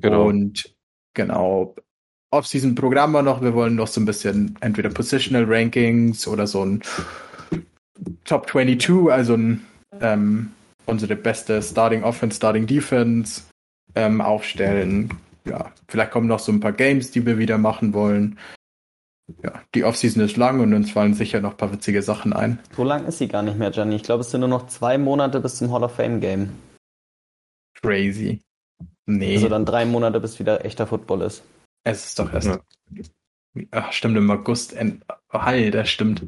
Genau. 0.01 0.27
Und 0.29 0.75
genau. 1.15 1.75
Offseason-Programm 2.31 3.15
war 3.15 3.23
noch. 3.23 3.41
Wir 3.41 3.55
wollen 3.55 3.75
noch 3.75 3.89
so 3.89 4.03
ein 4.03 4.05
bisschen 4.05 4.57
entweder 4.61 4.91
Positional 4.91 5.45
Rankings 5.47 6.29
oder 6.29 6.47
so 6.47 6.65
ein 6.65 6.83
Top 8.25 8.51
22, 8.51 9.11
also 9.11 9.35
ein, 9.35 9.65
ähm, 10.01 10.51
unsere 10.85 11.17
beste 11.17 11.63
Starting 11.63 12.05
Offense, 12.05 12.37
Starting 12.37 12.67
Defense 12.67 13.43
ähm, 13.95 14.21
aufstellen. 14.21 15.11
Ja, 15.47 15.73
vielleicht 15.89 16.11
kommen 16.11 16.27
noch 16.27 16.39
so 16.39 16.53
ein 16.53 16.61
paar 16.61 16.73
Games, 16.73 17.11
die 17.11 17.25
wir 17.25 17.39
wieder 17.39 17.57
machen 17.59 17.95
wollen 17.95 18.39
ja, 19.43 19.63
die 19.75 19.85
Offseason 19.85 20.23
ist 20.23 20.37
lang 20.37 20.61
und 20.61 20.75
uns 20.75 20.91
fallen 20.91 21.15
sicher 21.15 21.41
noch 21.41 21.53
ein 21.53 21.57
paar 21.57 21.73
witzige 21.73 22.03
Sachen 22.03 22.33
ein. 22.33 22.59
So 22.77 22.85
lang 22.85 23.07
ist 23.07 23.19
sie 23.19 23.29
gar 23.29 23.43
nicht 23.43 23.59
mehr, 23.59 23.71
Gianni. 23.71 23.97
Ich 23.97 24.03
glaube, 24.03 24.23
es 24.23 24.31
sind 24.31 24.41
nur 24.41 24.49
noch 24.49 24.67
zwei 24.67 24.99
Monate 24.99 25.41
bis 25.41 25.57
zum 25.57 25.73
Hall 25.73 25.85
of 25.85 25.95
Fame 25.95 26.21
Game. 26.21 26.51
Crazy. 27.81 28.41
Nee. 29.07 29.37
Also 29.37 29.49
dann 29.49 29.65
drei 29.65 29.85
Monate, 29.85 30.21
bis 30.21 30.39
wieder 30.39 30.65
echter 30.65 30.87
Football 30.87 31.23
ist. 31.23 31.43
Es 31.85 32.07
ist 32.07 32.19
doch 32.19 32.33
erst. 32.33 32.49
Ja. 32.49 32.61
Ach, 33.71 33.93
stimmt, 33.93 34.17
im 34.17 34.31
August. 34.31 34.77
Hi, 35.31 35.71
das 35.71 35.91
stimmt. 35.91 36.27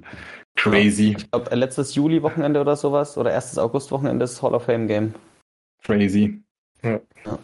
Crazy. 0.56 1.16
Ich 1.16 1.30
glaube, 1.30 1.54
letztes 1.54 1.94
Juli-Wochenende 1.94 2.60
oder 2.60 2.76
sowas 2.76 3.16
oder 3.16 3.32
erstes 3.32 3.58
August-Wochenende 3.58 4.24
ist 4.24 4.42
Hall 4.42 4.54
of 4.54 4.64
Fame-Game. 4.64 5.14
Crazy. 5.82 6.42
Ja. 6.82 7.00
ja. 7.24 7.38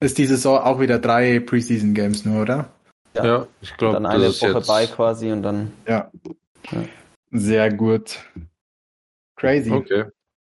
Ist 0.00 0.18
die 0.18 0.26
Saison 0.26 0.58
auch 0.58 0.80
wieder 0.80 0.98
drei 0.98 1.40
Preseason-Games 1.40 2.24
nur, 2.24 2.42
oder? 2.42 2.70
Ja, 3.14 3.24
ja 3.24 3.46
ich 3.60 3.76
glaube. 3.76 3.94
Dann 3.94 4.06
eine 4.06 4.28
Woche 4.28 4.52
jetzt... 4.52 4.66
bei 4.66 4.86
quasi 4.86 5.32
und 5.32 5.42
dann. 5.42 5.72
Ja. 5.86 6.10
ja. 6.70 6.84
Sehr 7.30 7.72
gut. 7.72 8.18
Crazy. 9.36 9.70
Okay. 9.70 10.04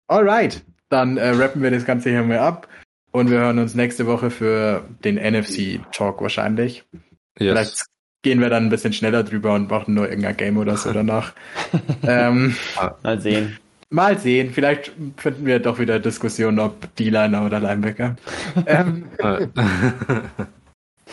Alright. 0.09 0.65
Dann 0.89 1.17
äh, 1.17 1.31
rappen 1.31 1.63
wir 1.63 1.71
das 1.71 1.87
Ganze 1.87 2.11
hier 2.11 2.23
mal 2.23 2.39
ab 2.39 2.69
und 3.13 3.31
wir 3.31 3.39
hören 3.39 3.59
uns 3.59 3.75
nächste 3.75 4.07
Woche 4.07 4.31
für 4.31 4.85
den 5.05 5.17
NFC-Talk 5.17 6.21
wahrscheinlich. 6.21 6.85
Yes. 7.39 7.53
Vielleicht 7.53 7.87
gehen 8.23 8.41
wir 8.41 8.51
dann 8.51 8.65
ein 8.65 8.71
bisschen 8.71 8.93
schneller 8.93 9.23
drüber 9.23 9.55
und 9.55 9.71
machen 9.71 9.95
nur 9.95 10.09
irgendein 10.09 10.37
Game 10.37 10.57
oder 10.57 10.77
so 10.77 10.93
danach. 10.93 11.33
ähm, 12.03 12.57
mal 13.03 13.21
sehen. 13.21 13.59
Mal 13.91 14.19
sehen. 14.19 14.53
Vielleicht 14.53 14.93
finden 15.17 15.45
wir 15.45 15.59
doch 15.59 15.79
wieder 15.79 16.01
Diskussionen, 16.01 16.59
ob 16.59 16.95
D-Liner 16.97 17.45
oder 17.45 17.61
Linebacker. 17.61 18.17
ähm, 18.67 19.05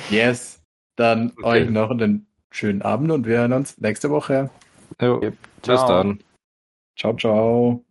yes. 0.10 0.59
Dann 1.00 1.32
okay. 1.38 1.64
euch 1.64 1.70
noch 1.70 1.92
einen 1.92 2.28
schönen 2.52 2.82
Abend 2.82 3.10
und 3.12 3.26
wir 3.26 3.38
hören 3.38 3.54
uns 3.54 3.78
nächste 3.78 4.10
Woche. 4.10 4.50
Jo. 5.02 5.22
Bis 5.22 5.86
dann. 5.86 6.20
Ciao, 6.98 7.16
ciao. 7.16 7.86